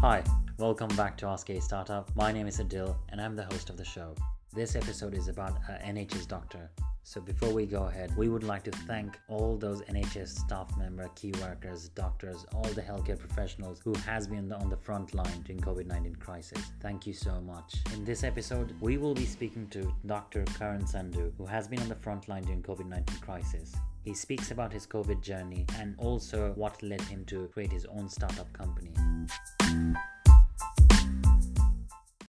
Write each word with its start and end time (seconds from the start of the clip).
Hi, 0.00 0.22
welcome 0.58 0.94
back 0.94 1.16
to 1.16 1.26
Ask 1.26 1.50
a 1.50 1.60
Startup. 1.60 2.08
My 2.14 2.30
name 2.30 2.46
is 2.46 2.60
Adil 2.60 2.94
and 3.08 3.20
I'm 3.20 3.34
the 3.34 3.42
host 3.42 3.68
of 3.68 3.76
the 3.76 3.84
show. 3.84 4.14
This 4.54 4.76
episode 4.76 5.12
is 5.12 5.26
about 5.26 5.58
an 5.68 5.96
NHS 5.96 6.28
doctor. 6.28 6.70
So 7.02 7.20
before 7.20 7.50
we 7.50 7.66
go 7.66 7.86
ahead, 7.86 8.16
we 8.16 8.28
would 8.28 8.44
like 8.44 8.62
to 8.64 8.70
thank 8.70 9.18
all 9.26 9.56
those 9.56 9.82
NHS 9.82 10.28
staff 10.28 10.70
member, 10.78 11.10
key 11.16 11.32
workers, 11.42 11.88
doctors, 11.88 12.46
all 12.54 12.62
the 12.62 12.80
healthcare 12.80 13.18
professionals 13.18 13.80
who 13.82 13.92
has 14.06 14.28
been 14.28 14.52
on 14.52 14.70
the 14.70 14.76
front 14.76 15.14
line 15.14 15.42
during 15.44 15.60
COVID-19 15.60 16.20
crisis. 16.20 16.62
Thank 16.80 17.04
you 17.04 17.12
so 17.12 17.40
much. 17.40 17.74
In 17.92 18.04
this 18.04 18.22
episode, 18.22 18.76
we 18.80 18.98
will 18.98 19.14
be 19.14 19.26
speaking 19.26 19.66
to 19.70 19.92
Dr. 20.06 20.44
Karan 20.56 20.84
Sandhu, 20.84 21.32
who 21.36 21.44
has 21.44 21.66
been 21.66 21.80
on 21.80 21.88
the 21.88 21.96
front 21.96 22.28
line 22.28 22.44
during 22.44 22.62
COVID-19 22.62 23.20
crisis. 23.20 23.74
He 24.08 24.14
speaks 24.14 24.50
about 24.50 24.72
his 24.72 24.86
COVID 24.86 25.20
journey 25.20 25.66
and 25.78 25.94
also 25.98 26.52
what 26.54 26.82
led 26.82 27.02
him 27.02 27.26
to 27.26 27.46
create 27.48 27.70
his 27.70 27.84
own 27.84 28.08
startup 28.08 28.50
company. 28.54 28.90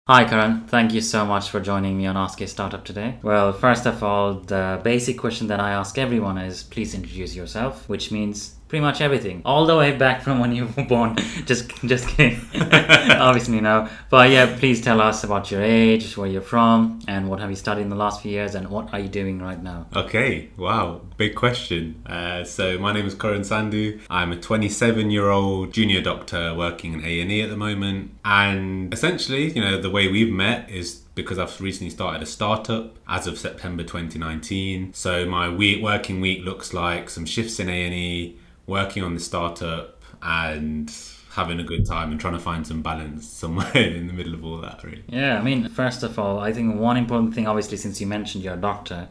Hi, 0.05 0.25
Karan. 0.25 0.67
Thank 0.67 0.91
you 0.91 0.99
so 0.99 1.25
much 1.25 1.49
for 1.49 1.61
joining 1.61 1.97
me 1.97 2.05
on 2.05 2.17
Ask 2.17 2.41
a 2.41 2.47
Startup 2.47 2.84
today. 2.84 3.20
Well, 3.21 3.53
first 3.53 3.85
of 3.85 4.03
all, 4.03 4.34
the 4.34 4.81
basic 4.84 5.17
question 5.17 5.47
that 5.47 5.61
I 5.61 5.71
ask 5.71 5.97
everyone 5.97 6.37
is 6.37 6.63
please 6.63 6.93
introduce 6.93 7.34
yourself, 7.34 7.87
which 7.87 8.11
means 8.11 8.55
pretty 8.69 8.81
much 8.81 9.01
everything, 9.01 9.41
all 9.45 9.65
the 9.65 9.75
way 9.75 9.97
back 9.97 10.21
from 10.21 10.39
when 10.39 10.53
you 10.53 10.67
were 10.77 10.83
born. 10.83 11.15
just, 11.45 11.69
just 11.81 12.07
kidding. 12.07 12.39
Obviously, 12.53 13.59
no. 13.59 13.89
But 14.11 14.29
yeah, 14.29 14.55
please 14.57 14.79
tell 14.79 15.01
us 15.01 15.23
about 15.23 15.49
your 15.49 15.63
age, 15.63 16.15
where 16.15 16.29
you're 16.29 16.41
from, 16.41 16.99
and 17.07 17.29
what 17.29 17.39
have 17.39 17.49
you 17.49 17.55
studied 17.55 17.81
in 17.81 17.89
the 17.89 17.95
last 17.95 18.21
few 18.21 18.31
years, 18.31 18.53
and 18.53 18.69
what 18.69 18.93
are 18.93 18.99
you 18.99 19.09
doing 19.09 19.41
right 19.41 19.61
now? 19.61 19.87
Okay, 19.95 20.49
wow, 20.55 21.01
big 21.17 21.33
question. 21.35 22.01
Uh, 22.05 22.43
so 22.43 22.77
my 22.77 22.93
name 22.93 23.07
is 23.07 23.15
Karan 23.15 23.41
Sandhu 23.41 23.99
I'm 24.09 24.31
a 24.31 24.37
27-year-old 24.37 25.73
junior 25.73 26.01
doctor 26.01 26.54
working 26.55 26.93
in 26.93 27.04
A&E 27.04 27.41
at 27.41 27.49
the 27.49 27.57
moment, 27.57 28.11
and 28.23 28.93
essentially, 28.93 29.51
you 29.51 29.61
know, 29.61 29.81
the 29.81 29.89
way 29.89 30.07
we've 30.07 30.31
met 30.31 30.70
is 30.70 31.01
because 31.15 31.39
I've 31.39 31.59
recently 31.59 31.89
started 31.89 32.21
a 32.21 32.26
startup 32.26 32.98
as 33.07 33.27
of 33.27 33.37
September 33.37 33.83
2019. 33.83 34.93
So 34.93 35.26
my 35.26 35.49
week 35.49 35.83
working 35.83 36.21
week 36.21 36.45
looks 36.45 36.73
like 36.73 37.09
some 37.09 37.26
shifts 37.26 37.59
in 37.59 37.67
A&E, 37.67 38.37
working 38.70 39.03
on 39.03 39.13
the 39.13 39.20
startup 39.20 40.01
and 40.21 40.93
having 41.31 41.59
a 41.59 41.63
good 41.63 41.85
time 41.85 42.12
and 42.12 42.20
trying 42.20 42.34
to 42.34 42.39
find 42.39 42.65
some 42.65 42.81
balance 42.81 43.27
somewhere 43.27 43.71
in 43.76 44.07
the 44.07 44.13
middle 44.13 44.34
of 44.34 44.43
all 44.43 44.57
that 44.57 44.84
really 44.84 45.03
yeah 45.07 45.37
i 45.37 45.41
mean 45.41 45.67
first 45.70 46.03
of 46.03 46.17
all 46.17 46.39
i 46.39 46.51
think 46.51 46.76
one 46.76 46.98
important 46.98 47.34
thing 47.34 47.48
obviously 47.48 47.77
since 47.77 48.01
you 48.01 48.07
mentioned 48.07 48.43
you're 48.43 48.55
a 48.55 48.57
doctor 48.57 49.07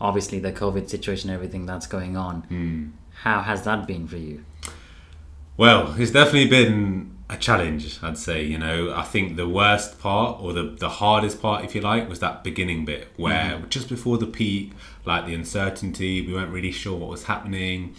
obviously 0.00 0.38
the 0.38 0.52
covid 0.52 0.88
situation 0.88 1.30
everything 1.30 1.66
that's 1.66 1.86
going 1.86 2.16
on 2.16 2.42
mm. 2.50 2.90
how 3.22 3.40
has 3.40 3.62
that 3.64 3.86
been 3.86 4.06
for 4.06 4.16
you 4.16 4.44
well 5.56 5.94
it's 5.98 6.10
definitely 6.10 6.48
been 6.48 7.14
a 7.30 7.36
challenge 7.36 7.98
i'd 8.02 8.16
say 8.16 8.42
you 8.42 8.56
know 8.56 8.92
i 8.94 9.02
think 9.02 9.36
the 9.36 9.48
worst 9.48 10.00
part 10.00 10.40
or 10.40 10.54
the, 10.54 10.62
the 10.62 10.88
hardest 10.88 11.42
part 11.42 11.62
if 11.62 11.74
you 11.74 11.80
like 11.80 12.08
was 12.08 12.20
that 12.20 12.42
beginning 12.42 12.86
bit 12.86 13.08
where 13.16 13.56
mm-hmm. 13.56 13.68
just 13.68 13.88
before 13.88 14.16
the 14.16 14.26
peak 14.26 14.72
like 15.04 15.26
the 15.26 15.34
uncertainty 15.34 16.26
we 16.26 16.32
weren't 16.32 16.50
really 16.50 16.72
sure 16.72 16.96
what 16.96 17.10
was 17.10 17.24
happening 17.24 17.94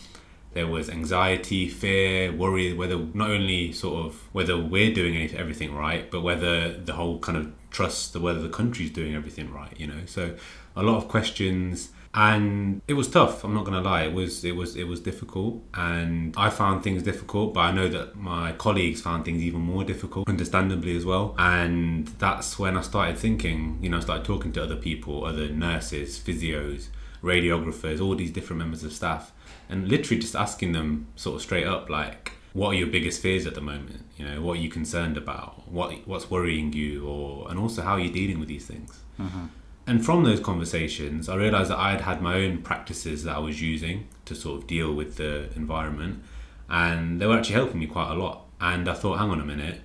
there 0.54 0.68
was 0.68 0.90
anxiety, 0.90 1.68
fear, 1.68 2.32
worry 2.32 2.74
whether 2.74 2.98
not 3.14 3.30
only 3.30 3.72
sort 3.72 4.06
of 4.06 4.28
whether 4.34 4.58
we're 4.58 4.94
doing 4.94 5.16
everything 5.36 5.76
right, 5.76 6.10
but 6.10 6.22
whether 6.22 6.74
the 6.74 6.94
whole 6.94 7.20
kind 7.20 7.38
of 7.38 7.52
trust 7.70 8.14
the 8.14 8.20
whether 8.20 8.42
the 8.42 8.50
country's 8.50 8.90
doing 8.90 9.16
everything 9.16 9.54
right. 9.54 9.74
You 9.78 9.88
know, 9.88 10.06
so 10.06 10.36
a 10.76 10.82
lot 10.82 10.98
of 10.98 11.08
questions, 11.08 11.90
and 12.16 12.82
it 12.88 12.94
was 12.94 13.10
tough. 13.10 13.44
I'm 13.44 13.54
not 13.54 13.64
gonna 13.64 13.82
lie. 13.82 14.04
It 14.04 14.14
was 14.14 14.44
it 14.44 14.56
was 14.56 14.76
it 14.76 14.86
was 14.86 15.00
difficult, 15.00 15.62
and 15.76 16.34
I 16.36 16.50
found 16.50 16.84
things 16.84 17.04
difficult. 17.04 17.54
But 17.54 17.62
I 17.62 17.72
know 17.72 17.88
that 17.88 18.16
my 18.16 18.54
colleagues 18.54 19.02
found 19.02 19.26
things 19.26 19.44
even 19.44 19.62
more 19.62 19.84
difficult, 19.84 20.28
understandably 20.28 20.98
as 20.98 21.06
well. 21.06 21.36
And 21.38 22.08
that's 22.20 22.58
when 22.58 22.76
I 22.76 22.82
started 22.82 23.20
thinking. 23.20 23.78
You 23.82 23.90
know, 23.90 23.98
I 23.98 24.02
started 24.02 24.26
talking 24.26 24.52
to 24.54 24.64
other 24.64 24.78
people, 24.78 25.26
other 25.26 25.50
nurses, 25.50 26.18
physios, 26.18 26.88
radiographers, 27.22 28.02
all 28.02 28.16
these 28.16 28.32
different 28.32 28.60
members 28.60 28.84
of 28.84 28.94
staff 28.94 29.32
and 29.70 29.88
literally 29.88 30.20
just 30.20 30.36
asking 30.36 30.72
them 30.72 31.08
sort 31.16 31.36
of 31.36 31.42
straight 31.42 31.68
up 31.68 31.90
like 31.90 32.34
what 32.54 32.70
are 32.70 32.74
your 32.74 32.88
biggest 32.88 33.22
fears 33.22 33.46
at 33.46 33.54
the 33.54 33.62
moment 33.62 34.04
you 34.18 34.26
know 34.26 34.42
what 34.42 34.58
are 34.58 34.62
you 34.62 34.70
concerned 34.70 35.16
about 35.16 35.70
what 35.70 36.08
what's 36.08 36.30
worrying 36.30 36.74
you 36.74 37.06
or 37.08 37.50
and 37.50 37.60
also 37.60 37.82
how 37.82 37.92
are 37.92 38.00
you 38.00 38.12
dealing 38.12 38.40
with 38.40 38.50
these 38.50 38.66
things 38.66 39.00
mm-hmm. 39.20 39.46
and 39.86 40.04
from 40.04 40.24
those 40.24 40.40
conversations 40.40 41.30
i 41.30 41.36
realized 41.36 41.70
that 41.70 41.78
i 41.78 41.92
had 41.92 42.02
had 42.02 42.22
my 42.22 42.36
own 42.36 42.58
practices 42.62 43.24
that 43.24 43.36
i 43.36 43.40
was 43.40 43.62
using 43.62 44.08
to 44.26 44.34
sort 44.34 44.60
of 44.60 44.68
deal 44.68 44.94
with 44.94 45.18
the 45.18 45.50
environment 45.56 46.24
and 46.68 47.22
they 47.22 47.28
were 47.28 47.38
actually 47.38 47.56
helping 47.56 47.80
me 47.80 47.86
quite 47.86 48.12
a 48.12 48.16
lot 48.16 48.46
and 48.60 48.90
i 48.90 48.94
thought 48.94 49.20
hang 49.20 49.30
on 49.30 49.40
a 49.40 49.46
minute 49.46 49.82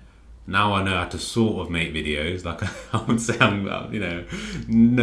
now 0.47 0.75
I 0.75 0.83
know 0.83 0.97
how 0.97 1.06
to 1.06 1.19
sort 1.19 1.65
of 1.65 1.71
make 1.71 1.95
videos. 1.95 2.45
Like 2.45 2.62
I 2.95 3.03
would 3.05 3.21
say, 3.21 3.37
I'm 3.41 3.65
you 3.93 4.01
know 4.01 4.25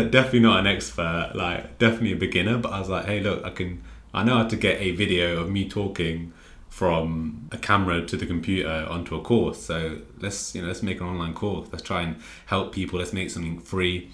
definitely 0.10 0.42
not 0.42 0.60
an 0.60 0.68
expert, 0.68 1.32
like 1.36 1.78
definitely 1.80 2.14
a 2.14 2.18
beginner. 2.18 2.58
But 2.58 2.74
I 2.74 2.80
was 2.80 2.90
like, 2.90 3.06
hey, 3.06 3.22
look, 3.22 3.44
I 3.44 3.50
can 3.50 3.82
I 4.14 4.24
know 4.24 4.38
how 4.38 4.48
to 4.48 4.56
get 4.56 4.82
a 4.82 4.92
video 4.92 5.40
of 5.40 5.50
me 5.50 5.68
talking 5.70 6.34
from 6.70 7.50
a 7.52 7.58
camera 7.58 8.06
to 8.06 8.16
the 8.16 8.26
computer 8.26 8.88
onto 8.90 9.16
a 9.16 9.22
course. 9.22 9.62
So 9.62 10.00
let's 10.20 10.56
you 10.56 10.62
know 10.62 10.68
let's 10.68 10.82
make 10.82 11.00
an 11.02 11.08
online 11.08 11.34
course. 11.34 11.68
Let's 11.72 11.84
try 11.84 12.02
and 12.02 12.18
help 12.46 12.74
people. 12.74 13.00
Let's 13.00 13.14
make 13.14 13.30
something 13.30 13.60
free, 13.60 14.10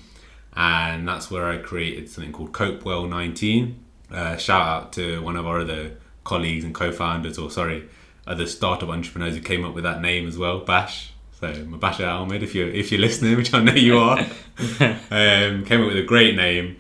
and 0.54 1.08
that's 1.08 1.32
where 1.32 1.46
I 1.46 1.58
created 1.58 2.10
something 2.10 2.34
called 2.34 2.54
Copewell 2.54 3.08
19. 3.08 3.80
Uh, 4.12 4.38
shout 4.38 4.62
out 4.62 4.94
to 4.94 5.22
one 5.22 5.36
of 5.36 5.46
our 5.46 5.60
other 5.60 5.98
colleagues 6.24 6.64
and 6.64 6.74
co-founders, 6.74 7.38
or 7.38 7.52
sorry, 7.52 7.88
other 8.26 8.48
startup 8.48 8.90
entrepreneurs 8.90 9.36
who 9.36 9.42
came 9.42 9.64
up 9.64 9.74
with 9.74 9.84
that 9.84 10.02
name 10.02 10.28
as 10.28 10.38
well, 10.38 10.60
Bash. 10.60 11.14
So 11.40 11.54
Mubashir 11.54 12.08
Ahmed, 12.08 12.42
if 12.42 12.56
you're 12.56 12.70
if 12.70 12.92
you're 12.92 13.02
listening, 13.02 13.38
which 13.38 13.54
I 13.54 13.62
know 13.62 13.74
you 13.74 14.00
are, 14.00 14.20
um, 14.80 15.64
came 15.66 15.82
up 15.82 15.88
with 15.88 15.98
a 15.98 16.06
great 16.06 16.36
name 16.36 16.78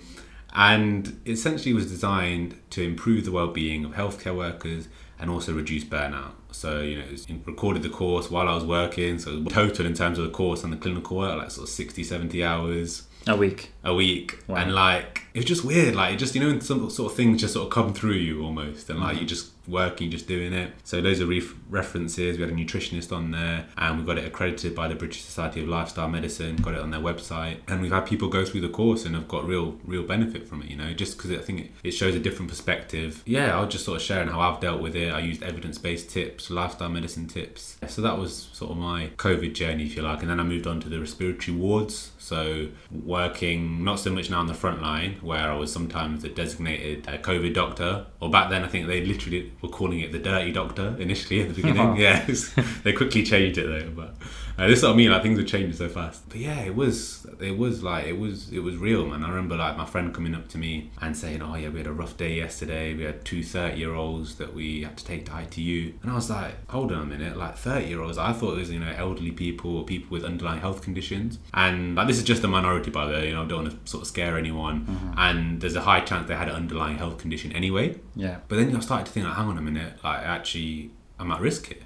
and 0.58 1.22
essentially 1.28 1.72
was 1.72 1.90
designed 1.90 2.60
to 2.72 2.82
improve 2.82 3.26
the 3.26 3.32
well-being 3.32 3.86
of 3.86 3.92
healthcare 3.92 4.36
workers 4.36 4.88
and 5.20 5.30
also 5.30 5.54
reduce 5.54 5.84
burnout. 5.84 6.32
So 6.52 6.82
you 6.82 6.98
know, 6.98 7.06
recorded 7.46 7.84
the 7.84 7.90
course 7.90 8.32
while 8.32 8.50
I 8.50 8.56
was 8.56 8.66
working. 8.66 9.20
So 9.20 9.44
total 9.46 9.86
in 9.86 9.94
terms 9.94 10.18
of 10.18 10.26
the 10.26 10.32
course 10.32 10.64
and 10.64 10.74
the 10.74 10.78
clinical 10.78 11.18
work, 11.18 11.38
like 11.38 11.52
sort 11.52 11.70
of 11.70 11.74
60, 11.74 12.04
70 12.04 12.44
hours 12.44 13.08
a 13.28 13.36
week. 13.36 13.72
A 13.84 13.94
week, 13.94 14.40
wow. 14.48 14.56
and 14.56 14.74
like 14.74 15.24
it 15.36 15.40
was 15.40 15.46
just 15.46 15.64
weird. 15.64 15.96
Like 15.96 16.16
it 16.16 16.18
just 16.18 16.34
you 16.34 16.42
know, 16.42 16.58
some 16.60 16.90
sort 16.90 17.12
of 17.12 17.18
things 17.18 17.40
just 17.40 17.54
sort 17.54 17.68
of 17.68 17.72
come 17.72 17.94
through 17.94 18.14
you 18.14 18.44
almost, 18.44 18.90
and 18.90 19.00
like 19.00 19.14
mm-hmm. 19.14 19.22
you 19.22 19.28
just 19.28 19.52
working, 19.68 20.12
just 20.12 20.28
doing 20.28 20.54
it. 20.54 20.72
So 20.84 21.02
those 21.02 21.22
are 21.22 21.26
ref- 21.26 21.56
references. 21.70 22.38
We 22.38 22.44
had 22.44 22.52
a 22.52 22.56
nutritionist 22.56 23.16
on 23.16 23.32
there, 23.32 23.66
and 23.78 24.00
we 24.00 24.06
got 24.06 24.18
it 24.18 24.26
accredited 24.26 24.76
by 24.76 24.88
the 24.88 24.96
British 24.96 25.24
Society 25.24 25.62
of 25.62 25.68
Lifestyle 25.68 26.08
Medicine. 26.08 26.56
Got 26.58 26.76
it 26.76 26.80
on 26.80 26.92
their 26.92 27.02
website, 27.02 27.58
and 27.68 27.82
we've 27.82 27.92
had 27.92 28.06
people 28.06 28.30
go 28.30 28.46
through 28.46 28.62
the 28.62 28.70
course 28.70 29.06
and 29.06 29.16
have 29.16 29.28
got 29.28 29.46
real, 29.46 29.78
real 29.86 30.04
benefit 30.04 30.48
from 30.48 30.62
it. 30.62 30.70
You 30.70 30.78
know, 30.78 30.94
just 30.94 31.18
because 31.18 31.32
I 31.32 31.38
think 31.38 31.72
it 31.84 31.92
shows 31.92 32.16
a 32.16 32.20
different 32.20 32.50
perspective. 32.50 33.24
Yeah, 33.26 33.58
I 33.58 33.62
was 33.62 33.72
just 33.72 33.86
sort 33.86 33.98
of 33.98 34.02
sharing 34.02 34.30
how 34.30 34.40
I've 34.40 34.60
dealt 34.60 34.82
with 34.82 34.96
it. 34.96 35.12
I 35.12 35.20
used 35.20 35.44
evidence-based 35.44 36.10
tips, 36.10 36.50
lifestyle 36.50 36.90
medicine 36.90 37.28
tips. 37.28 37.78
So 37.88 38.02
that 38.02 38.18
was 38.18 38.50
sort 38.54 38.72
of 38.72 38.78
my 38.78 39.12
COVID 39.18 39.54
journey, 39.54 39.86
if 39.86 39.96
you 39.96 40.02
like, 40.02 40.22
and 40.22 40.30
then 40.30 40.40
I 40.40 40.44
moved 40.44 40.68
on 40.68 40.80
to 40.82 40.90
the 40.90 41.00
respiratory 41.00 41.58
wards. 41.58 42.12
So 42.18 42.68
working 42.92 43.84
not 43.84 44.00
so 44.00 44.12
much 44.12 44.30
now 44.30 44.40
on 44.40 44.48
the 44.48 44.54
front 44.54 44.82
line, 44.82 45.18
where 45.22 45.52
I 45.52 45.56
was 45.56 45.72
sometimes 45.72 46.24
a 46.24 46.30
designated 46.30 47.08
uh, 47.08 47.18
COVID 47.18 47.54
doctor, 47.54 48.06
or 48.20 48.30
back 48.30 48.50
then 48.50 48.64
I 48.64 48.68
think 48.68 48.88
they 48.88 49.04
literally 49.06 49.52
were 49.62 49.70
calling 49.70 50.00
it 50.00 50.12
the 50.12 50.20
Dirty 50.20 50.52
Doctor 50.52 50.96
initially 51.00 51.42
at 51.42 51.50
the 51.50 51.54
beginning. 51.62 51.82
Oh. 51.82 51.96
yes, 51.96 52.54
they 52.84 52.94
quickly 52.94 53.24
changed 53.24 53.58
it 53.58 53.68
though. 53.68 53.90
But 53.90 54.16
uh, 54.58 54.68
this 54.68 54.80
is 54.80 54.84
what 54.84 54.94
I 54.94 54.96
mean. 54.96 55.12
Like 55.12 55.22
things 55.22 55.38
are 55.38 55.44
changing 55.44 55.74
so 55.74 55.88
fast. 55.88 56.28
But 56.30 56.38
yeah, 56.38 56.60
it 56.62 56.76
was 56.76 57.28
it 57.40 57.58
was 57.58 57.84
like 57.84 58.06
it 58.06 58.18
was 58.18 58.52
it 58.52 58.60
was 58.60 58.76
real, 58.78 59.06
man. 59.06 59.24
I 59.24 59.30
remember 59.30 59.56
like 59.56 59.78
my 59.78 59.86
friend 59.86 60.14
coming 60.14 60.34
up 60.34 60.48
to 60.50 60.58
me 60.58 60.90
and 61.00 61.16
saying, 61.16 61.44
"Oh 61.44 61.56
yeah, 61.56 61.70
we 61.70 61.78
had 61.78 61.88
a 61.88 61.94
rough 61.94 62.18
day 62.18 62.36
yesterday. 62.36 62.96
We 62.96 63.04
had 63.04 63.24
two 63.24 63.44
30 63.44 63.78
year 63.78 63.94
olds 63.94 64.36
that 64.36 64.56
we 64.56 64.82
had 64.82 64.98
to 64.98 65.06
take 65.06 65.26
to 65.28 65.40
ITU." 65.40 65.94
And 66.02 66.12
I 66.12 66.16
was 66.16 66.30
like, 66.30 66.70
"Hold 66.72 66.92
on 66.92 67.04
a 67.04 67.06
minute, 67.06 67.38
like 67.38 67.56
30 67.56 67.86
year 67.86 68.02
olds? 68.02 68.18
I 68.18 68.34
thought 68.34 68.54
it 68.54 68.60
was 68.60 68.72
you 68.72 68.80
know 68.80 68.94
elderly 68.98 69.32
people 69.32 69.78
or 69.78 69.86
people 69.86 70.10
with 70.10 70.24
underlying 70.24 70.62
health 70.62 70.82
conditions." 70.82 71.38
And 71.54 71.96
like 71.96 72.08
this 72.08 72.18
is 72.18 72.24
just 72.24 72.44
a 72.44 72.48
minority, 72.48 72.90
by 72.90 73.06
the 73.06 73.14
way. 73.14 73.28
You 73.28 73.36
know, 73.36 73.44
I 73.44 73.46
don't 73.46 73.64
want 73.66 73.86
to 73.86 73.92
sort 73.92 74.02
of 74.02 74.08
scare 74.08 74.38
anyone. 74.38 74.86
Mm-hmm. 74.86 75.14
And 75.18 75.62
there's 75.62 75.76
a 75.76 75.82
high 75.82 76.02
chance 76.02 76.28
they 76.28 76.36
had 76.36 76.50
an 76.50 76.56
underlying 76.56 76.98
health 76.98 77.20
condition 77.20 77.52
anyway. 77.52 78.00
Yeah. 78.16 78.38
But 78.48 78.56
then 78.56 78.76
I 78.76 78.80
started 78.80 79.06
to 79.06 79.12
think, 79.12 79.28
like, 79.28 79.36
hang 79.36 79.48
on 79.48 79.58
a 79.58 79.62
minute, 79.62 80.04
like 80.04 80.20
actually, 80.20 80.92
I'm 81.20 81.32
at 81.32 81.42
risk 81.42 81.68
here. 81.68 81.84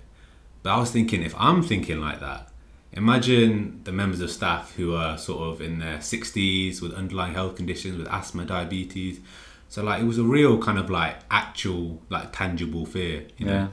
But 0.64 0.72
I 0.72 0.80
was 0.80 0.92
thinking, 0.92 1.24
if 1.24 1.34
I'm 1.38 1.64
thinking 1.64 2.00
like 2.00 2.20
that, 2.20 2.51
imagine 2.94 3.82
the 3.84 3.92
members 3.92 4.22
of 4.22 4.32
staff 4.32 4.76
who 4.76 4.96
are 4.96 5.18
sort 5.18 5.50
of 5.50 5.62
in 5.62 5.80
their 5.80 5.98
60s 5.98 6.82
with 6.82 6.94
underlying 6.94 7.34
health 7.34 7.56
conditions, 7.56 7.98
with 7.98 8.08
asthma, 8.08 8.46
diabetes. 8.46 9.20
So 9.70 9.84
like, 9.84 10.02
it 10.02 10.06
was 10.06 10.18
a 10.18 10.24
real 10.24 10.62
kind 10.62 10.78
of 10.78 10.90
like 10.90 11.18
actual, 11.30 12.02
like 12.10 12.34
tangible 12.34 12.86
fear. 12.86 13.26
You 13.38 13.46
know? 13.46 13.70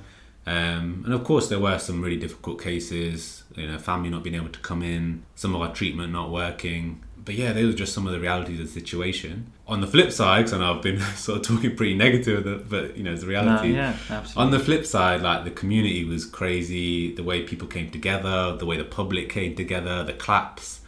Yeah. 0.47 0.53
Um, 0.77 1.03
and 1.05 1.13
of 1.13 1.25
course, 1.25 1.49
there 1.49 1.59
were 1.59 1.79
some 1.79 2.03
really 2.03 2.17
difficult 2.17 2.63
cases. 2.63 3.45
You 3.55 3.69
know, 3.69 3.79
family 3.79 4.09
not 4.09 4.23
being 4.23 4.37
able 4.37 4.49
to 4.51 4.61
come 4.61 4.83
in, 4.83 5.25
some 5.35 5.55
of 5.55 5.61
our 5.61 5.75
treatment 5.75 6.13
not 6.13 6.31
working 6.31 7.03
but 7.29 7.35
yeah, 7.35 7.53
those 7.53 7.75
are 7.75 7.77
just 7.77 7.93
some 7.93 8.07
of 8.07 8.13
the 8.15 8.21
realities 8.21 8.59
of 8.59 8.65
the 8.65 8.73
situation. 8.73 9.53
On 9.69 9.83
the 9.83 9.87
flip 9.87 10.11
side, 10.13 10.39
because 10.39 10.55
I 10.55 10.59
know 10.59 10.75
I've 10.75 10.83
been 10.83 11.01
sort 11.17 11.41
of 11.41 11.47
talking 11.47 11.77
pretty 11.77 11.95
negative, 11.95 12.69
but 12.71 12.97
you 12.97 13.03
know, 13.03 13.13
it's 13.13 13.21
the 13.21 13.29
reality. 13.29 13.69
No, 13.69 13.75
yeah, 13.75 13.97
absolutely. 14.09 14.43
On 14.43 14.51
the 14.51 14.59
flip 14.59 14.87
side, 14.87 15.21
like 15.21 15.45
the 15.45 15.51
community 15.51 16.05
was 16.05 16.25
crazy. 16.25 17.15
The 17.15 17.23
way 17.23 17.43
people 17.43 17.69
came 17.69 17.91
together, 17.91 18.57
the 18.57 18.67
way 18.67 18.77
the 18.77 18.85
public 18.85 19.29
came 19.29 19.55
together, 19.55 20.05
the 20.05 20.15
claps. 20.15 20.81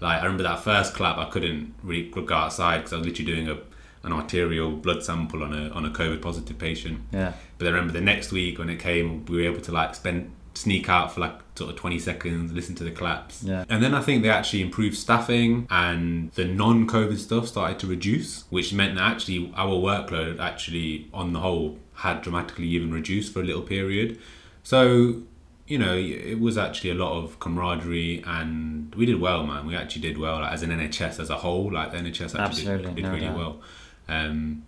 Like 0.00 0.20
I 0.20 0.24
remember 0.24 0.44
that 0.44 0.60
first 0.60 0.94
clap, 0.94 1.18
I 1.18 1.26
couldn't 1.28 1.74
really 1.82 2.08
go 2.08 2.32
outside 2.32 2.78
because 2.78 2.92
I 2.92 2.96
was 2.98 3.06
literally 3.06 3.32
doing 3.32 3.48
a 3.48 3.58
an 4.02 4.12
arterial 4.12 4.70
blood 4.70 5.02
sample 5.02 5.42
on 5.42 5.52
a 5.52 5.68
on 5.70 5.84
a 5.84 5.90
COVID 5.90 6.22
positive 6.22 6.58
patient. 6.58 7.02
Yeah. 7.12 7.32
But 7.58 7.66
I 7.66 7.70
remember 7.70 7.92
the 7.92 8.00
next 8.00 8.32
week 8.32 8.58
when 8.58 8.70
it 8.70 8.78
came, 8.78 9.24
we 9.26 9.38
were 9.38 9.52
able 9.52 9.60
to 9.62 9.72
like 9.72 9.94
spend 9.94 10.32
sneak 10.54 10.88
out 10.88 11.12
for 11.12 11.20
like 11.20 11.49
sort 11.60 11.70
of 11.70 11.76
20 11.76 11.98
seconds, 11.98 12.52
listen 12.52 12.74
to 12.76 12.84
the 12.84 12.90
claps. 12.90 13.42
Yeah. 13.42 13.66
And 13.68 13.82
then 13.82 13.94
I 13.94 14.00
think 14.00 14.22
they 14.22 14.30
actually 14.30 14.62
improved 14.62 14.96
staffing 14.96 15.66
and 15.68 16.32
the 16.32 16.46
non 16.46 16.86
COVID 16.86 17.18
stuff 17.18 17.46
started 17.46 17.78
to 17.80 17.86
reduce, 17.86 18.44
which 18.48 18.72
meant 18.72 18.94
that 18.94 19.02
actually 19.02 19.52
our 19.54 19.74
workload 19.74 20.40
actually 20.40 21.08
on 21.12 21.34
the 21.34 21.40
whole 21.40 21.78
had 21.96 22.22
dramatically 22.22 22.66
even 22.68 22.90
reduced 22.92 23.34
for 23.34 23.40
a 23.40 23.44
little 23.44 23.60
period. 23.60 24.18
So, 24.62 25.22
you 25.66 25.76
know, 25.76 25.94
it 25.94 26.40
was 26.40 26.56
actually 26.56 26.90
a 26.90 26.94
lot 26.94 27.12
of 27.22 27.38
camaraderie 27.40 28.24
and 28.26 28.94
we 28.94 29.04
did 29.04 29.20
well, 29.20 29.46
man. 29.46 29.66
We 29.66 29.76
actually 29.76 30.02
did 30.02 30.16
well 30.16 30.40
like, 30.40 30.52
as 30.54 30.62
an 30.62 30.70
NHS 30.70 31.20
as 31.20 31.28
a 31.28 31.36
whole. 31.36 31.70
Like 31.70 31.92
the 31.92 31.98
NHS 31.98 32.40
actually 32.40 32.40
Absolutely, 32.40 32.86
did, 32.86 32.96
did 32.96 33.02
no 33.02 33.10
really 33.10 33.26
doubt. 33.26 33.36
well. 33.36 33.60
Um, 34.08 34.64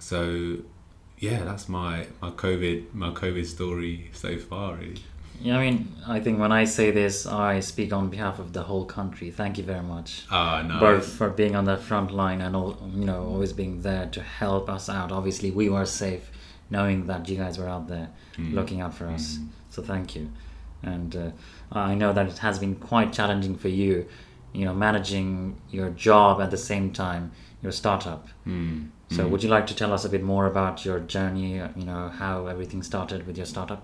so 0.00 0.56
yeah, 1.20 1.44
that's 1.44 1.68
my 1.68 2.06
my 2.20 2.30
COVID 2.30 2.94
my 2.94 3.10
COVID 3.10 3.46
story 3.46 4.10
so 4.12 4.38
far. 4.38 4.74
Really. 4.74 5.02
Yeah, 5.42 5.56
I 5.56 5.60
mean, 5.70 5.92
I 6.06 6.20
think 6.20 6.38
when 6.38 6.52
I 6.52 6.64
say 6.64 6.90
this, 6.90 7.26
I 7.26 7.60
speak 7.60 7.92
on 7.92 8.10
behalf 8.10 8.38
of 8.38 8.52
the 8.52 8.62
whole 8.62 8.84
country. 8.84 9.30
Thank 9.30 9.56
you 9.58 9.64
very 9.64 9.82
much. 9.82 10.26
Ah 10.30 10.62
no. 10.66 10.78
both 10.80 11.06
for 11.06 11.30
being 11.30 11.56
on 11.56 11.64
the 11.64 11.76
front 11.78 12.10
line 12.10 12.40
and 12.42 12.54
all, 12.54 12.76
you 12.94 13.04
know 13.06 13.22
always 13.24 13.52
being 13.52 13.80
there 13.82 14.06
to 14.16 14.20
help 14.22 14.68
us 14.68 14.88
out 14.88 15.10
obviously 15.12 15.50
we 15.50 15.68
were 15.68 15.86
safe 15.86 16.30
knowing 16.68 17.06
that 17.06 17.28
you 17.28 17.36
guys 17.36 17.58
were 17.58 17.68
out 17.68 17.88
there 17.88 18.08
Mm. 18.38 18.54
looking 18.54 18.80
out 18.80 18.94
for 18.94 19.06
us 19.16 19.38
so 19.70 19.82
thank 19.82 20.14
you 20.16 20.24
and 20.82 21.10
uh, 21.16 21.30
i 21.72 21.94
know 22.00 22.12
that 22.12 22.26
it 22.32 22.38
has 22.38 22.58
been 22.64 22.74
quite 22.76 23.12
challenging 23.12 23.54
for 23.62 23.68
you 23.68 24.06
you 24.58 24.64
know 24.64 24.72
managing 24.72 25.28
your 25.70 25.90
job 25.90 26.40
at 26.40 26.50
the 26.50 26.56
same 26.72 26.86
time 26.92 27.32
your 27.62 27.72
startup 27.72 28.22
Mm. 28.46 28.88
so 29.16 29.26
would 29.30 29.42
you 29.44 29.50
like 29.56 29.66
to 29.66 29.74
tell 29.74 29.92
us 29.92 30.04
a 30.04 30.08
bit 30.08 30.22
more 30.22 30.46
about 30.46 30.84
your 30.86 31.00
journey 31.00 31.60
uh, 31.60 31.68
you 31.80 31.84
know 31.90 32.08
how 32.22 32.46
everything 32.46 32.82
started 32.84 33.26
with 33.26 33.36
your 33.36 33.46
startup 33.54 33.82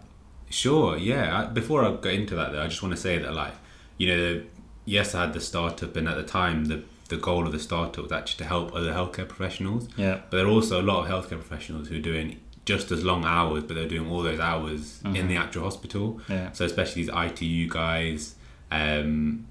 Sure, 0.50 0.96
yeah. 0.96 1.42
I- 1.42 1.46
Before 1.52 1.84
I 1.84 1.94
go 1.96 2.08
into 2.10 2.34
that, 2.36 2.52
though, 2.52 2.62
I 2.62 2.68
just 2.68 2.82
want 2.82 2.94
to 2.94 3.00
say 3.00 3.18
that, 3.18 3.34
like, 3.34 3.54
you 3.98 4.08
know, 4.14 4.42
yes, 4.84 5.14
I 5.14 5.22
had 5.22 5.32
the 5.32 5.40
startup, 5.40 5.96
and 5.96 6.08
at 6.08 6.16
the 6.16 6.22
time, 6.22 6.66
the 6.66 6.82
the 7.08 7.16
goal 7.16 7.46
of 7.46 7.52
the 7.52 7.58
startup 7.60 8.02
was 8.02 8.10
actually 8.10 8.38
to 8.38 8.48
help 8.48 8.74
other 8.74 8.92
healthcare 8.92 9.28
professionals. 9.28 9.88
yeah 9.96 10.22
But 10.28 10.38
there 10.38 10.46
are 10.46 10.50
also 10.50 10.80
a 10.80 10.82
lot 10.82 11.04
of 11.04 11.08
healthcare 11.08 11.38
professionals 11.38 11.86
who 11.86 11.98
are 11.98 12.00
doing 12.00 12.40
just 12.64 12.90
as 12.90 13.04
long 13.04 13.24
hours, 13.24 13.62
but 13.62 13.74
they're 13.76 13.86
doing 13.86 14.10
all 14.10 14.22
those 14.24 14.40
hours 14.40 15.00
in 15.04 15.28
the 15.28 15.36
actual 15.36 15.62
hospital. 15.62 16.20
yeah 16.28 16.50
So 16.50 16.64
especially 16.64 17.02
these 17.02 17.12
ITU 17.14 17.68
guys, 17.68 18.34
um, 18.72 19.46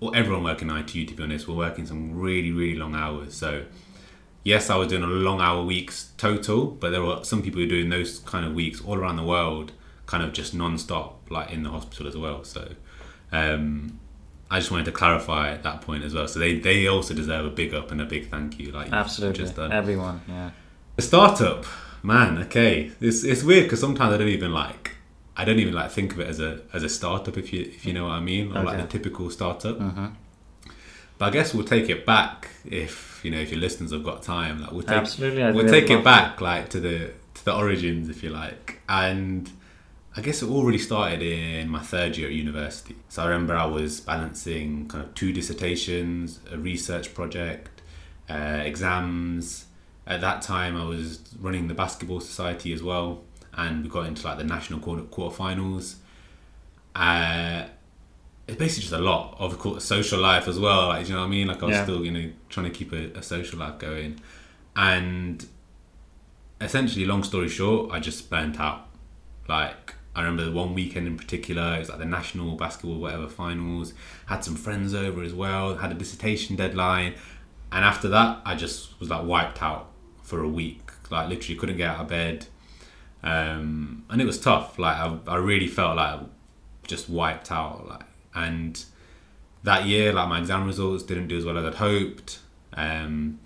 or 0.00 0.14
everyone 0.14 0.44
working 0.44 0.68
in 0.68 0.76
ITU 0.76 1.06
to 1.06 1.14
be 1.14 1.22
honest, 1.22 1.48
were 1.48 1.54
working 1.54 1.86
some 1.86 2.20
really 2.20 2.52
really 2.52 2.76
long 2.78 2.94
hours. 2.94 3.32
So 3.34 3.64
yes, 4.44 4.68
I 4.68 4.76
was 4.76 4.88
doing 4.88 5.02
a 5.04 5.06
long 5.06 5.40
hour 5.40 5.64
weeks 5.64 6.12
total, 6.18 6.66
but 6.66 6.90
there 6.90 7.02
were 7.02 7.24
some 7.24 7.40
people 7.42 7.60
who 7.60 7.64
were 7.66 7.70
doing 7.76 7.88
those 7.88 8.18
kind 8.18 8.44
of 8.44 8.52
weeks 8.52 8.82
all 8.82 8.96
around 8.98 9.16
the 9.16 9.24
world, 9.24 9.72
kind 10.06 10.22
of 10.22 10.32
just 10.32 10.54
non-stop, 10.54 11.30
like 11.30 11.50
in 11.50 11.62
the 11.62 11.70
hospital 11.70 12.06
as 12.06 12.16
well. 12.16 12.44
So 12.44 12.68
um, 13.30 13.98
I 14.50 14.58
just 14.58 14.70
wanted 14.70 14.84
to 14.86 14.92
clarify 14.92 15.56
that 15.56 15.80
point 15.80 16.04
as 16.04 16.12
well. 16.14 16.28
So 16.28 16.38
they, 16.38 16.58
they 16.58 16.86
also 16.86 17.14
deserve 17.14 17.46
a 17.46 17.50
big 17.50 17.72
up 17.74 17.90
and 17.90 18.00
a 18.00 18.04
big 18.04 18.30
thank 18.30 18.58
you. 18.58 18.72
Like 18.72 18.92
absolutely 18.92 19.38
just 19.38 19.56
done. 19.56 19.72
everyone 19.72 20.20
yeah 20.28 20.50
The 20.96 21.02
startup, 21.02 21.64
man. 22.02 22.38
Okay, 22.44 22.90
it's 23.00 23.24
it's 23.24 23.42
weird 23.42 23.64
because 23.64 23.80
sometimes 23.80 24.14
I 24.14 24.18
don't 24.18 24.28
even 24.28 24.52
like. 24.52 24.90
I 25.34 25.46
don't 25.46 25.58
even 25.60 25.72
like 25.72 25.90
think 25.90 26.12
of 26.12 26.20
it 26.20 26.28
as 26.28 26.40
a 26.40 26.60
as 26.74 26.82
a 26.82 26.88
startup 26.90 27.38
if 27.38 27.52
you 27.54 27.62
if 27.62 27.86
you 27.86 27.94
know 27.94 28.04
what 28.04 28.12
I 28.12 28.20
mean, 28.20 28.50
or 28.54 28.62
like 28.64 28.74
Okay. 28.74 28.82
the 28.82 28.88
typical 28.88 29.30
startup. 29.30 29.78
hmm 29.78 30.06
But 31.16 31.26
I 31.26 31.30
guess 31.30 31.54
we'll 31.54 31.64
take 31.64 31.88
it 31.88 32.04
back 32.04 32.50
if 32.66 33.20
you 33.24 33.30
know 33.30 33.38
if 33.38 33.50
your 33.50 33.60
listeners 33.60 33.92
have 33.92 34.04
got 34.04 34.22
time. 34.22 34.60
Like 34.60 34.72
we'll 34.72 34.82
take 34.82 34.90
absolutely 34.98 35.42
we'll 35.52 35.66
take 35.70 35.88
it 35.88 36.04
back 36.04 36.40
like 36.42 36.68
to 36.70 36.80
the 36.80 37.12
to 37.34 37.44
the 37.46 37.54
origins 37.56 38.10
if 38.10 38.22
you 38.22 38.28
like 38.28 38.80
and 38.88 39.50
i 40.16 40.20
guess 40.20 40.42
it 40.42 40.48
all 40.50 40.64
really 40.64 40.78
started 40.78 41.22
in 41.22 41.68
my 41.68 41.80
third 41.80 42.16
year 42.16 42.28
at 42.28 42.34
university. 42.34 42.96
So 43.08 43.22
i 43.22 43.26
remember 43.26 43.54
i 43.56 43.64
was 43.66 44.00
balancing 44.00 44.86
kind 44.88 45.04
of 45.04 45.14
two 45.14 45.32
dissertations 45.32 46.40
a 46.50 46.58
research 46.58 47.14
project 47.14 47.80
uh, 48.30 48.60
exams. 48.64 49.66
At 50.06 50.20
that 50.20 50.42
time 50.42 50.76
i 50.76 50.84
was 50.84 51.20
running 51.40 51.68
the 51.68 51.74
basketball 51.74 52.20
society 52.20 52.72
as 52.72 52.82
well 52.82 53.22
and 53.54 53.82
we 53.84 53.88
got 53.88 54.06
into 54.06 54.26
like 54.26 54.38
the 54.38 54.44
national 54.44 54.80
quarter 54.80 55.02
quarterfinals. 55.02 55.96
Uh, 56.94 57.64
it's 58.48 58.58
basically 58.58 58.82
just 58.82 58.92
a 58.92 58.98
lot 58.98 59.36
of 59.38 59.58
course 59.58 59.84
social 59.84 60.18
life 60.20 60.46
as 60.48 60.58
well 60.58 60.88
like 60.88 61.04
do 61.06 61.10
you 61.10 61.14
know 61.14 61.20
what 61.22 61.26
i 61.26 61.30
mean? 61.30 61.46
Like 61.46 61.62
i 61.62 61.66
was 61.66 61.76
Yeah. 61.76 61.84
still 61.84 62.04
you 62.04 62.10
know 62.10 62.30
trying 62.48 62.66
to 62.70 62.72
keep 62.78 62.92
a, 62.92 63.16
a 63.18 63.22
social 63.22 63.58
life 63.60 63.78
going. 63.78 64.20
And 64.76 65.46
essentially 66.60 67.04
long 67.04 67.22
story 67.24 67.48
short 67.48 67.90
i 67.92 67.98
just 68.00 68.28
burnt 68.30 68.58
out. 68.60 68.88
Like 69.48 69.91
i 70.14 70.22
remember 70.22 70.50
one 70.50 70.74
weekend 70.74 71.06
in 71.06 71.16
particular 71.16 71.76
it 71.76 71.80
was 71.80 71.88
like 71.88 71.98
the 71.98 72.04
national 72.04 72.56
basketball 72.56 72.98
whatever 72.98 73.28
finals 73.28 73.94
had 74.26 74.44
some 74.44 74.56
friends 74.56 74.94
over 74.94 75.22
as 75.22 75.32
well 75.34 75.76
had 75.76 75.90
a 75.90 75.94
dissertation 75.94 76.56
deadline 76.56 77.14
and 77.70 77.84
after 77.84 78.08
that 78.08 78.40
i 78.44 78.54
just 78.54 78.98
was 79.00 79.08
like 79.08 79.24
wiped 79.24 79.62
out 79.62 79.90
for 80.22 80.42
a 80.42 80.48
week 80.48 80.92
like 81.12 81.28
literally 81.28 81.56
couldn't 81.56 81.76
get 81.76 81.90
out 81.90 82.00
of 82.00 82.08
bed. 82.08 82.46
Um, 83.22 84.04
and 84.10 84.20
it 84.20 84.24
was 84.24 84.40
tough 84.40 84.80
like 84.80 84.96
I, 84.96 85.16
I 85.28 85.36
really 85.36 85.68
felt 85.68 85.96
like 85.96 86.20
just 86.84 87.08
wiped 87.08 87.52
out 87.52 87.86
like 87.86 88.02
and 88.34 88.84
that 89.62 89.86
year 89.86 90.12
like 90.12 90.28
my 90.28 90.40
exam 90.40 90.66
results 90.66 91.04
didn't 91.04 91.28
do 91.28 91.36
as 91.36 91.44
well 91.44 91.56
as 91.56 91.64
i'd 91.64 91.74
hoped. 91.74 92.40
Um, 92.72 93.38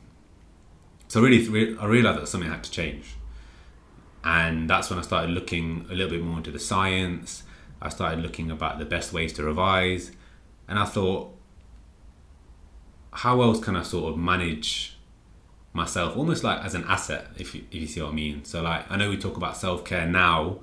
so 1.09 1.21
really 1.21 1.47
re- 1.49 1.77
i 1.79 1.85
realized 1.85 2.21
that 2.21 2.27
something 2.27 2.49
had 2.49 2.65
to 2.65 2.71
change 2.71 3.16
and 4.27 4.69
that's 4.69 4.91
when 4.91 4.99
i 4.99 5.03
started 5.03 5.31
looking 5.31 5.87
a 5.89 5.95
little 5.95 6.11
bit 6.11 6.21
more 6.21 6.37
into 6.37 6.51
the 6.51 6.59
science. 6.59 7.45
I 7.81 7.91
started 7.91 8.21
looking 8.21 8.51
about 8.51 8.81
the 8.81 8.85
best 8.85 9.13
ways 9.13 9.33
to 9.35 9.45
revise. 9.45 10.11
And 10.69 10.79
i 10.81 10.85
thought 10.85 11.33
how 13.13 13.41
else 13.41 13.61
can 13.65 13.77
i 13.77 13.83
sort 13.83 14.13
of 14.13 14.19
manage 14.19 14.99
myself? 15.73 16.17
Almost 16.17 16.43
like 16.43 16.59
as 16.65 16.75
an 16.75 16.85
asset 16.89 17.29
if 17.39 17.55
you, 17.55 17.65
if 17.71 17.81
you 17.83 17.87
see 17.87 18.03
what 18.03 18.11
i 18.11 18.15
mean. 18.15 18.45
So 18.45 18.63
like 18.63 18.91
i 18.91 18.97
know 18.97 19.11
we 19.11 19.17
talk 19.17 19.37
about 19.37 19.57
self-care 19.57 20.07
now 20.07 20.59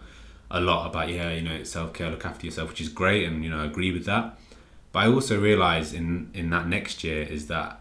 a 0.51 0.59
lot 0.59 0.89
about 0.89 1.07
yeah 1.07 1.31
you 1.31 1.41
know 1.41 1.63
self-care 1.63 2.09
look 2.11 2.25
after 2.25 2.45
yourself 2.45 2.69
which 2.69 2.81
is 2.81 2.89
great 2.89 3.25
and 3.27 3.43
you 3.45 3.49
know 3.49 3.61
i 3.61 3.65
agree 3.65 3.93
with 3.93 4.05
that. 4.05 4.37
But 4.91 4.99
i 4.99 5.07
also 5.07 5.39
realized 5.39 5.93
in 5.93 6.31
in 6.33 6.49
that 6.49 6.67
next 6.67 7.01
year 7.01 7.23
is 7.23 7.47
that 7.47 7.79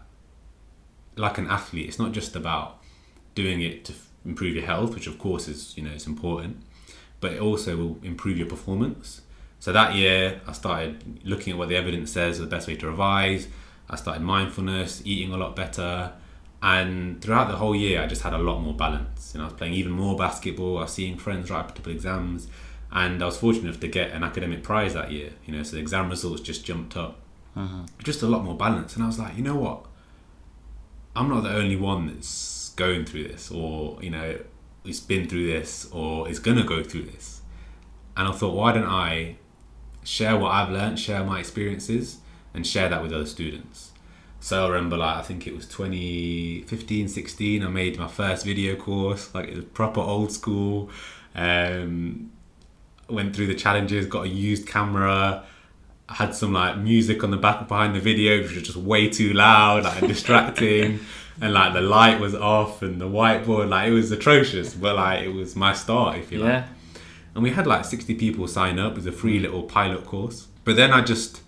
like 1.17 1.37
an 1.37 1.47
athlete 1.47 1.89
it's 1.89 1.99
not 1.99 2.13
just 2.13 2.37
about 2.37 2.79
doing 3.35 3.61
it 3.61 3.83
to 3.85 3.93
improve 4.25 4.55
your 4.55 4.65
health 4.65 4.93
which 4.93 5.07
of 5.07 5.17
course 5.19 5.47
is 5.47 5.75
you 5.77 5.83
know 5.83 5.91
it's 5.91 6.07
important 6.07 6.63
but 7.23 7.31
it 7.31 7.41
also 7.41 7.77
will 7.77 7.97
improve 8.03 8.37
your 8.37 8.47
performance. 8.47 9.21
So 9.61 9.71
that 9.71 9.95
year 9.95 10.41
i 10.45 10.51
started 10.51 11.21
looking 11.23 11.53
at 11.53 11.57
what 11.57 11.69
the 11.69 11.77
evidence 11.77 12.11
says 12.11 12.37
the 12.37 12.45
best 12.45 12.67
way 12.67 12.75
to 12.75 12.87
revise. 12.87 13.47
I 13.89 13.95
started 13.95 14.21
mindfulness 14.21 15.01
eating 15.05 15.33
a 15.33 15.37
lot 15.37 15.55
better 15.55 16.11
and 16.61 17.21
throughout 17.21 17.47
the 17.49 17.55
whole 17.55 17.75
year 17.75 18.01
i 18.01 18.07
just 18.07 18.23
had 18.23 18.33
a 18.33 18.37
lot 18.37 18.59
more 18.59 18.73
balance. 18.73 19.31
You 19.33 19.37
know 19.37 19.45
i 19.45 19.47
was 19.47 19.57
playing 19.57 19.73
even 19.73 19.93
more 19.93 20.17
basketball 20.17 20.79
i 20.79 20.81
was 20.81 20.91
seeing 20.91 21.17
friends 21.17 21.49
write 21.49 21.61
up 21.61 21.75
to 21.81 21.89
exams 21.89 22.47
and 22.91 23.23
i 23.23 23.25
was 23.25 23.37
fortunate 23.37 23.69
enough 23.69 23.79
to 23.79 23.87
get 23.87 24.11
an 24.11 24.23
academic 24.23 24.61
prize 24.61 24.93
that 24.93 25.11
year. 25.13 25.31
You 25.45 25.55
know 25.55 25.63
so 25.63 25.77
the 25.77 25.81
exam 25.81 26.09
results 26.09 26.41
just 26.41 26.65
jumped 26.65 26.97
up. 26.97 27.21
Mm-hmm. 27.55 27.85
Just 28.03 28.21
a 28.21 28.27
lot 28.27 28.43
more 28.43 28.57
balance 28.57 28.95
and 28.95 29.03
i 29.03 29.07
was 29.07 29.17
like 29.17 29.37
you 29.37 29.43
know 29.43 29.55
what? 29.55 29.85
I'm 31.15 31.29
not 31.29 31.43
the 31.43 31.55
only 31.55 31.77
one 31.77 32.07
that's 32.07 32.62
going 32.73 33.05
through 33.05 33.27
this 33.27 33.51
or 33.51 33.97
you 34.01 34.09
know 34.09 34.37
it's 34.85 34.99
been 34.99 35.27
through 35.27 35.47
this 35.47 35.87
or 35.91 36.27
going 36.39 36.57
to 36.57 36.63
go 36.63 36.83
through 36.83 37.03
this. 37.03 37.41
And 38.15 38.27
i 38.27 38.31
thought 38.31 38.53
why 38.53 38.73
don't 38.73 38.87
i 38.87 39.37
share 40.03 40.37
what 40.37 40.51
i've 40.51 40.69
learned 40.69 40.99
share 40.99 41.23
my 41.23 41.39
experiences 41.39 42.17
and 42.53 42.67
share 42.67 42.89
that 42.89 43.01
with 43.01 43.13
other 43.13 43.25
students? 43.25 43.91
So 44.39 44.65
I 44.65 44.69
remember 44.69 44.97
like 44.97 45.17
I 45.17 45.21
think 45.21 45.47
it 45.47 45.55
was 45.55 45.65
2015 45.67 47.07
16 47.07 47.63
I 47.63 47.67
made 47.67 47.97
my 47.97 48.07
first 48.07 48.45
video 48.45 48.75
course 48.75 49.33
like 49.33 49.47
it 49.47 49.55
was 49.55 49.65
proper 49.65 50.01
old 50.01 50.31
school. 50.31 50.89
Um, 51.35 52.31
went 53.09 53.35
through 53.35 53.47
the 53.47 53.55
challenges 53.55 54.05
got 54.05 54.25
a 54.25 54.27
used 54.27 54.67
camera 54.67 55.45
had 56.09 56.35
some 56.35 56.53
like 56.53 56.77
music 56.77 57.23
on 57.23 57.31
the 57.31 57.37
back 57.37 57.67
behind 57.67 57.95
the 57.95 57.99
video 57.99 58.41
which 58.41 58.53
was 58.53 58.63
just 58.63 58.77
way 58.77 59.09
too 59.09 59.33
loud 59.33 59.83
like 59.83 60.01
distracting 60.07 60.99
and 61.41 61.53
like 61.53 61.73
the 61.73 61.81
light 61.81 62.19
was 62.19 62.35
off 62.35 62.81
and 62.81 63.01
the 63.01 63.07
whiteboard 63.07 63.69
like 63.69 63.87
it 63.87 63.91
was 63.91 64.11
atrocious 64.11 64.73
but 64.73 64.95
like 64.95 65.21
it 65.21 65.29
was 65.29 65.55
my 65.55 65.73
start 65.73 66.17
if 66.17 66.31
you 66.31 66.39
like 66.39 66.47
yeah 66.47 66.67
and 67.35 67.41
we 67.41 67.49
had 67.49 67.65
like 67.65 67.83
60 67.83 68.13
people 68.15 68.47
sign 68.47 68.77
up 68.77 68.95
as 68.95 69.07
a 69.07 69.11
free 69.11 69.39
little 69.39 69.63
pilot 69.63 70.05
course 70.05 70.47
but 70.63 70.75
then 70.75 70.91
i 70.91 71.01
just 71.01 71.41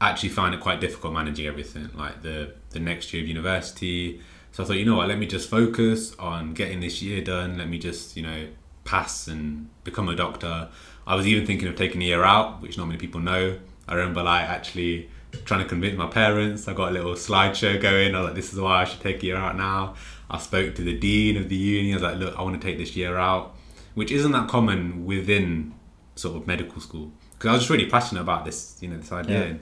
actually 0.00 0.28
found 0.28 0.54
it 0.54 0.60
quite 0.60 0.80
difficult 0.80 1.12
managing 1.12 1.46
everything, 1.46 1.90
like 1.94 2.22
the 2.22 2.52
the 2.70 2.80
next 2.80 3.12
year 3.12 3.22
of 3.22 3.28
university. 3.28 4.20
So 4.52 4.62
I 4.62 4.66
thought, 4.66 4.76
you 4.76 4.84
know 4.84 4.96
what, 4.96 5.08
let 5.08 5.18
me 5.18 5.26
just 5.26 5.50
focus 5.50 6.14
on 6.16 6.54
getting 6.54 6.80
this 6.80 7.02
year 7.02 7.20
done. 7.22 7.58
Let 7.58 7.68
me 7.68 7.78
just, 7.78 8.16
you 8.16 8.22
know, 8.22 8.46
pass 8.84 9.26
and 9.26 9.68
become 9.82 10.08
a 10.08 10.14
doctor. 10.14 10.68
I 11.06 11.16
was 11.16 11.26
even 11.26 11.44
thinking 11.44 11.66
of 11.66 11.74
taking 11.74 12.00
a 12.02 12.04
year 12.04 12.22
out, 12.22 12.62
which 12.62 12.78
not 12.78 12.86
many 12.86 12.98
people 12.98 13.20
know. 13.20 13.58
I 13.88 13.94
remember 13.94 14.22
like 14.22 14.48
actually 14.48 15.10
trying 15.44 15.62
to 15.62 15.68
convince 15.68 15.96
my 15.96 16.06
parents. 16.06 16.68
I 16.68 16.74
got 16.74 16.90
a 16.90 16.92
little 16.92 17.14
slideshow 17.14 17.80
going. 17.80 18.14
I 18.14 18.20
was 18.20 18.26
like, 18.26 18.34
this 18.34 18.52
is 18.52 18.60
why 18.60 18.82
I 18.82 18.84
should 18.84 19.00
take 19.00 19.22
a 19.22 19.26
year 19.26 19.36
out 19.36 19.56
now. 19.56 19.94
I 20.30 20.38
spoke 20.38 20.74
to 20.76 20.82
the 20.82 20.98
dean 20.98 21.36
of 21.36 21.48
the 21.48 21.56
uni. 21.56 21.92
I 21.92 21.96
was 21.96 22.02
like, 22.02 22.16
look, 22.16 22.38
I 22.38 22.42
want 22.42 22.60
to 22.60 22.66
take 22.66 22.78
this 22.78 22.96
year 22.96 23.16
out, 23.16 23.54
which 23.94 24.10
isn't 24.10 24.32
that 24.32 24.48
common 24.48 25.04
within 25.04 25.74
sort 26.16 26.36
of 26.36 26.46
medical 26.46 26.80
school. 26.80 27.12
Because 27.32 27.48
I 27.48 27.52
was 27.52 27.60
just 27.62 27.70
really 27.70 27.90
passionate 27.90 28.22
about 28.22 28.44
this, 28.44 28.78
you 28.80 28.88
know, 28.88 28.96
this 28.96 29.12
idea. 29.12 29.38
Yeah. 29.46 29.54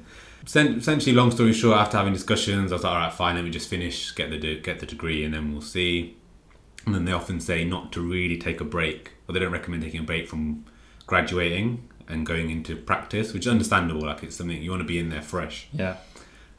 And 0.61 0.79
essentially, 0.79 1.14
long 1.14 1.31
story 1.31 1.52
short, 1.52 1.79
after 1.79 1.97
having 1.97 2.12
discussions, 2.12 2.73
I 2.73 2.75
was 2.75 2.83
like, 2.85 2.93
all 2.93 2.99
right, 2.99 3.12
fine, 3.12 3.37
let 3.37 3.45
me 3.45 3.50
just 3.50 3.69
finish, 3.69 4.14
get 4.14 4.31
the 4.31 4.38
de- 4.38 4.61
get 4.61 4.81
the 4.81 4.87
degree, 4.87 5.25
and 5.25 5.33
then 5.33 5.52
we'll 5.52 5.62
see. 5.62 6.17
And 6.85 6.95
then 6.95 7.05
they 7.05 7.12
often 7.12 7.38
say 7.38 7.64
not 7.64 7.93
to 7.93 8.00
really 8.00 8.38
take 8.38 8.61
a 8.61 8.64
break, 8.64 9.12
or 9.29 9.33
they 9.33 9.38
don't 9.38 9.52
recommend 9.52 9.85
taking 9.85 10.00
a 10.00 10.05
break 10.05 10.29
from 10.29 10.64
graduating 11.07 11.88
and 12.09 12.26
going 12.26 12.50
into 12.50 12.76
practice, 12.76 13.32
which 13.32 13.47
is 13.47 13.52
understandable. 13.52 14.02
Like 14.02 14.23
it's 14.23 14.37
something 14.37 14.62
you 14.62 14.71
want 14.71 14.82
to 14.82 14.87
be 14.88 14.99
in 14.99 15.11
there 15.11 15.23
fresh. 15.23 15.68
Yeah. 15.73 15.97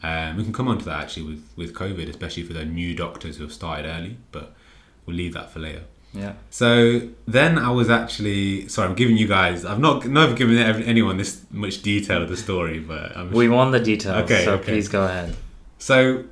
Um, 0.02 0.36
we 0.38 0.44
can 0.44 0.52
come 0.52 0.68
on 0.68 0.78
to 0.80 0.86
that 0.86 1.02
actually 1.02 1.24
with, 1.24 1.50
with 1.56 1.74
COVID, 1.74 2.10
especially 2.10 2.44
for 2.44 2.54
the 2.54 2.66
new 2.66 2.94
doctors 2.94 3.38
who 3.38 3.44
have 3.44 3.54
started 3.54 3.86
early, 3.86 4.18
but 4.34 4.54
we'll 5.06 5.16
leave 5.16 5.34
that 5.34 5.50
for 5.52 5.60
later. 5.60 5.84
Yeah. 6.14 6.34
So 6.50 7.10
then 7.26 7.58
I 7.58 7.72
was 7.72 7.90
actually 7.90 8.68
sorry. 8.68 8.90
I'm 8.90 8.96
giving 8.96 9.18
you 9.18 9.28
guys. 9.28 9.66
I've 9.66 9.80
not 9.80 10.06
never 10.06 10.36
given 10.36 10.58
anyone 10.58 11.18
this 11.18 11.44
much 11.52 11.82
detail 11.82 12.22
of 12.22 12.30
the 12.30 12.38
story, 12.38 12.80
but 12.80 13.18
I'm 13.18 13.32
We 13.32 13.50
want 13.50 13.72
the 13.72 13.80
details, 13.80 14.24
Okay, 14.26 14.46
so 14.46 14.54
okay. 14.56 14.74
please 14.74 14.88
go 14.88 15.06
ahead. 15.06 15.36
So 15.80 16.26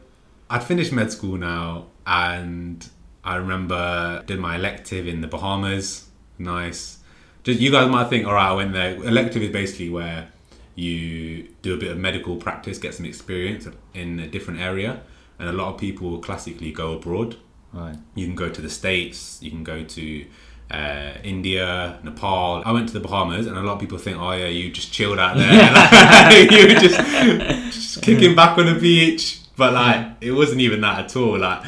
I'd 0.50 0.64
finished 0.64 0.92
med 0.92 1.12
school 1.12 1.38
now, 1.38 1.88
and 2.06 2.88
I 3.24 3.38
remember 3.38 4.24
did 4.28 4.40
my 4.40 4.56
elective 4.56 5.08
in 5.08 5.22
the 5.22 5.28
Bahamas. 5.28 6.08
Nice. 6.38 6.98
Just 7.44 7.60
you 7.60 7.72
guys 7.72 7.90
might 7.90 8.10
think, 8.10 8.28
all 8.28 8.34
right, 8.34 8.50
I 8.50 8.54
went 8.54 8.74
there. 8.74 8.96
Elective 8.96 9.42
is 9.42 9.52
basically 9.52 9.90
where 9.90 10.28
you 10.76 11.50
do 11.62 11.74
a 11.74 11.78
bit 11.78 11.92
of 11.92 11.98
medical 11.98 12.36
practice, 12.36 12.78
get 12.78 12.94
some 12.94 13.06
experience 13.06 13.68
in 13.94 14.20
a 14.20 14.28
different 14.28 14.60
area, 14.60 15.02
and 15.40 15.50
a 15.50 15.52
lot 15.52 15.74
of 15.74 15.80
people 15.80 16.10
will 16.10 16.20
classically 16.20 16.72
go 16.72 16.94
abroad. 16.94 17.38
Right. 17.74 17.96
You 18.16 18.26
can 18.26 18.36
go 18.36 18.50
to 18.50 18.62
the 18.62 18.70
States, 18.70 19.40
you 19.42 19.50
can 19.50 19.64
go 19.64 19.84
to 19.84 20.26
uh, 20.70 21.14
India, 21.24 22.00
Nepal. 22.04 22.64
I 22.66 22.72
went 22.72 22.88
to 22.88 22.94
the 22.94 23.00
Bahamas, 23.00 23.48
and 23.48 23.58
a 23.58 23.62
lot 23.62 23.74
of 23.74 23.80
people 23.80 23.98
think, 23.98 24.18
oh 24.18 24.32
yeah, 24.32 24.48
you 24.48 24.72
just 24.72 24.92
chilled 24.92 25.20
out 25.20 25.38
there. 25.38 25.52
you 26.52 26.68
were 26.68 26.80
just, 26.80 27.00
just 27.74 28.02
kicking 28.02 28.36
back 28.36 28.58
on 28.58 28.68
the 28.68 28.80
beach. 28.80 29.40
But 29.58 29.74
like, 29.74 30.14
it 30.22 30.32
wasn't 30.32 30.62
even 30.62 30.82
that 30.82 31.06
at 31.06 31.16
all. 31.16 31.40
Like, 31.40 31.64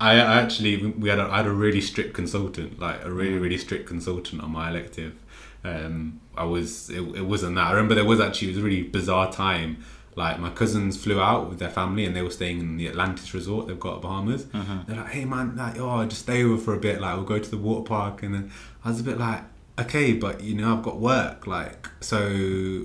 I 0.00 0.16
actually 0.16 0.76
we 0.92 1.08
had 1.08 1.18
a, 1.18 1.24
I 1.24 1.38
had 1.38 1.46
a 1.46 1.52
really 1.52 1.80
strict 1.80 2.14
consultant, 2.14 2.78
like 2.78 3.04
a 3.04 3.10
really 3.10 3.38
really 3.38 3.58
strict 3.58 3.86
consultant 3.86 4.42
on 4.42 4.50
my 4.50 4.70
elective. 4.70 5.14
Um, 5.64 6.20
I 6.36 6.44
was 6.44 6.88
it, 6.90 7.00
it 7.00 7.26
wasn't 7.26 7.56
that. 7.56 7.66
I 7.66 7.72
remember 7.72 7.94
there 7.94 8.04
was 8.04 8.20
actually 8.20 8.48
it 8.48 8.50
was 8.52 8.58
a 8.58 8.62
really 8.62 8.82
bizarre 8.82 9.32
time. 9.32 9.84
Like 10.14 10.40
my 10.40 10.50
cousins 10.50 10.96
flew 11.02 11.20
out 11.20 11.48
with 11.48 11.60
their 11.60 11.70
family 11.70 12.04
and 12.04 12.14
they 12.16 12.22
were 12.22 12.30
staying 12.30 12.58
in 12.60 12.76
the 12.76 12.88
Atlantis 12.88 13.32
resort 13.34 13.68
they've 13.68 13.78
got 13.78 14.02
Bahamas. 14.02 14.46
They're 14.86 14.96
like, 14.96 15.10
"Hey 15.10 15.24
man, 15.24 15.56
like 15.56 15.78
oh, 15.78 16.04
just 16.06 16.22
stay 16.22 16.42
over 16.44 16.58
for 16.60 16.74
a 16.74 16.78
bit. 16.78 17.00
Like 17.00 17.14
we'll 17.16 17.24
go 17.24 17.38
to 17.38 17.50
the 17.50 17.56
water 17.58 17.84
park." 17.86 18.22
And 18.22 18.34
then 18.34 18.50
I 18.84 18.90
was 18.90 19.00
a 19.00 19.04
bit 19.04 19.18
like, 19.18 19.42
"Okay, 19.78 20.12
but 20.12 20.42
you 20.42 20.54
know 20.54 20.76
I've 20.76 20.82
got 20.82 20.98
work. 21.00 21.46
Like 21.46 21.88
so 22.00 22.18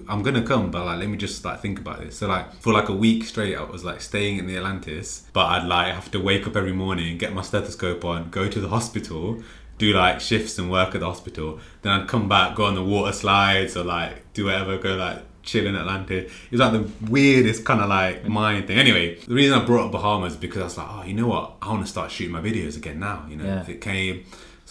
I'm 0.10 0.22
gonna 0.24 0.42
come, 0.44 0.72
but 0.72 0.86
like 0.86 1.00
let 1.00 1.10
me 1.10 1.18
just 1.18 1.44
like 1.46 1.60
think 1.62 1.80
about 1.80 2.00
this." 2.02 2.18
So 2.18 2.28
like 2.28 2.54
for 2.62 2.74
like 2.74 2.90
a 2.90 2.94
week 2.94 3.24
straight, 3.26 3.56
I 3.56 3.64
was 3.64 3.84
like 3.84 4.02
staying 4.02 4.38
in 4.38 4.48
the 4.48 4.58
Atlantis, 4.58 5.26
but 5.34 5.46
I'd 5.48 5.66
like 5.68 5.94
have 5.94 6.12
to 6.12 6.20
wake 6.20 6.46
up 6.48 6.56
every 6.56 6.74
morning, 6.74 7.18
get 7.18 7.34
my 7.34 7.42
stethoscope 7.42 8.04
on, 8.06 8.30
go 8.30 8.48
to 8.48 8.60
the 8.60 8.70
hospital. 8.70 9.42
Do 9.80 9.92
like 9.92 10.22
shifts 10.22 10.60
and 10.60 10.70
work 10.70 10.94
at 10.94 11.02
the 11.02 11.08
hospital. 11.08 11.60
Then 11.82 11.94
I'd 12.00 12.08
come 12.08 12.30
back, 12.30 12.56
go 12.56 12.66
on 12.66 12.76
the 12.76 12.84
water 12.84 13.12
slides 13.12 13.76
or 13.76 13.84
like 13.84 14.32
do 14.34 14.46
whatever, 14.46 14.78
go 14.78 14.96
like 14.96 15.24
chill 15.42 15.66
in 15.66 15.76
Atlantis. 15.76 16.32
It 16.32 16.52
was 16.52 16.60
like 16.60 16.74
the 16.74 16.88
weirdest 17.12 17.66
kind 17.66 17.82
of 17.82 17.90
like 17.90 18.24
mind 18.28 18.68
thing. 18.68 18.78
Anyway, 18.78 19.16
the 19.16 19.34
reason 19.34 19.60
I 19.60 19.66
brought 19.66 19.88
up 19.88 19.92
Bahamas 19.92 20.34
is 20.34 20.40
because 20.40 20.62
I 20.62 20.66
was 20.66 20.78
like, 20.78 20.88
oh, 20.92 21.04
you 21.04 21.16
know 21.16 21.28
what? 21.28 21.54
I 21.62 21.70
want 21.70 21.82
to 21.84 21.90
start 21.90 22.12
shooting 22.12 22.32
my 22.32 22.40
videos 22.40 22.78
again 22.78 23.00
now. 23.00 23.26
You 23.28 23.36
know, 23.38 23.46
Yeah. 23.46 23.62
if 23.62 23.68
it 23.70 23.82
came. 23.82 24.24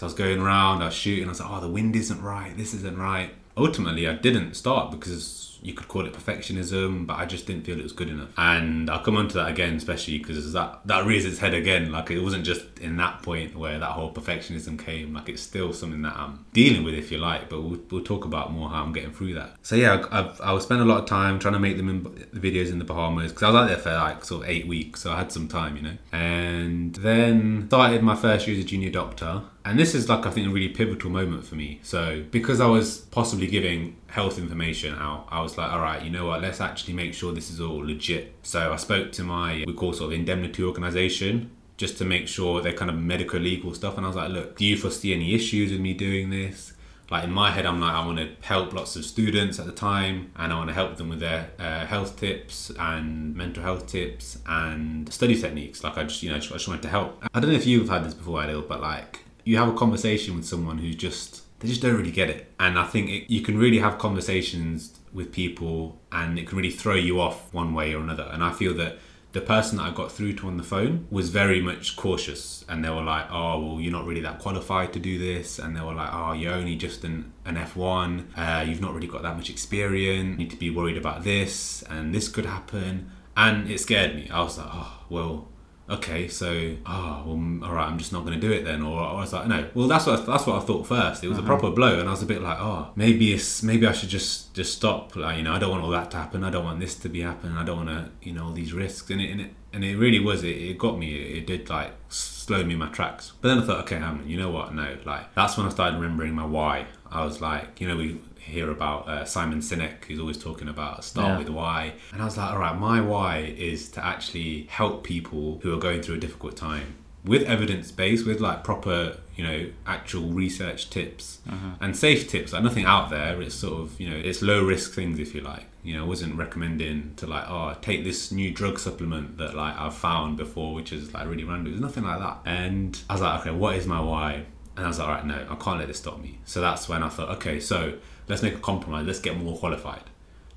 So 0.02 0.06
I 0.06 0.08
was 0.08 0.14
going 0.14 0.40
around, 0.40 0.82
I 0.82 0.86
was 0.86 0.94
shooting. 0.94 1.26
I 1.26 1.28
was 1.28 1.38
like, 1.38 1.48
oh, 1.48 1.60
the 1.60 1.68
wind 1.68 1.94
isn't 1.94 2.20
right. 2.20 2.56
This 2.56 2.74
isn't 2.74 2.98
right. 2.98 3.32
Ultimately, 3.56 4.08
I 4.08 4.14
didn't 4.14 4.54
start 4.54 4.90
because 4.90 5.60
you 5.62 5.74
could 5.74 5.86
call 5.86 6.04
it 6.04 6.12
perfectionism, 6.12 7.06
but 7.06 7.20
I 7.20 7.24
just 7.24 7.46
didn't 7.46 7.62
feel 7.62 7.78
it 7.78 7.84
was 7.84 7.92
good 7.92 8.08
enough. 8.08 8.30
And 8.36 8.90
I'll 8.90 8.98
come 9.04 9.16
on 9.16 9.28
to 9.28 9.34
that 9.34 9.48
again, 9.50 9.76
especially 9.76 10.18
because 10.18 10.52
that 10.54 10.80
that 10.86 11.06
rears 11.06 11.24
its 11.24 11.38
head 11.38 11.54
again. 11.54 11.92
Like 11.92 12.10
it 12.10 12.18
wasn't 12.18 12.44
just 12.44 12.71
in 12.82 12.96
that 12.96 13.22
point 13.22 13.56
where 13.56 13.78
that 13.78 13.90
whole 13.90 14.12
perfectionism 14.12 14.78
came. 14.78 15.14
Like 15.14 15.28
it's 15.28 15.42
still 15.42 15.72
something 15.72 16.02
that 16.02 16.16
I'm 16.16 16.44
dealing 16.52 16.84
with, 16.84 16.94
if 16.94 17.10
you 17.10 17.18
like. 17.18 17.48
But 17.48 17.62
we'll, 17.62 17.80
we'll 17.90 18.04
talk 18.04 18.24
about 18.24 18.52
more 18.52 18.68
how 18.68 18.82
I'm 18.82 18.92
getting 18.92 19.12
through 19.12 19.34
that. 19.34 19.56
So 19.62 19.76
yeah, 19.76 20.04
I've, 20.10 20.40
I 20.40 20.52
was 20.52 20.64
spending 20.64 20.86
a 20.86 20.90
lot 20.90 21.02
of 21.02 21.08
time 21.08 21.38
trying 21.38 21.54
to 21.54 21.60
make 21.60 21.76
them 21.76 21.88
in, 21.88 22.02
the 22.32 22.40
videos 22.40 22.70
in 22.70 22.78
the 22.78 22.84
Bahamas 22.84 23.32
because 23.32 23.42
I 23.42 23.48
was 23.48 23.56
out 23.56 23.68
there 23.68 23.78
for 23.78 23.92
like 23.92 24.24
sort 24.24 24.44
of 24.44 24.50
eight 24.50 24.66
weeks, 24.66 25.00
so 25.00 25.12
I 25.12 25.18
had 25.18 25.32
some 25.32 25.48
time, 25.48 25.76
you 25.76 25.82
know. 25.82 25.96
And 26.12 26.94
then 26.96 27.66
started 27.68 28.02
my 28.02 28.16
first 28.16 28.46
year 28.46 28.58
as 28.58 28.64
a 28.64 28.66
junior 28.66 28.90
doctor. 28.90 29.42
And 29.64 29.78
this 29.78 29.94
is 29.94 30.08
like 30.08 30.26
I 30.26 30.30
think 30.30 30.48
a 30.48 30.50
really 30.50 30.68
pivotal 30.68 31.10
moment 31.10 31.44
for 31.44 31.54
me. 31.54 31.80
So 31.82 32.24
because 32.30 32.60
I 32.60 32.66
was 32.66 32.98
possibly 32.98 33.46
giving 33.46 33.96
health 34.08 34.38
information 34.38 34.94
out, 34.94 35.28
I 35.30 35.40
was 35.40 35.56
like, 35.56 35.70
all 35.70 35.80
right, 35.80 36.02
you 36.02 36.10
know 36.10 36.26
what? 36.26 36.42
Let's 36.42 36.60
actually 36.60 36.94
make 36.94 37.14
sure 37.14 37.32
this 37.32 37.50
is 37.50 37.60
all 37.60 37.78
legit. 37.78 38.34
So 38.42 38.72
I 38.72 38.76
spoke 38.76 39.12
to 39.12 39.22
my 39.22 39.64
we 39.66 39.72
call 39.72 39.92
sort 39.92 40.12
of 40.12 40.18
indemnity 40.18 40.64
organization 40.64 41.50
just 41.76 41.98
to 41.98 42.04
make 42.04 42.28
sure 42.28 42.60
they're 42.60 42.72
kind 42.72 42.90
of 42.90 42.98
medical 42.98 43.40
legal 43.40 43.74
stuff. 43.74 43.96
And 43.96 44.06
I 44.06 44.08
was 44.08 44.16
like, 44.16 44.30
look, 44.30 44.56
do 44.56 44.64
you 44.64 44.76
foresee 44.76 45.14
any 45.14 45.34
issues 45.34 45.72
with 45.72 45.80
me 45.80 45.94
doing 45.94 46.30
this? 46.30 46.74
Like 47.10 47.24
in 47.24 47.30
my 47.30 47.50
head, 47.50 47.66
I'm 47.66 47.78
like, 47.78 47.92
I 47.92 48.06
want 48.06 48.18
to 48.18 48.30
help 48.40 48.72
lots 48.72 48.96
of 48.96 49.04
students 49.04 49.58
at 49.58 49.66
the 49.66 49.72
time, 49.72 50.30
and 50.36 50.50
I 50.50 50.56
want 50.56 50.68
to 50.68 50.74
help 50.74 50.96
them 50.96 51.10
with 51.10 51.20
their 51.20 51.50
uh, 51.58 51.84
health 51.84 52.18
tips 52.18 52.70
and 52.78 53.36
mental 53.36 53.62
health 53.62 53.86
tips 53.86 54.38
and 54.46 55.12
study 55.12 55.38
techniques. 55.38 55.84
Like 55.84 55.98
I 55.98 56.04
just, 56.04 56.22
you 56.22 56.30
know, 56.30 56.36
I 56.36 56.38
just, 56.38 56.50
I 56.52 56.54
just 56.54 56.68
wanted 56.68 56.82
to 56.82 56.88
help. 56.88 57.22
I 57.34 57.38
don't 57.38 57.50
know 57.50 57.56
if 57.56 57.66
you've 57.66 57.90
had 57.90 58.04
this 58.04 58.14
before, 58.14 58.40
Adil, 58.40 58.66
but 58.66 58.80
like 58.80 59.20
you 59.44 59.58
have 59.58 59.68
a 59.68 59.74
conversation 59.74 60.36
with 60.36 60.46
someone 60.46 60.78
who's 60.78 60.96
just 60.96 61.42
they 61.60 61.68
just 61.68 61.82
don't 61.82 61.96
really 61.96 62.10
get 62.10 62.30
it, 62.30 62.50
and 62.58 62.78
I 62.78 62.86
think 62.86 63.10
it, 63.10 63.30
you 63.30 63.42
can 63.42 63.58
really 63.58 63.78
have 63.78 63.98
conversations 63.98 64.98
with 65.12 65.32
people, 65.32 66.00
and 66.10 66.38
it 66.38 66.48
can 66.48 66.56
really 66.56 66.70
throw 66.70 66.94
you 66.94 67.20
off 67.20 67.52
one 67.52 67.74
way 67.74 67.94
or 67.94 68.00
another. 68.00 68.28
And 68.32 68.42
I 68.42 68.52
feel 68.52 68.72
that 68.74 68.96
the 69.32 69.40
person 69.40 69.78
that 69.78 69.84
I 69.84 69.90
got 69.92 70.12
through 70.12 70.34
to 70.34 70.46
on 70.46 70.58
the 70.58 70.62
phone 70.62 71.06
was 71.10 71.30
very 71.30 71.60
much 71.60 71.96
cautious 71.96 72.64
and 72.68 72.84
they 72.84 72.90
were 72.90 73.02
like, 73.02 73.26
oh, 73.30 73.60
well, 73.60 73.80
you're 73.80 73.92
not 73.92 74.04
really 74.04 74.20
that 74.20 74.38
qualified 74.38 74.92
to 74.92 74.98
do 74.98 75.18
this. 75.18 75.58
And 75.58 75.74
they 75.74 75.80
were 75.80 75.94
like, 75.94 76.10
oh, 76.12 76.32
you're 76.32 76.52
only 76.52 76.76
just 76.76 77.02
an, 77.04 77.32
an 77.46 77.56
F1. 77.56 78.26
Uh, 78.36 78.62
you've 78.62 78.82
not 78.82 78.94
really 78.94 79.06
got 79.06 79.22
that 79.22 79.36
much 79.36 79.48
experience. 79.48 80.32
You 80.32 80.36
need 80.36 80.50
to 80.50 80.56
be 80.56 80.68
worried 80.68 80.98
about 80.98 81.24
this 81.24 81.82
and 81.88 82.14
this 82.14 82.28
could 82.28 82.44
happen. 82.44 83.10
And 83.34 83.70
it 83.70 83.80
scared 83.80 84.14
me. 84.14 84.28
I 84.30 84.42
was 84.42 84.58
like, 84.58 84.68
oh, 84.70 85.04
well, 85.08 85.48
okay, 85.90 86.28
so, 86.28 86.76
oh, 86.86 87.22
well, 87.26 87.68
all 87.68 87.74
right, 87.74 87.88
I'm 87.88 87.98
just 87.98 88.12
not 88.12 88.24
going 88.24 88.38
to 88.38 88.40
do 88.40 88.52
it 88.52 88.64
then. 88.64 88.82
Or 88.82 89.00
I 89.00 89.14
was 89.14 89.32
like, 89.32 89.46
no, 89.46 89.68
well, 89.74 89.88
that's 89.88 90.06
what, 90.06 90.24
that's 90.26 90.46
what 90.46 90.62
I 90.62 90.64
thought 90.64 90.86
first. 90.86 91.22
It 91.22 91.28
was 91.28 91.38
a 91.38 91.40
mm-hmm. 91.40 91.48
proper 91.48 91.70
blow. 91.70 91.98
And 91.98 92.08
I 92.08 92.12
was 92.12 92.22
a 92.22 92.26
bit 92.26 92.40
like, 92.42 92.58
oh, 92.60 92.90
maybe 92.96 93.32
it's, 93.32 93.62
maybe 93.62 93.86
I 93.86 93.92
should 93.92 94.08
just, 94.08 94.54
just 94.54 94.74
stop. 94.74 95.16
Like, 95.16 95.36
you 95.36 95.42
know, 95.42 95.52
I 95.52 95.58
don't 95.58 95.70
want 95.70 95.82
all 95.82 95.90
that 95.90 96.10
to 96.12 96.16
happen. 96.16 96.44
I 96.44 96.50
don't 96.50 96.64
want 96.64 96.80
this 96.80 96.94
to 96.96 97.08
be 97.08 97.20
happening. 97.20 97.56
I 97.56 97.64
don't 97.64 97.84
want 97.84 97.88
to, 97.88 98.10
you 98.26 98.32
know, 98.32 98.46
all 98.46 98.52
these 98.52 98.72
risks. 98.72 99.10
And 99.10 99.20
it, 99.20 99.30
and 99.30 99.40
it, 99.40 99.50
and 99.72 99.84
it 99.84 99.96
really 99.96 100.20
was, 100.20 100.44
it, 100.44 100.56
it 100.56 100.78
got 100.78 100.98
me. 100.98 101.14
It, 101.14 101.36
it 101.38 101.46
did 101.46 101.68
like 101.68 101.92
slow 102.08 102.64
me 102.64 102.74
in 102.74 102.78
my 102.78 102.88
tracks. 102.88 103.32
But 103.40 103.48
then 103.48 103.58
I 103.58 103.66
thought, 103.66 103.80
okay, 103.80 103.96
Hammond, 103.96 104.30
you 104.30 104.38
know 104.38 104.50
what? 104.50 104.74
No, 104.74 104.96
like, 105.04 105.34
that's 105.34 105.56
when 105.56 105.66
I 105.66 105.70
started 105.70 106.00
remembering 106.00 106.34
my 106.34 106.46
why. 106.46 106.86
I 107.10 107.24
was 107.24 107.40
like, 107.40 107.80
you 107.80 107.88
know, 107.88 107.96
we, 107.96 108.20
hear 108.44 108.70
about 108.70 109.08
uh, 109.08 109.24
Simon 109.24 109.60
Sinek, 109.60 110.04
who's 110.06 110.18
always 110.18 110.38
talking 110.38 110.68
about 110.68 111.04
start 111.04 111.28
Yeah. 111.28 111.38
with 111.38 111.48
why. 111.48 111.94
And 112.12 112.20
I 112.20 112.24
was 112.24 112.36
like, 112.36 112.50
all 112.50 112.58
right, 112.58 112.78
my 112.78 113.00
why 113.00 113.38
is 113.56 113.88
to 113.90 114.04
actually 114.04 114.66
help 114.70 115.04
people 115.04 115.60
who 115.62 115.72
are 115.74 115.78
going 115.80 116.02
through 116.02 116.16
a 116.16 116.20
difficult 116.20 116.56
time 116.56 116.96
with 117.24 117.42
evidence 117.44 117.92
based, 117.92 118.26
with 118.26 118.40
like 118.40 118.64
proper, 118.64 119.16
you 119.36 119.44
know, 119.44 119.70
actual 119.86 120.28
research 120.30 120.90
tips 120.90 121.38
and 121.80 121.96
safe 121.96 122.28
tips. 122.28 122.52
Like 122.52 122.62
nothing 122.64 122.84
out 122.84 123.10
there. 123.10 123.40
It's 123.40 123.54
sort 123.54 123.80
of, 123.80 124.00
you 124.00 124.10
know, 124.10 124.16
it's 124.16 124.42
low 124.42 124.64
risk 124.64 124.92
things 124.92 125.18
if 125.20 125.34
you 125.34 125.40
like. 125.40 125.66
You 125.84 125.94
know, 125.96 126.04
I 126.04 126.06
wasn't 126.06 126.36
recommending 126.36 127.14
to 127.16 127.26
like, 127.26 127.44
oh, 127.48 127.74
take 127.80 128.02
this 128.04 128.30
new 128.32 128.50
drug 128.52 128.78
supplement 128.78 129.38
that 129.38 129.54
like 129.54 129.76
I've 129.78 129.94
found 129.94 130.36
before, 130.36 130.74
which 130.74 130.92
is 130.92 131.12
like 131.14 131.26
really 131.28 131.44
random. 131.44 131.72
There's 131.72 131.80
nothing 131.80 132.04
like 132.04 132.18
that. 132.18 132.38
And 132.44 132.98
I 133.08 133.12
was 133.14 133.22
like, 133.22 133.40
okay, 133.40 133.50
what 133.50 133.76
is 133.76 133.86
my 133.86 134.00
why? 134.00 134.44
And 134.76 134.84
I 134.86 134.88
was 134.88 134.98
like, 134.98 135.08
all 135.08 135.14
right, 135.14 135.26
no, 135.26 135.46
I 135.50 135.54
can't 135.56 135.78
let 135.78 135.88
this 135.88 135.98
stop 135.98 136.20
me. 136.20 136.38
So 136.44 136.60
that's 136.60 136.88
when 136.88 137.02
I 137.02 137.08
thought, 137.08 137.28
okay, 137.36 137.60
so 137.60 137.94
let's 138.28 138.42
make 138.42 138.54
a 138.54 138.58
compromise. 138.58 139.06
Let's 139.06 139.20
get 139.20 139.36
more 139.36 139.56
qualified. 139.56 140.04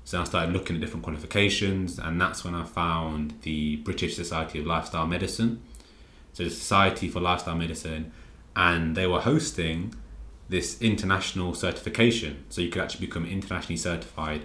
So 0.04 0.20
I 0.20 0.24
started 0.24 0.52
looking 0.52 0.76
at 0.76 0.80
different 0.80 1.02
qualifications, 1.02 1.98
and 1.98 2.20
that's 2.20 2.44
when 2.44 2.54
I 2.54 2.64
found 2.64 3.34
the 3.42 3.76
British 3.76 4.14
Society 4.14 4.60
of 4.60 4.66
Lifestyle 4.66 5.06
Medicine. 5.06 5.62
So 6.32 6.44
the 6.44 6.50
Society 6.50 7.08
for 7.08 7.20
Lifestyle 7.20 7.56
Medicine, 7.56 8.12
and 8.54 8.96
they 8.96 9.06
were 9.06 9.20
hosting 9.20 9.94
this 10.48 10.80
international 10.80 11.54
certification. 11.54 12.44
So 12.50 12.60
you 12.60 12.68
could 12.68 12.82
actually 12.82 13.06
become 13.06 13.26
internationally 13.26 13.76
certified 13.76 14.42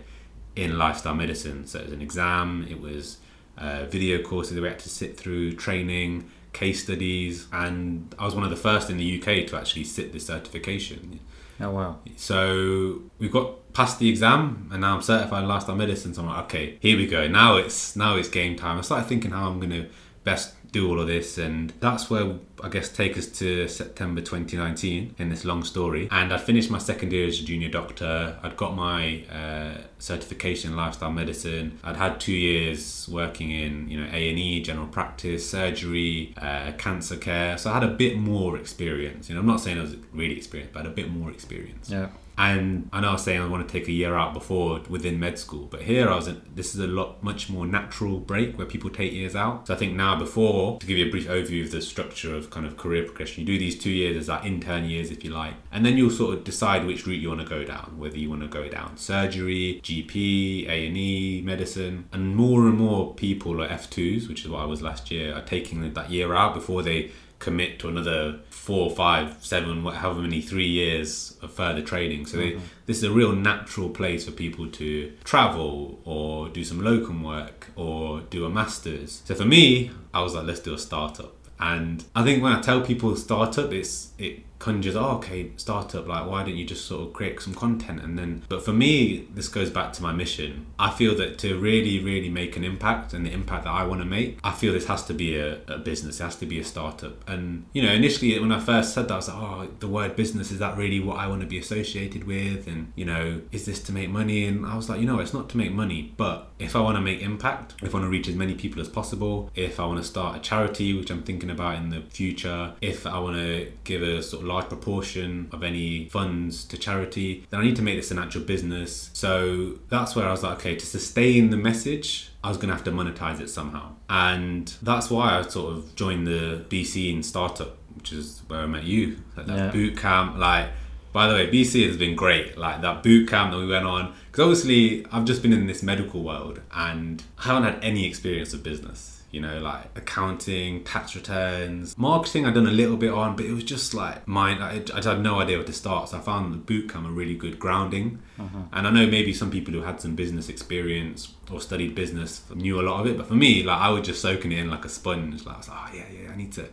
in 0.56 0.78
lifestyle 0.78 1.16
medicine. 1.16 1.68
So 1.68 1.80
it 1.80 1.86
was 1.86 1.94
an 1.94 2.02
exam, 2.02 2.68
it 2.70 2.82
was 2.82 3.18
uh, 3.58 3.86
video 3.86 4.22
courses 4.22 4.56
that 4.56 4.62
we 4.62 4.68
had 4.68 4.80
to 4.80 4.90
sit 4.90 5.18
through, 5.18 5.54
training, 5.54 6.30
case 6.54 6.84
studies, 6.84 7.48
and 7.54 8.14
I 8.20 8.26
was 8.26 8.36
one 8.36 8.44
of 8.44 8.50
the 8.50 8.58
first 8.58 8.90
in 8.90 8.98
the 8.98 9.22
UK 9.22 9.48
to 9.48 9.58
actually 9.58 9.86
sit 9.86 10.12
this 10.12 10.26
certification. 10.26 11.20
Oh 11.62 11.72
wow! 11.72 12.00
So 12.16 13.02
we 13.20 13.30
got 13.30 13.74
past 13.74 14.00
the 14.00 14.10
exam, 14.10 14.70
and 14.72 14.82
now 14.82 14.96
I'm 14.96 15.02
certified 15.02 15.44
in 15.44 15.50
lifestyle 15.50 15.76
medicine. 15.76 16.14
So 16.14 16.22
I'm 16.22 16.28
like, 16.28 16.46
okay, 16.46 16.78
here 16.82 16.98
we 16.98 17.08
go. 17.08 17.28
Now 17.28 17.58
it's 17.58 17.96
now 17.96 18.16
it's 18.16 18.30
game 18.30 18.56
time. 18.56 18.78
I 18.78 18.82
started 18.82 19.08
thinking 19.08 19.32
how 19.32 19.50
I'm 19.50 19.60
going 19.60 19.72
to 19.72 19.90
best 20.24 20.56
do 20.72 20.90
all 20.90 21.00
of 21.00 21.08
this 21.08 21.38
and 21.38 21.74
that's 21.80 22.10
where 22.10 22.36
I 22.64 22.70
guess 22.70 22.90
take 22.90 23.18
us 23.18 23.28
to 23.40 23.68
September 23.68 24.22
2019 24.22 25.16
in 25.18 25.30
this 25.30 25.46
long 25.46 25.64
story. 25.64 26.08
And 26.12 26.34
I 26.34 26.38
finished 26.38 26.70
my 26.70 26.78
second 26.78 27.12
year 27.12 27.28
as 27.28 27.40
a 27.40 27.44
junior 27.44 27.70
doctor. 27.70 28.38
I'd 28.42 28.58
got 28.58 28.76
my 28.76 29.24
uh, 29.32 29.82
certification 30.00 30.72
in 30.72 30.78
lifestyle 30.78 31.12
medicine. 31.12 31.80
I'd 31.84 31.98
had 31.98 32.20
two 32.20 32.34
years 32.34 33.08
working 33.12 33.52
in 33.52 33.90
you 33.90 34.00
know 34.00 34.10
A&E 34.12 34.62
general 34.62 34.88
practice 34.88 35.50
surgery 35.50 36.34
uh, 36.38 36.72
cancer 36.78 37.18
care. 37.18 37.58
So 37.58 37.72
I 37.72 37.76
had 37.76 37.84
a 37.84 37.94
bit 37.94 38.18
more 38.18 38.58
experience. 38.58 39.30
You 39.30 39.36
know 39.36 39.42
I'm 39.42 39.48
not 39.48 39.62
saying 39.62 39.78
I 39.78 39.82
was 39.82 39.96
really 40.14 40.38
experienced 40.38 40.74
but 40.74 40.82
I 40.82 40.84
had 40.84 40.92
a 40.92 40.96
bit 40.96 41.12
more 41.12 41.32
experience. 41.32 41.90
Yeah. 41.90 42.10
And 42.38 42.90
I 42.92 43.02
know 43.02 43.10
I 43.10 43.14
was 43.14 43.24
saying 43.24 43.42
I 43.42 43.48
want 43.48 43.68
to 43.68 43.72
take 43.72 43.88
a 43.88 43.92
year 43.92 44.16
out 44.16 44.34
before 44.34 44.82
within 44.90 45.20
med 45.20 45.38
school, 45.38 45.68
but 45.70 45.82
here 45.84 46.10
I 46.10 46.16
was. 46.16 46.28
In, 46.28 46.42
this 46.56 46.74
is 46.74 46.82
a 46.82 46.88
lot 46.88 47.22
much 47.22 47.50
more 47.50 47.68
natural 47.68 48.20
break 48.20 48.58
where 48.58 48.66
people 48.66 48.90
take 48.90 49.12
years 49.12 49.36
out. 49.36 49.68
So 49.68 49.74
I 49.74 49.78
think 49.78 49.94
now 49.94 50.18
before 50.18 50.80
to 50.80 50.88
give 50.88 50.98
you 50.98 51.08
a 51.08 51.10
brief 51.12 51.28
overview 51.28 51.66
of 51.66 51.72
the 51.72 51.82
structure 51.82 52.36
of 52.36 52.50
kind 52.52 52.66
of 52.66 52.78
career 52.78 53.04
progression, 53.04 53.42
you 53.42 53.48
do 53.48 53.58
these 53.58 53.78
two 53.78 53.90
years 53.90 54.18
as 54.18 54.28
like 54.28 54.46
intern 54.46 54.86
years 54.86 55.10
if 55.10 55.24
you 55.24 55.32
like, 55.32 55.56
and 55.72 55.86
then 55.86 55.98
you'll 55.98 56.10
sort 56.10 56.36
of 56.36 56.44
decide 56.44 56.86
which 56.86 57.08
route 57.08 57.20
you 57.20 57.30
want 57.30 57.42
to 57.42 57.48
go 57.48 57.64
down. 57.64 57.96
Whether 57.98 58.18
you 58.18 58.30
want 58.30 58.42
to 58.42 58.48
go 58.48 58.68
down 58.68 58.98
surgery, 58.98 59.80
GP, 59.84 60.68
A 60.68 60.88
and 60.88 60.98
E, 60.98 61.42
medicine, 61.44 62.06
and 62.12 62.36
more 62.36 62.68
and 62.68 62.78
more 62.78 63.14
people 63.16 63.62
are 63.62 63.68
F 63.68 63.90
twos, 63.90 64.28
which 64.28 64.44
is 64.44 64.50
what 64.50 64.62
I 64.62 64.66
was 64.66 64.82
last 64.82 65.10
year, 65.10 65.34
are 65.34 65.42
taking 65.42 65.94
that 65.94 66.12
year 66.12 66.36
out 66.36 66.54
before 66.54 66.84
they 66.84 67.12
commit 67.42 67.80
to 67.80 67.90
another 67.90 68.40
four, 68.50 68.92
five, 68.92 69.44
seven, 69.44 69.84
however 69.84 70.22
many, 70.22 70.40
three 70.42 70.68
years 70.68 71.38
of 71.42 71.52
further 71.52 71.82
training. 71.82 72.28
So 72.28 72.38
mm-hmm. 72.38 72.60
they, 72.60 72.66
this 72.86 72.98
is 72.98 73.04
a 73.04 73.12
real 73.12 73.34
natural 73.34 73.90
place 73.90 74.26
for 74.26 74.32
people 74.32 74.68
to 74.68 75.12
travel 75.24 76.00
or 76.06 76.48
do 76.50 76.64
some 76.64 76.82
locum 76.82 77.24
work 77.24 77.72
or 77.76 78.22
do 78.22 78.46
a 78.46 78.50
master's. 78.50 79.24
So 79.26 79.34
for 79.34 79.46
me, 79.46 79.92
I 80.14 80.22
was 80.22 80.36
like, 80.36 80.46
let's 80.46 80.60
do 80.60 80.74
a 80.74 80.78
startup. 80.78 81.34
And 81.62 82.04
I 82.16 82.24
think 82.24 82.42
when 82.42 82.54
I 82.54 82.60
tell 82.60 82.82
people 82.82 83.16
startup, 83.16 83.72
it's 83.72 84.10
it 84.18 84.40
conjures, 84.62 84.96
oh, 84.96 85.18
okay, 85.18 85.52
startup, 85.58 86.08
like, 86.08 86.30
why 86.30 86.44
don't 86.44 86.56
you 86.56 86.64
just 86.64 86.86
sort 86.86 87.02
of 87.08 87.14
create 87.14 87.42
some 87.42 87.54
content? 87.54 88.00
And 88.02 88.18
then, 88.18 88.44
but 88.48 88.64
for 88.64 88.72
me, 88.72 89.28
this 89.34 89.48
goes 89.48 89.72
back 89.72 89.92
to 89.94 90.04
my 90.04 90.14
mission. 90.14 90.68
I 90.78 90.92
feel 90.92 91.16
that 91.16 91.40
to 91.40 91.58
really, 91.58 92.00
really 92.00 92.30
make 92.30 92.56
an 92.56 92.64
impact 92.64 93.14
and 93.14 93.26
the 93.26 93.32
impact 93.32 93.64
that 93.64 93.72
I 93.72 93.84
want 93.84 94.02
to 94.02 94.06
make, 94.06 94.40
I 94.44 94.52
feel 94.52 94.72
this 94.72 94.86
has 94.86 95.04
to 95.06 95.14
be 95.14 95.36
a, 95.38 95.62
a 95.68 95.80
business, 95.80 96.20
it 96.20 96.24
has 96.24 96.36
to 96.38 96.46
be 96.46 96.60
a 96.60 96.64
startup. 96.64 97.28
And, 97.28 97.66
you 97.74 97.82
know, 97.82 97.92
initially 97.92 98.40
when 98.40 98.52
I 98.52 98.60
first 98.60 98.94
said 98.94 99.08
that, 99.08 99.14
I 99.14 99.18
was 99.18 99.28
like, 99.30 99.38
oh, 99.38 99.68
the 99.80 99.88
word 99.88 100.16
business, 100.16 100.52
is 100.52 100.60
that 100.60 100.78
really 100.78 101.00
what 101.00 101.18
I 101.18 101.28
want 101.28 101.42
to 101.42 101.48
be 101.48 101.58
associated 101.58 102.26
with? 102.26 102.68
And, 102.68 102.94
you 102.96 103.06
know, 103.06 103.42
is 103.52 103.66
this 103.66 103.82
to 103.84 103.92
make 103.92 104.10
money? 104.10 104.46
And 104.46 104.66
I 104.66 104.76
was 104.76 104.90
like, 104.90 105.02
you 105.02 105.08
know, 105.08 105.20
it's 105.20 105.34
not 105.34 105.50
to 105.50 105.58
make 105.58 105.72
money, 105.72 106.14
but 106.18 106.50
if 106.60 106.76
I 106.76 106.82
want 106.82 106.98
to 106.98 107.02
make 107.02 107.22
impact, 107.22 107.74
if 107.82 107.90
I 107.90 107.98
want 107.98 108.06
to 108.06 108.10
reach 108.10 108.28
as 108.28 108.36
many 108.36 108.54
people 108.54 108.80
as 108.80 108.90
possible, 108.90 109.50
if 109.56 109.80
I 109.80 109.86
want 109.88 110.00
to 110.00 110.08
start 110.08 110.38
a 110.38 110.40
charity, 110.40 110.94
which 110.94 111.10
I'm 111.10 111.24
thinking 111.24 111.50
about 111.50 111.78
in 111.78 111.90
the 111.90 112.02
future, 112.02 112.74
if 112.80 113.08
I 113.08 113.18
want 113.18 113.38
to 113.38 113.72
give 113.84 114.04
a 114.04 114.22
sort 114.22 114.44
of 114.44 114.51
large 114.52 114.68
proportion 114.68 115.50
of 115.52 115.64
any 115.64 116.10
funds 116.10 116.66
to 116.66 116.78
charity, 116.78 117.46
then 117.50 117.60
I 117.60 117.64
need 117.64 117.76
to 117.78 117.82
make 117.82 117.98
this 117.98 118.12
an 118.12 118.20
actual 118.20 118.42
business. 118.42 119.10
So 119.14 119.80
that's 119.90 120.16
where 120.16 120.28
I 120.28 120.32
was 120.32 120.44
like, 120.44 120.60
okay, 120.60 120.76
to 120.76 120.86
sustain 120.86 121.50
the 121.50 121.58
message, 121.58 122.30
I 122.44 122.50
was 122.50 122.58
going 122.58 122.70
to 122.70 122.76
have 122.76 122.84
to 122.86 122.92
monetize 122.92 123.40
it 123.40 123.50
somehow. 123.50 123.94
And 124.10 124.74
that's 124.82 125.10
why 125.10 125.40
I 125.40 125.42
sort 125.44 125.74
of 125.74 125.96
joined 125.96 126.28
the 126.28 126.66
BC 126.70 127.14
in 127.14 127.24
startup, 127.24 127.78
which 127.96 128.12
is 128.14 128.42
where 128.48 128.62
I 128.62 128.66
met 128.66 128.84
you. 128.84 129.18
Like 129.38 129.48
that 129.48 129.58
yeah. 129.58 129.72
boot 129.72 129.98
camp, 129.98 130.38
like, 130.38 130.70
by 131.14 131.28
the 131.28 131.34
way, 131.34 131.50
BC 131.50 131.86
has 131.88 131.98
been 131.98 132.16
great. 132.16 132.58
Like 132.58 132.82
that 132.82 133.04
boot 133.04 133.30
camp 133.30 133.52
that 133.52 133.58
we 133.58 133.68
went 133.68 133.86
on, 133.86 134.14
because 134.32 134.44
obviously 134.44 135.06
I've 135.12 135.26
just 135.26 135.42
been 135.42 135.54
in 135.54 135.68
this 135.68 135.84
medical 135.84 136.24
world 136.24 136.62
and 136.74 137.24
I 137.40 137.44
haven't 137.44 137.64
had 137.64 137.84
any 137.84 138.08
experience 138.08 138.54
of 138.54 138.64
business 138.64 139.21
you 139.32 139.40
know, 139.40 139.60
like 139.60 139.86
accounting, 139.98 140.84
tax 140.84 141.16
returns, 141.16 141.98
marketing. 141.98 142.46
I'd 142.46 142.54
done 142.54 142.68
a 142.68 142.72
little 142.72 142.98
bit 142.98 143.12
on, 143.12 143.36
but 143.36 143.46
it 143.46 143.54
was 143.54 143.64
just 143.64 143.94
like 143.94 144.28
mine. 144.28 144.62
I, 144.62 144.84
I 144.94 145.02
had 145.02 145.22
no 145.22 145.40
idea 145.40 145.58
where 145.58 145.66
to 145.66 145.74
start. 145.74 146.10
So 146.10 146.18
I 146.18 146.20
found 146.20 146.54
the 146.54 146.58
bootcamp 146.58 147.08
a 147.08 147.12
really 147.12 147.36
good 147.36 147.58
grounding. 147.58 148.20
Uh-huh. 148.38 148.60
And 148.74 148.88
I 148.88 148.92
know 148.92 149.08
maybe 149.08 149.34
some 149.34 149.50
people 149.50 149.74
who 149.74 149.82
had 149.82 150.02
some 150.02 150.16
business 150.16 150.50
experience 150.50 151.34
or 151.50 151.62
studied 151.62 151.96
business 151.96 152.44
knew 152.54 152.80
a 152.80 152.84
lot 152.84 153.02
of 153.02 153.08
it, 153.08 153.18
but 153.18 153.28
for 153.28 153.36
me, 153.36 153.64
like 153.64 153.80
I 153.80 153.90
was 153.90 154.06
just 154.06 154.22
soaking 154.22 154.52
it 154.52 154.60
in 154.60 154.70
like 154.70 154.86
a 154.86 154.90
sponge. 154.90 155.46
Like 155.46 155.56
I 155.56 155.58
was 155.58 155.70
like, 155.70 155.78
oh 155.82 155.96
yeah, 155.96 156.06
yeah, 156.24 156.32
I 156.32 156.36
need 156.36 156.52
to 156.54 156.68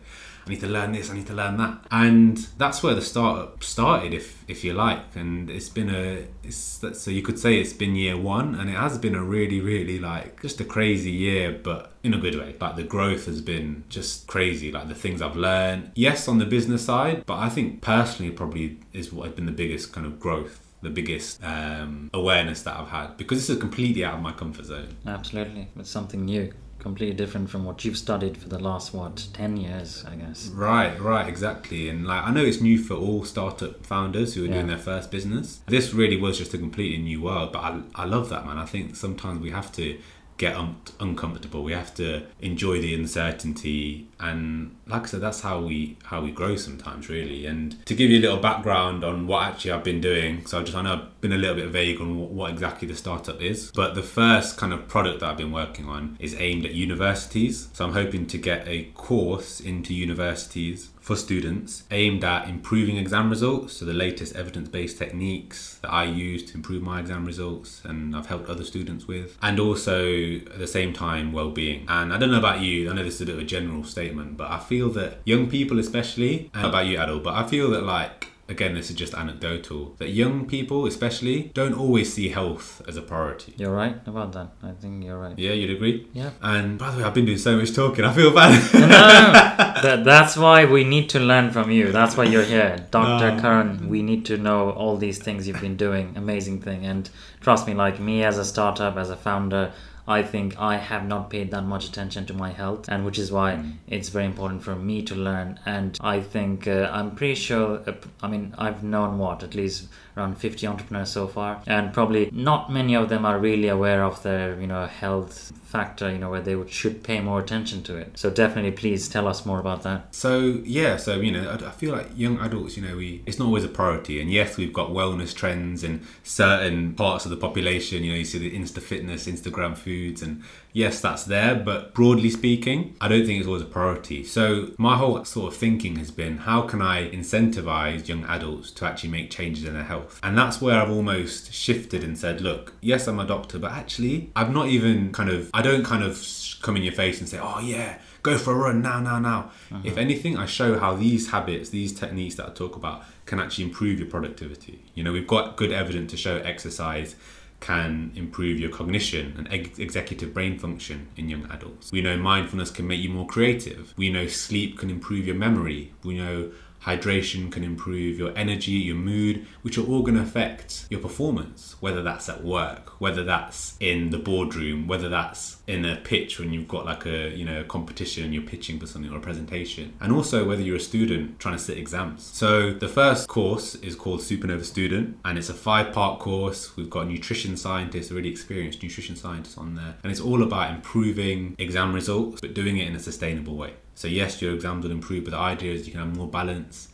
I 0.45 0.49
need 0.49 0.61
to 0.61 0.67
learn 0.67 0.91
this, 0.91 1.09
I 1.09 1.15
need 1.15 1.27
to 1.27 1.33
learn 1.33 1.57
that. 1.57 1.85
And 1.91 2.37
that's 2.57 2.81
where 2.81 2.95
the 2.95 3.01
startup 3.01 3.63
started, 3.63 4.13
if 4.13 4.43
if 4.47 4.63
you 4.63 4.73
like. 4.73 5.15
And 5.15 5.49
it's 5.49 5.69
been 5.69 5.89
a, 5.89 6.25
it's, 6.43 6.83
so 6.93 7.11
you 7.11 7.21
could 7.21 7.39
say 7.39 7.59
it's 7.59 7.73
been 7.73 7.95
year 7.95 8.17
one, 8.17 8.55
and 8.55 8.69
it 8.69 8.75
has 8.75 8.97
been 8.97 9.15
a 9.15 9.23
really, 9.23 9.61
really 9.61 9.99
like 9.99 10.41
just 10.41 10.59
a 10.59 10.65
crazy 10.65 11.11
year, 11.11 11.51
but 11.51 11.93
in 12.03 12.13
a 12.13 12.17
good 12.17 12.35
way. 12.35 12.55
Like 12.59 12.75
the 12.75 12.83
growth 12.83 13.25
has 13.25 13.41
been 13.41 13.83
just 13.89 14.27
crazy. 14.27 14.71
Like 14.71 14.87
the 14.87 14.95
things 14.95 15.21
I've 15.21 15.35
learned, 15.35 15.91
yes, 15.95 16.27
on 16.27 16.39
the 16.39 16.45
business 16.45 16.85
side, 16.85 17.25
but 17.25 17.37
I 17.37 17.49
think 17.49 17.81
personally 17.81 18.31
probably 18.31 18.79
is 18.93 19.13
what 19.13 19.27
has 19.27 19.35
been 19.35 19.45
the 19.45 19.51
biggest 19.51 19.93
kind 19.93 20.05
of 20.07 20.19
growth 20.19 20.65
the 20.81 20.89
biggest 20.89 21.43
um, 21.43 22.09
awareness 22.13 22.61
that 22.63 22.77
I've 22.77 22.87
had 22.87 23.17
because 23.17 23.37
this 23.39 23.49
is 23.49 23.59
completely 23.59 24.05
out 24.05 24.13
of 24.13 24.21
my 24.21 24.31
comfort 24.31 24.65
zone. 24.65 24.95
Absolutely, 25.05 25.67
it's 25.77 25.89
something 25.89 26.23
new 26.23 26.53
completely 26.79 27.15
different 27.15 27.49
from 27.49 27.65
what 27.65 27.83
you've 27.83 27.97
studied 27.97 28.37
for 28.37 28.49
the 28.49 28.59
last 28.59 28.93
what 28.93 29.27
10 29.33 29.57
years 29.57 30.05
i 30.09 30.15
guess 30.15 30.47
right 30.47 30.99
right 30.99 31.27
exactly 31.27 31.89
and 31.89 32.07
like 32.07 32.23
i 32.23 32.31
know 32.31 32.43
it's 32.43 32.61
new 32.61 32.81
for 32.81 32.93
all 32.93 33.23
startup 33.23 33.85
founders 33.85 34.33
who 34.33 34.43
are 34.43 34.47
yeah. 34.47 34.53
doing 34.53 34.67
their 34.67 34.77
first 34.77 35.11
business 35.11 35.61
this 35.67 35.93
really 35.93 36.17
was 36.17 36.37
just 36.37 36.53
a 36.53 36.57
completely 36.57 36.97
new 36.97 37.21
world 37.21 37.51
but 37.51 37.59
I, 37.59 37.81
I 37.95 38.05
love 38.05 38.29
that 38.29 38.45
man 38.45 38.57
i 38.57 38.65
think 38.65 38.95
sometimes 38.95 39.41
we 39.41 39.51
have 39.51 39.71
to 39.73 39.99
get 40.39 40.55
un- 40.55 40.77
uncomfortable. 40.99 41.63
We 41.63 41.73
have 41.73 41.93
to 41.95 42.23
enjoy 42.39 42.81
the 42.81 42.95
uncertainty, 42.95 44.07
and 44.19 44.75
like 44.87 45.03
I 45.03 45.05
said, 45.05 45.21
that's 45.21 45.41
how 45.41 45.59
we 45.59 45.97
how 46.05 46.21
we 46.21 46.31
grow 46.31 46.55
sometimes, 46.55 47.09
really. 47.09 47.45
And 47.45 47.85
to 47.85 47.93
give 47.93 48.09
you 48.09 48.19
a 48.19 48.21
little 48.21 48.37
background 48.37 49.03
on 49.03 49.27
what 49.27 49.43
actually 49.43 49.73
I've 49.73 49.83
been 49.83 50.01
doing, 50.01 50.45
so 50.47 50.59
I 50.59 50.63
just 50.63 50.75
I 50.75 50.81
know 50.81 51.07
been 51.21 51.33
a 51.33 51.37
little 51.37 51.55
bit 51.55 51.69
vague 51.69 51.99
on 51.99 52.35
what, 52.35 52.51
exactly 52.51 52.87
the 52.87 52.95
startup 52.95 53.41
is, 53.41 53.71
but 53.71 53.95
the 53.95 54.03
first 54.03 54.57
kind 54.57 54.73
of 54.73 54.87
product 54.87 55.19
that 55.19 55.29
I've 55.29 55.37
been 55.37 55.51
working 55.51 55.87
on 55.87 56.17
is 56.19 56.35
aimed 56.39 56.65
at 56.65 56.71
universities. 56.71 57.69
So 57.73 57.85
I'm 57.85 57.93
hoping 57.93 58.25
to 58.27 58.37
get 58.37 58.67
a 58.67 58.85
course 58.95 59.59
into 59.59 59.93
universities 59.93 60.89
for 61.09 61.15
students 61.15 61.85
aimed 61.89 62.23
at 62.23 62.47
improving 62.47 62.97
exam 62.97 63.31
results. 63.31 63.77
So, 63.77 63.85
the 63.85 63.93
latest 63.93 64.35
evidence 64.35 64.69
based 64.69 64.99
techniques 64.99 65.79
that 65.81 65.91
I 65.91 66.03
use 66.03 66.43
to 66.51 66.55
improve 66.55 66.83
my 66.83 66.99
exam 66.99 67.25
results 67.25 67.81
and 67.83 68.15
I've 68.15 68.27
helped 68.27 68.47
other 68.47 68.63
students 68.63 69.07
with, 69.07 69.35
and 69.41 69.59
also 69.59 70.05
at 70.35 70.59
the 70.59 70.67
same 70.67 70.93
time, 70.93 71.33
well 71.33 71.49
being. 71.49 71.85
And 71.87 72.13
I 72.13 72.17
don't 72.17 72.29
know 72.31 72.37
about 72.37 72.59
you, 72.61 72.91
I 72.91 72.93
know 72.93 73.03
this 73.03 73.15
is 73.15 73.21
a 73.21 73.25
bit 73.25 73.35
of 73.35 73.41
a 73.41 73.45
general 73.45 73.83
statement, 73.83 74.37
but 74.37 74.51
I 74.51 74.59
feel 74.59 74.89
that 74.91 75.19
young 75.25 75.49
people, 75.49 75.79
especially, 75.79 76.51
and 76.53 76.67
about 76.67 76.85
you, 76.85 76.97
Adil, 76.97 77.23
but 77.23 77.33
I 77.33 77.47
feel 77.47 77.71
that 77.71 77.83
like 77.83 78.27
again, 78.49 78.73
this 78.73 78.89
is 78.89 78.95
just 78.95 79.13
anecdotal, 79.13 79.95
that 79.99 80.09
young 80.09 80.45
people, 80.47 80.85
especially, 80.85 81.51
don't 81.53 81.73
always 81.73 82.11
see 82.11 82.29
health 82.29 82.81
as 82.87 82.97
a 82.97 83.01
priority. 83.01 83.53
You're 83.57 83.73
right 83.73 83.95
about 84.07 84.33
that. 84.33 84.49
I 84.63 84.71
think 84.71 85.03
you're 85.05 85.19
right. 85.19 85.37
Yeah, 85.37 85.51
you'd 85.51 85.69
agree? 85.69 86.07
Yeah. 86.13 86.31
And 86.41 86.77
by 86.77 86.91
the 86.91 86.97
way, 86.97 87.03
I've 87.03 87.13
been 87.13 87.25
doing 87.25 87.37
so 87.37 87.55
much 87.55 87.73
talking. 87.73 88.03
I 88.03 88.11
feel 88.11 88.33
bad. 88.33 88.73
no, 88.73 88.79
that, 89.83 90.03
that's 90.03 90.35
why 90.35 90.65
we 90.65 90.83
need 90.83 91.09
to 91.11 91.19
learn 91.19 91.51
from 91.51 91.69
you. 91.69 91.91
That's 91.91 92.17
why 92.17 92.25
you're 92.25 92.43
here. 92.43 92.85
Dr. 92.91 93.35
No. 93.35 93.41
Karan, 93.41 93.87
we 93.87 94.01
need 94.01 94.25
to 94.25 94.37
know 94.37 94.71
all 94.71 94.97
these 94.97 95.19
things 95.19 95.47
you've 95.47 95.61
been 95.61 95.77
doing. 95.77 96.17
Amazing 96.17 96.61
thing. 96.61 96.85
And 96.85 97.09
trust 97.41 97.67
me, 97.67 97.73
like 97.75 97.99
me 97.99 98.23
as 98.23 98.37
a 98.37 98.45
startup, 98.45 98.97
as 98.97 99.11
a 99.11 99.15
founder, 99.15 99.71
I 100.09 100.23
think 100.23 100.59
I 100.59 100.77
have 100.77 101.05
not 101.07 101.29
paid 101.29 101.51
that 101.51 101.65
much 101.65 101.87
attention 101.87 102.25
to 102.25 102.33
my 102.33 102.49
health, 102.49 102.89
and 102.89 103.05
which 103.05 103.19
is 103.19 103.31
why 103.31 103.53
mm. 103.53 103.75
it's 103.87 104.09
very 104.09 104.25
important 104.25 104.63
for 104.63 104.75
me 104.75 105.03
to 105.03 105.13
learn. 105.13 105.59
And 105.67 105.95
I 106.01 106.19
think 106.19 106.67
uh, 106.67 106.89
I'm 106.91 107.11
pretty 107.11 107.35
sure, 107.35 107.83
uh, 107.85 107.93
I 108.23 108.27
mean, 108.27 108.55
I've 108.57 108.83
known 108.83 109.19
what, 109.19 109.43
at 109.43 109.53
least 109.53 109.87
around 110.17 110.39
50 110.39 110.65
entrepreneurs 110.65 111.11
so 111.11 111.27
far, 111.27 111.61
and 111.67 111.93
probably 111.93 112.29
not 112.33 112.73
many 112.73 112.95
of 112.95 113.09
them 113.09 113.23
are 113.23 113.37
really 113.37 113.67
aware 113.67 114.03
of 114.03 114.23
their, 114.23 114.59
you 114.59 114.67
know, 114.67 114.87
health 114.87 115.53
factor, 115.69 116.11
you 116.11 116.17
know, 116.17 116.31
where 116.31 116.41
they 116.41 116.57
should 116.67 117.03
pay 117.03 117.21
more 117.21 117.39
attention 117.39 117.83
to 117.83 117.95
it. 117.95 118.17
So 118.17 118.31
definitely, 118.31 118.71
please 118.71 119.07
tell 119.07 119.27
us 119.27 119.45
more 119.45 119.59
about 119.59 119.83
that. 119.83 120.15
So 120.15 120.61
yeah, 120.65 120.97
so 120.97 121.21
you 121.21 121.31
know, 121.31 121.47
I, 121.47 121.67
I 121.67 121.71
feel 121.71 121.93
like 121.93 122.07
young 122.15 122.39
adults, 122.39 122.75
you 122.75 122.81
know, 122.83 122.97
we 122.97 123.21
it's 123.27 123.37
not 123.37 123.45
always 123.45 123.63
a 123.63 123.67
priority, 123.67 124.19
and 124.19 124.31
yes, 124.31 124.57
we've 124.57 124.73
got 124.73 124.89
wellness 124.89 125.33
trends 125.33 125.83
in 125.83 126.05
certain 126.23 126.93
parts 126.93 127.25
of 127.25 127.31
the 127.31 127.37
population. 127.37 128.03
You 128.03 128.13
know, 128.13 128.17
you 128.17 128.25
see 128.25 128.39
the 128.39 128.51
Insta 128.51 128.81
fitness, 128.81 129.27
Instagram 129.27 129.77
foods 129.77 130.23
and 130.23 130.43
yes 130.71 131.01
that's 131.01 131.23
there 131.23 131.55
but 131.55 131.93
broadly 131.93 132.29
speaking 132.29 132.95
i 133.01 133.07
don't 133.07 133.25
think 133.25 133.39
it's 133.39 133.47
always 133.47 133.61
a 133.61 133.65
priority. 133.65 134.23
So 134.23 134.71
my 134.77 134.97
whole 134.97 135.23
sort 135.25 135.51
of 135.53 135.59
thinking 135.59 135.95
has 135.97 136.11
been 136.11 136.37
how 136.39 136.61
can 136.61 136.81
i 136.81 137.09
incentivize 137.09 138.07
young 138.07 138.23
adults 138.25 138.71
to 138.71 138.85
actually 138.85 139.09
make 139.09 139.31
changes 139.31 139.63
in 139.63 139.73
their 139.73 139.83
health? 139.83 140.19
And 140.21 140.37
that's 140.37 140.61
where 140.61 140.79
i've 140.81 140.91
almost 140.91 141.53
shifted 141.53 142.03
and 142.03 142.17
said 142.17 142.41
look 142.41 142.73
yes 142.81 143.07
i'm 143.07 143.19
a 143.19 143.25
doctor 143.25 143.59
but 143.59 143.71
actually 143.71 144.31
i've 144.35 144.53
not 144.53 144.67
even 144.67 145.11
kind 145.11 145.29
of 145.29 145.49
i 145.53 145.61
don't 145.61 145.83
kind 145.83 146.03
of 146.03 146.23
come 146.61 146.75
in 146.77 146.83
your 146.83 146.93
face 146.93 147.19
and 147.19 147.27
say 147.27 147.39
oh 147.41 147.59
yeah 147.59 147.99
go 148.21 148.37
for 148.37 148.51
a 148.51 148.55
run 148.55 148.81
now 148.81 148.99
now 148.99 149.17
now. 149.17 149.51
Uh-huh. 149.71 149.81
If 149.83 149.97
anything 149.97 150.37
i 150.37 150.45
show 150.45 150.77
how 150.77 150.95
these 150.95 151.31
habits 151.31 151.69
these 151.69 151.93
techniques 151.93 152.35
that 152.35 152.47
i 152.47 152.51
talk 152.51 152.75
about 152.75 153.03
can 153.25 153.39
actually 153.39 153.65
improve 153.65 153.99
your 153.99 154.09
productivity. 154.09 154.83
You 154.95 155.03
know 155.03 155.13
we've 155.13 155.27
got 155.27 155.55
good 155.55 155.71
evidence 155.71 156.11
to 156.11 156.17
show 156.17 156.37
exercise 156.37 157.15
can 157.59 158.11
improve 158.15 158.59
your 158.59 158.69
cognition 158.69 159.33
and 159.37 159.47
ex- 159.51 159.79
executive 159.79 160.33
brain 160.33 160.57
function 160.57 161.07
in 161.17 161.29
young 161.29 161.45
adults. 161.51 161.91
We 161.91 162.01
know 162.01 162.17
mindfulness 162.17 162.71
can 162.71 162.87
make 162.87 162.99
you 163.01 163.09
more 163.09 163.27
creative. 163.27 163.93
We 163.97 164.09
know 164.09 164.27
sleep 164.27 164.77
can 164.77 164.89
improve 164.89 165.25
your 165.25 165.35
memory. 165.35 165.93
We 166.03 166.17
know 166.17 166.51
hydration 166.83 167.51
can 167.51 167.63
improve 167.63 168.17
your 168.17 168.31
energy, 168.37 168.71
your 168.71 168.95
mood, 168.95 169.45
which 169.61 169.77
are 169.77 169.85
all 169.85 170.01
going 170.01 170.15
to 170.15 170.21
affect 170.21 170.85
your 170.89 170.99
performance, 170.99 171.75
whether 171.79 172.01
that's 172.01 172.29
at 172.29 172.43
work, 172.43 172.99
whether 173.01 173.23
that's 173.23 173.75
in 173.79 174.09
the 174.09 174.17
boardroom, 174.17 174.87
whether 174.87 175.09
that's 175.09 175.57
in 175.67 175.85
a 175.85 175.95
pitch 175.97 176.39
when 176.39 176.51
you've 176.53 176.67
got 176.67 176.85
like 176.85 177.05
a, 177.05 177.29
you 177.35 177.45
know, 177.45 177.63
competition 177.63 178.23
and 178.23 178.33
you're 178.33 178.43
pitching 178.43 178.79
for 178.79 178.87
something 178.87 179.11
or 179.11 179.17
a 179.17 179.21
presentation. 179.21 179.93
And 179.99 180.11
also 180.11 180.47
whether 180.47 180.61
you're 180.61 180.77
a 180.77 180.79
student 180.79 181.39
trying 181.39 181.55
to 181.55 181.61
sit 181.61 181.77
exams. 181.77 182.23
So 182.23 182.73
the 182.73 182.87
first 182.87 183.27
course 183.27 183.75
is 183.75 183.95
called 183.95 184.21
Supernova 184.21 184.63
Student 184.63 185.17
and 185.25 185.37
it's 185.37 185.49
a 185.49 185.53
five-part 185.53 186.19
course. 186.19 186.75
We've 186.75 186.89
got 186.89 187.07
nutrition 187.07 187.57
scientists, 187.57 188.11
really 188.11 188.29
experienced 188.29 188.81
nutrition 188.81 189.15
scientists 189.15 189.57
on 189.57 189.75
there. 189.75 189.95
And 190.03 190.11
it's 190.11 190.21
all 190.21 190.41
about 190.43 190.73
improving 190.73 191.55
exam 191.57 191.93
results, 191.93 192.41
but 192.41 192.53
doing 192.53 192.77
it 192.77 192.87
in 192.87 192.95
a 192.95 192.99
sustainable 192.99 193.55
way. 193.55 193.73
So 193.99 194.07
yes, 194.07 194.41
your 194.41 194.53
exams 194.53 194.85
will 194.85 194.93
improve, 194.93 195.25
but 195.25 195.31
the 195.31 195.37
idea 195.53 195.73
is 195.73 195.85
you 195.85 195.91
can 195.91 195.99
have 195.99 196.15
more 196.15 196.29
balance 196.29 196.87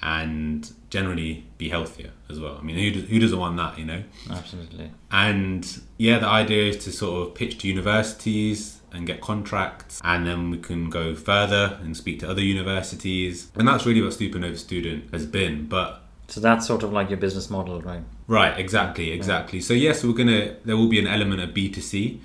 and 0.00 0.72
generally 0.90 1.44
be 1.58 1.68
healthier 1.68 2.12
as 2.30 2.38
well. 2.38 2.56
I 2.56 2.62
mean, 2.62 2.76
who, 2.76 3.00
does, 3.00 3.10
who 3.10 3.18
doesn't 3.18 3.36
want 3.36 3.56
that, 3.56 3.80
you 3.80 3.84
know? 3.84 4.04
Absolutely. 4.30 4.92
And 5.10 5.66
yeah, 5.98 6.20
the 6.20 6.28
idea 6.28 6.70
is 6.70 6.84
to 6.84 6.92
sort 6.92 7.26
of 7.26 7.34
pitch 7.34 7.58
to 7.58 7.66
universities 7.66 8.78
and 8.92 9.08
get 9.08 9.20
contracts, 9.20 10.00
and 10.04 10.24
then 10.24 10.50
we 10.50 10.58
can 10.58 10.88
go 10.88 11.16
further 11.16 11.80
and 11.82 11.96
speak 11.96 12.20
to 12.20 12.30
other 12.30 12.42
universities. 12.42 13.50
And 13.56 13.66
that's 13.66 13.84
really 13.84 14.00
what 14.00 14.12
Supernova 14.12 14.56
Student 14.56 15.12
has 15.12 15.26
been. 15.26 15.66
But 15.66 16.04
So 16.28 16.40
that's 16.40 16.64
sort 16.66 16.84
of 16.84 16.92
like 16.92 17.10
your 17.10 17.18
business 17.18 17.50
model, 17.50 17.82
right? 17.82 18.04
Right, 18.28 18.56
exactly, 18.58 19.10
exactly. 19.10 19.60
So 19.60 19.74
yes, 19.74 20.04
we're 20.04 20.14
gonna. 20.14 20.56
There 20.64 20.76
will 20.76 20.88
be 20.88 20.98
an 20.98 21.06
element 21.06 21.40
of 21.42 21.52
B 21.52 21.68
two 21.68 21.80
C, 21.80 22.20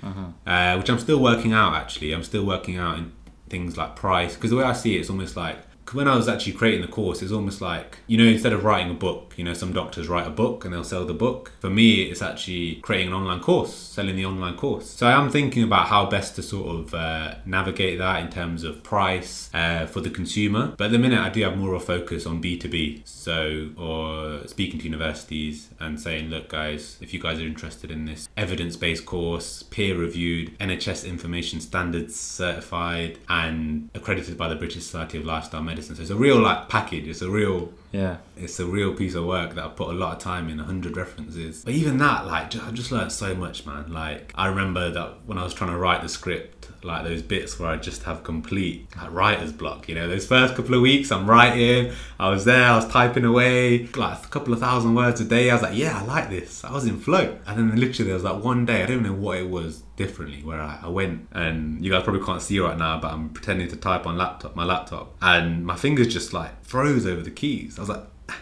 uh, 0.46 0.76
which 0.76 0.88
I'm 0.88 0.98
still 0.98 1.20
working 1.20 1.52
out. 1.52 1.74
Actually, 1.74 2.12
I'm 2.12 2.22
still 2.22 2.46
working 2.46 2.78
out 2.78 2.98
in 2.98 3.12
things 3.48 3.76
like 3.76 3.96
price 3.96 4.34
because 4.34 4.50
the 4.50 4.56
way 4.56 4.64
I 4.64 4.72
see 4.72 4.96
it, 4.96 5.00
it's 5.00 5.10
almost 5.10 5.36
like 5.36 5.58
when 5.94 6.08
I 6.08 6.16
was 6.16 6.28
actually 6.28 6.52
creating 6.52 6.82
the 6.82 6.88
course, 6.88 7.22
it's 7.22 7.32
almost 7.32 7.60
like 7.60 7.98
you 8.06 8.18
know 8.18 8.24
instead 8.24 8.52
of 8.52 8.64
writing 8.64 8.90
a 8.90 8.94
book, 8.94 9.34
you 9.36 9.44
know 9.44 9.54
some 9.54 9.72
doctors 9.72 10.08
write 10.08 10.26
a 10.26 10.30
book 10.30 10.64
and 10.64 10.74
they'll 10.74 10.84
sell 10.84 11.04
the 11.04 11.14
book. 11.14 11.52
For 11.60 11.70
me, 11.70 12.02
it's 12.02 12.22
actually 12.22 12.76
creating 12.76 13.08
an 13.08 13.14
online 13.14 13.40
course, 13.40 13.74
selling 13.74 14.16
the 14.16 14.24
online 14.24 14.56
course. 14.56 14.88
So 14.90 15.06
I 15.06 15.12
am 15.12 15.30
thinking 15.30 15.62
about 15.62 15.86
how 15.88 16.06
best 16.06 16.36
to 16.36 16.42
sort 16.42 16.68
of 16.76 16.94
uh, 16.94 17.36
navigate 17.46 17.98
that 17.98 18.22
in 18.22 18.30
terms 18.30 18.64
of 18.64 18.82
price 18.82 19.50
uh, 19.54 19.86
for 19.86 20.00
the 20.00 20.10
consumer. 20.10 20.74
But 20.76 20.86
at 20.86 20.92
the 20.92 20.98
minute, 20.98 21.20
I 21.20 21.30
do 21.30 21.42
have 21.42 21.56
more 21.56 21.74
of 21.74 21.82
a 21.82 21.84
focus 21.84 22.26
on 22.26 22.40
B 22.40 22.58
two 22.58 22.68
B. 22.68 23.02
So 23.04 23.70
or 23.76 24.46
speaking 24.46 24.78
to 24.80 24.84
universities 24.84 25.70
and 25.80 26.00
saying, 26.00 26.28
look, 26.28 26.48
guys, 26.48 26.98
if 27.00 27.12
you 27.14 27.20
guys 27.20 27.38
are 27.40 27.46
interested 27.46 27.90
in 27.90 28.04
this 28.04 28.28
evidence 28.36 28.76
based 28.76 29.06
course, 29.06 29.62
peer 29.62 29.96
reviewed, 29.96 30.58
NHS 30.58 31.08
information 31.08 31.60
standards 31.60 32.16
certified, 32.16 33.18
and 33.28 33.90
accredited 33.94 34.36
by 34.36 34.48
the 34.48 34.56
British 34.56 34.84
Society 34.84 35.18
of 35.18 35.24
Lifestyle 35.24 35.62
Medicine. 35.62 35.77
So 35.82 35.94
it's 35.98 36.10
a 36.10 36.16
real 36.16 36.40
like 36.40 36.68
package. 36.68 37.08
It's 37.08 37.22
a 37.22 37.30
real 37.30 37.72
Yeah. 37.92 38.18
it's 38.36 38.60
a 38.60 38.66
real 38.66 38.94
piece 38.94 39.14
of 39.14 39.24
work 39.24 39.54
that 39.54 39.64
I 39.64 39.68
put 39.68 39.88
a 39.88 39.92
lot 39.92 40.16
of 40.16 40.22
time 40.22 40.48
in, 40.48 40.58
100 40.58 40.96
references. 40.96 41.64
But 41.64 41.74
even 41.74 41.98
that, 41.98 42.26
like, 42.26 42.54
I 42.56 42.70
just 42.70 42.92
learned 42.92 43.12
so 43.12 43.34
much, 43.34 43.66
man. 43.66 43.92
Like, 43.92 44.32
I 44.34 44.48
remember 44.48 44.90
that 44.90 45.26
when 45.26 45.38
I 45.38 45.44
was 45.44 45.54
trying 45.54 45.70
to 45.70 45.78
write 45.78 46.02
the 46.02 46.08
script, 46.08 46.68
like 46.84 47.04
those 47.04 47.22
bits 47.22 47.58
where 47.58 47.68
I 47.68 47.76
just 47.76 48.04
have 48.04 48.22
complete 48.22 48.86
like, 48.96 49.12
writer's 49.12 49.52
block. 49.52 49.88
You 49.88 49.94
know, 49.94 50.08
those 50.08 50.26
first 50.26 50.54
couple 50.54 50.74
of 50.74 50.82
weeks, 50.82 51.10
I'm 51.10 51.28
writing. 51.28 51.92
I 52.18 52.28
was 52.28 52.44
there, 52.44 52.64
I 52.64 52.76
was 52.76 52.86
typing 52.86 53.24
away, 53.24 53.86
like 53.86 54.24
a 54.24 54.28
couple 54.28 54.52
of 54.52 54.60
thousand 54.60 54.94
words 54.94 55.20
a 55.20 55.24
day. 55.24 55.50
I 55.50 55.54
was 55.54 55.62
like, 55.62 55.76
yeah, 55.76 55.98
I 55.98 56.04
like 56.04 56.30
this. 56.30 56.64
I 56.64 56.72
was 56.72 56.86
in 56.86 57.00
flow. 57.00 57.38
And 57.46 57.58
then 57.58 57.76
literally, 57.76 58.06
there 58.06 58.14
was 58.14 58.24
like 58.24 58.42
one 58.42 58.64
day, 58.64 58.82
I 58.82 58.86
don't 58.86 59.02
know 59.02 59.12
what 59.12 59.38
it 59.38 59.48
was 59.48 59.82
differently, 59.96 60.42
where 60.42 60.60
I, 60.60 60.80
I 60.84 60.88
went 60.88 61.28
and 61.32 61.84
you 61.84 61.90
guys 61.90 62.04
probably 62.04 62.24
can't 62.24 62.42
see 62.42 62.60
right 62.60 62.78
now, 62.78 63.00
but 63.00 63.12
I'm 63.12 63.30
pretending 63.30 63.68
to 63.68 63.76
type 63.76 64.06
on 64.06 64.16
laptop, 64.16 64.54
my 64.54 64.64
laptop, 64.64 65.16
and 65.20 65.66
my 65.66 65.76
fingers 65.76 66.06
just 66.08 66.32
like 66.32 66.57
froze 66.68 67.06
over 67.06 67.22
the 67.22 67.30
keys. 67.30 67.78
I 67.78 67.82
was 67.82 67.88
like. 67.88 68.04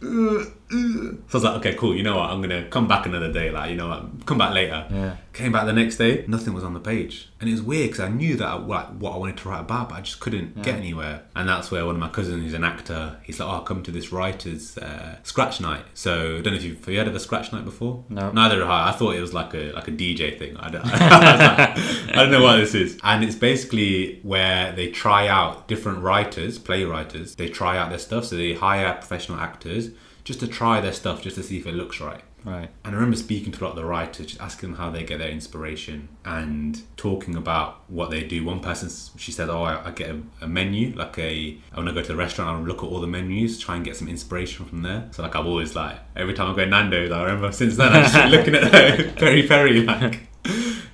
Uh, 0.00 0.44
So 0.70 0.76
I 0.76 1.32
was 1.32 1.44
like, 1.44 1.56
okay, 1.58 1.74
cool. 1.74 1.96
You 1.96 2.02
know 2.02 2.16
what? 2.16 2.30
I'm 2.30 2.42
gonna 2.42 2.68
come 2.68 2.86
back 2.86 3.06
another 3.06 3.32
day. 3.32 3.50
Like, 3.50 3.70
you 3.70 3.76
know 3.76 3.88
what? 3.88 4.26
Come 4.26 4.36
back 4.36 4.52
later. 4.52 4.86
Yeah. 4.90 5.16
Came 5.32 5.52
back 5.52 5.64
the 5.64 5.72
next 5.72 5.96
day. 5.96 6.24
Nothing 6.26 6.52
was 6.52 6.64
on 6.64 6.74
the 6.74 6.80
page, 6.80 7.28
and 7.40 7.48
it 7.48 7.52
was 7.52 7.62
weird 7.62 7.90
because 7.90 8.00
I 8.00 8.08
knew 8.08 8.36
that 8.36 8.46
I, 8.46 8.54
like, 8.54 8.88
what 8.98 9.14
I 9.14 9.16
wanted 9.16 9.38
to 9.38 9.48
write 9.48 9.60
about, 9.60 9.88
but 9.88 9.94
I 9.96 10.00
just 10.02 10.20
couldn't 10.20 10.62
get 10.62 10.74
anywhere. 10.74 11.22
And 11.34 11.48
that's 11.48 11.70
where 11.70 11.86
one 11.86 11.94
of 11.94 12.00
my 12.00 12.08
cousins, 12.08 12.42
who's 12.42 12.54
an 12.54 12.64
actor, 12.64 13.16
he's 13.22 13.40
like, 13.40 13.48
"Oh, 13.48 13.52
I'll 13.52 13.62
come 13.62 13.82
to 13.84 13.90
this 13.90 14.12
writers' 14.12 14.76
uh, 14.76 15.16
scratch 15.22 15.60
night." 15.60 15.84
So 15.94 16.38
I 16.38 16.40
don't 16.42 16.52
know 16.52 16.58
if 16.58 16.64
you've 16.64 16.78
have 16.80 16.88
you 16.88 16.98
heard 16.98 17.08
of 17.08 17.14
a 17.14 17.20
scratch 17.20 17.52
night 17.52 17.64
before. 17.64 18.04
No. 18.10 18.30
Neither 18.30 18.60
have 18.60 18.68
I. 18.68 18.88
I 18.90 18.92
thought 18.92 19.14
it 19.14 19.20
was 19.20 19.32
like 19.32 19.54
a 19.54 19.72
like 19.72 19.88
a 19.88 19.92
DJ 19.92 20.38
thing. 20.38 20.56
I 20.58 20.68
don't, 20.68 20.84
I 20.84 22.12
don't 22.14 22.30
know 22.30 22.42
what 22.42 22.56
this 22.56 22.74
is. 22.74 22.98
And 23.02 23.24
it's 23.24 23.36
basically 23.36 24.20
where 24.22 24.72
they 24.72 24.90
try 24.90 25.28
out 25.28 25.66
different 25.68 26.00
writers, 26.00 26.58
playwriters. 26.58 27.36
They 27.36 27.48
try 27.48 27.78
out 27.78 27.88
their 27.88 27.98
stuff. 27.98 28.26
So 28.26 28.36
they 28.36 28.52
hire 28.52 28.92
professional 28.94 29.40
actors 29.40 29.90
just 30.28 30.40
to 30.40 30.46
try 30.46 30.78
their 30.78 30.92
stuff, 30.92 31.22
just 31.22 31.36
to 31.36 31.42
see 31.42 31.56
if 31.56 31.66
it 31.66 31.72
looks 31.72 32.02
right. 32.02 32.20
Right. 32.44 32.68
And 32.84 32.94
I 32.94 32.98
remember 32.98 33.16
speaking 33.16 33.50
to 33.50 33.60
a 33.60 33.64
lot 33.64 33.70
of 33.70 33.76
the 33.76 33.86
writers, 33.86 34.26
just 34.26 34.42
asking 34.42 34.72
them 34.72 34.78
how 34.78 34.90
they 34.90 35.02
get 35.02 35.20
their 35.20 35.30
inspiration 35.30 36.10
and 36.22 36.82
talking 36.98 37.34
about 37.34 37.80
what 37.88 38.10
they 38.10 38.24
do. 38.24 38.44
One 38.44 38.60
person, 38.60 38.90
she 39.16 39.32
said, 39.32 39.48
Oh, 39.48 39.62
I, 39.62 39.86
I 39.86 39.90
get 39.90 40.10
a, 40.10 40.20
a 40.42 40.46
menu, 40.46 40.94
like 40.94 41.18
a, 41.18 41.56
I 41.72 41.76
want 41.76 41.88
to 41.88 41.94
go 41.94 42.02
to 42.02 42.08
the 42.08 42.14
restaurant, 42.14 42.58
I'll 42.58 42.62
look 42.62 42.82
at 42.82 42.90
all 42.90 43.00
the 43.00 43.06
menus, 43.06 43.58
try 43.58 43.76
and 43.76 43.82
get 43.82 43.96
some 43.96 44.06
inspiration 44.06 44.66
from 44.66 44.82
there. 44.82 45.08
So, 45.12 45.22
like, 45.22 45.34
I've 45.34 45.46
always, 45.46 45.74
like, 45.74 45.98
every 46.14 46.34
time 46.34 46.52
I 46.52 46.56
go 46.56 46.64
to 46.64 46.70
Nando's, 46.70 47.10
I 47.10 47.22
remember 47.22 47.50
since 47.50 47.78
then, 47.78 47.90
I'm 47.90 48.02
just 48.02 48.14
looking 48.30 48.54
at 48.54 48.70
the 48.70 49.04
very 49.18 49.48
peri, 49.48 49.80
like, 49.80 50.28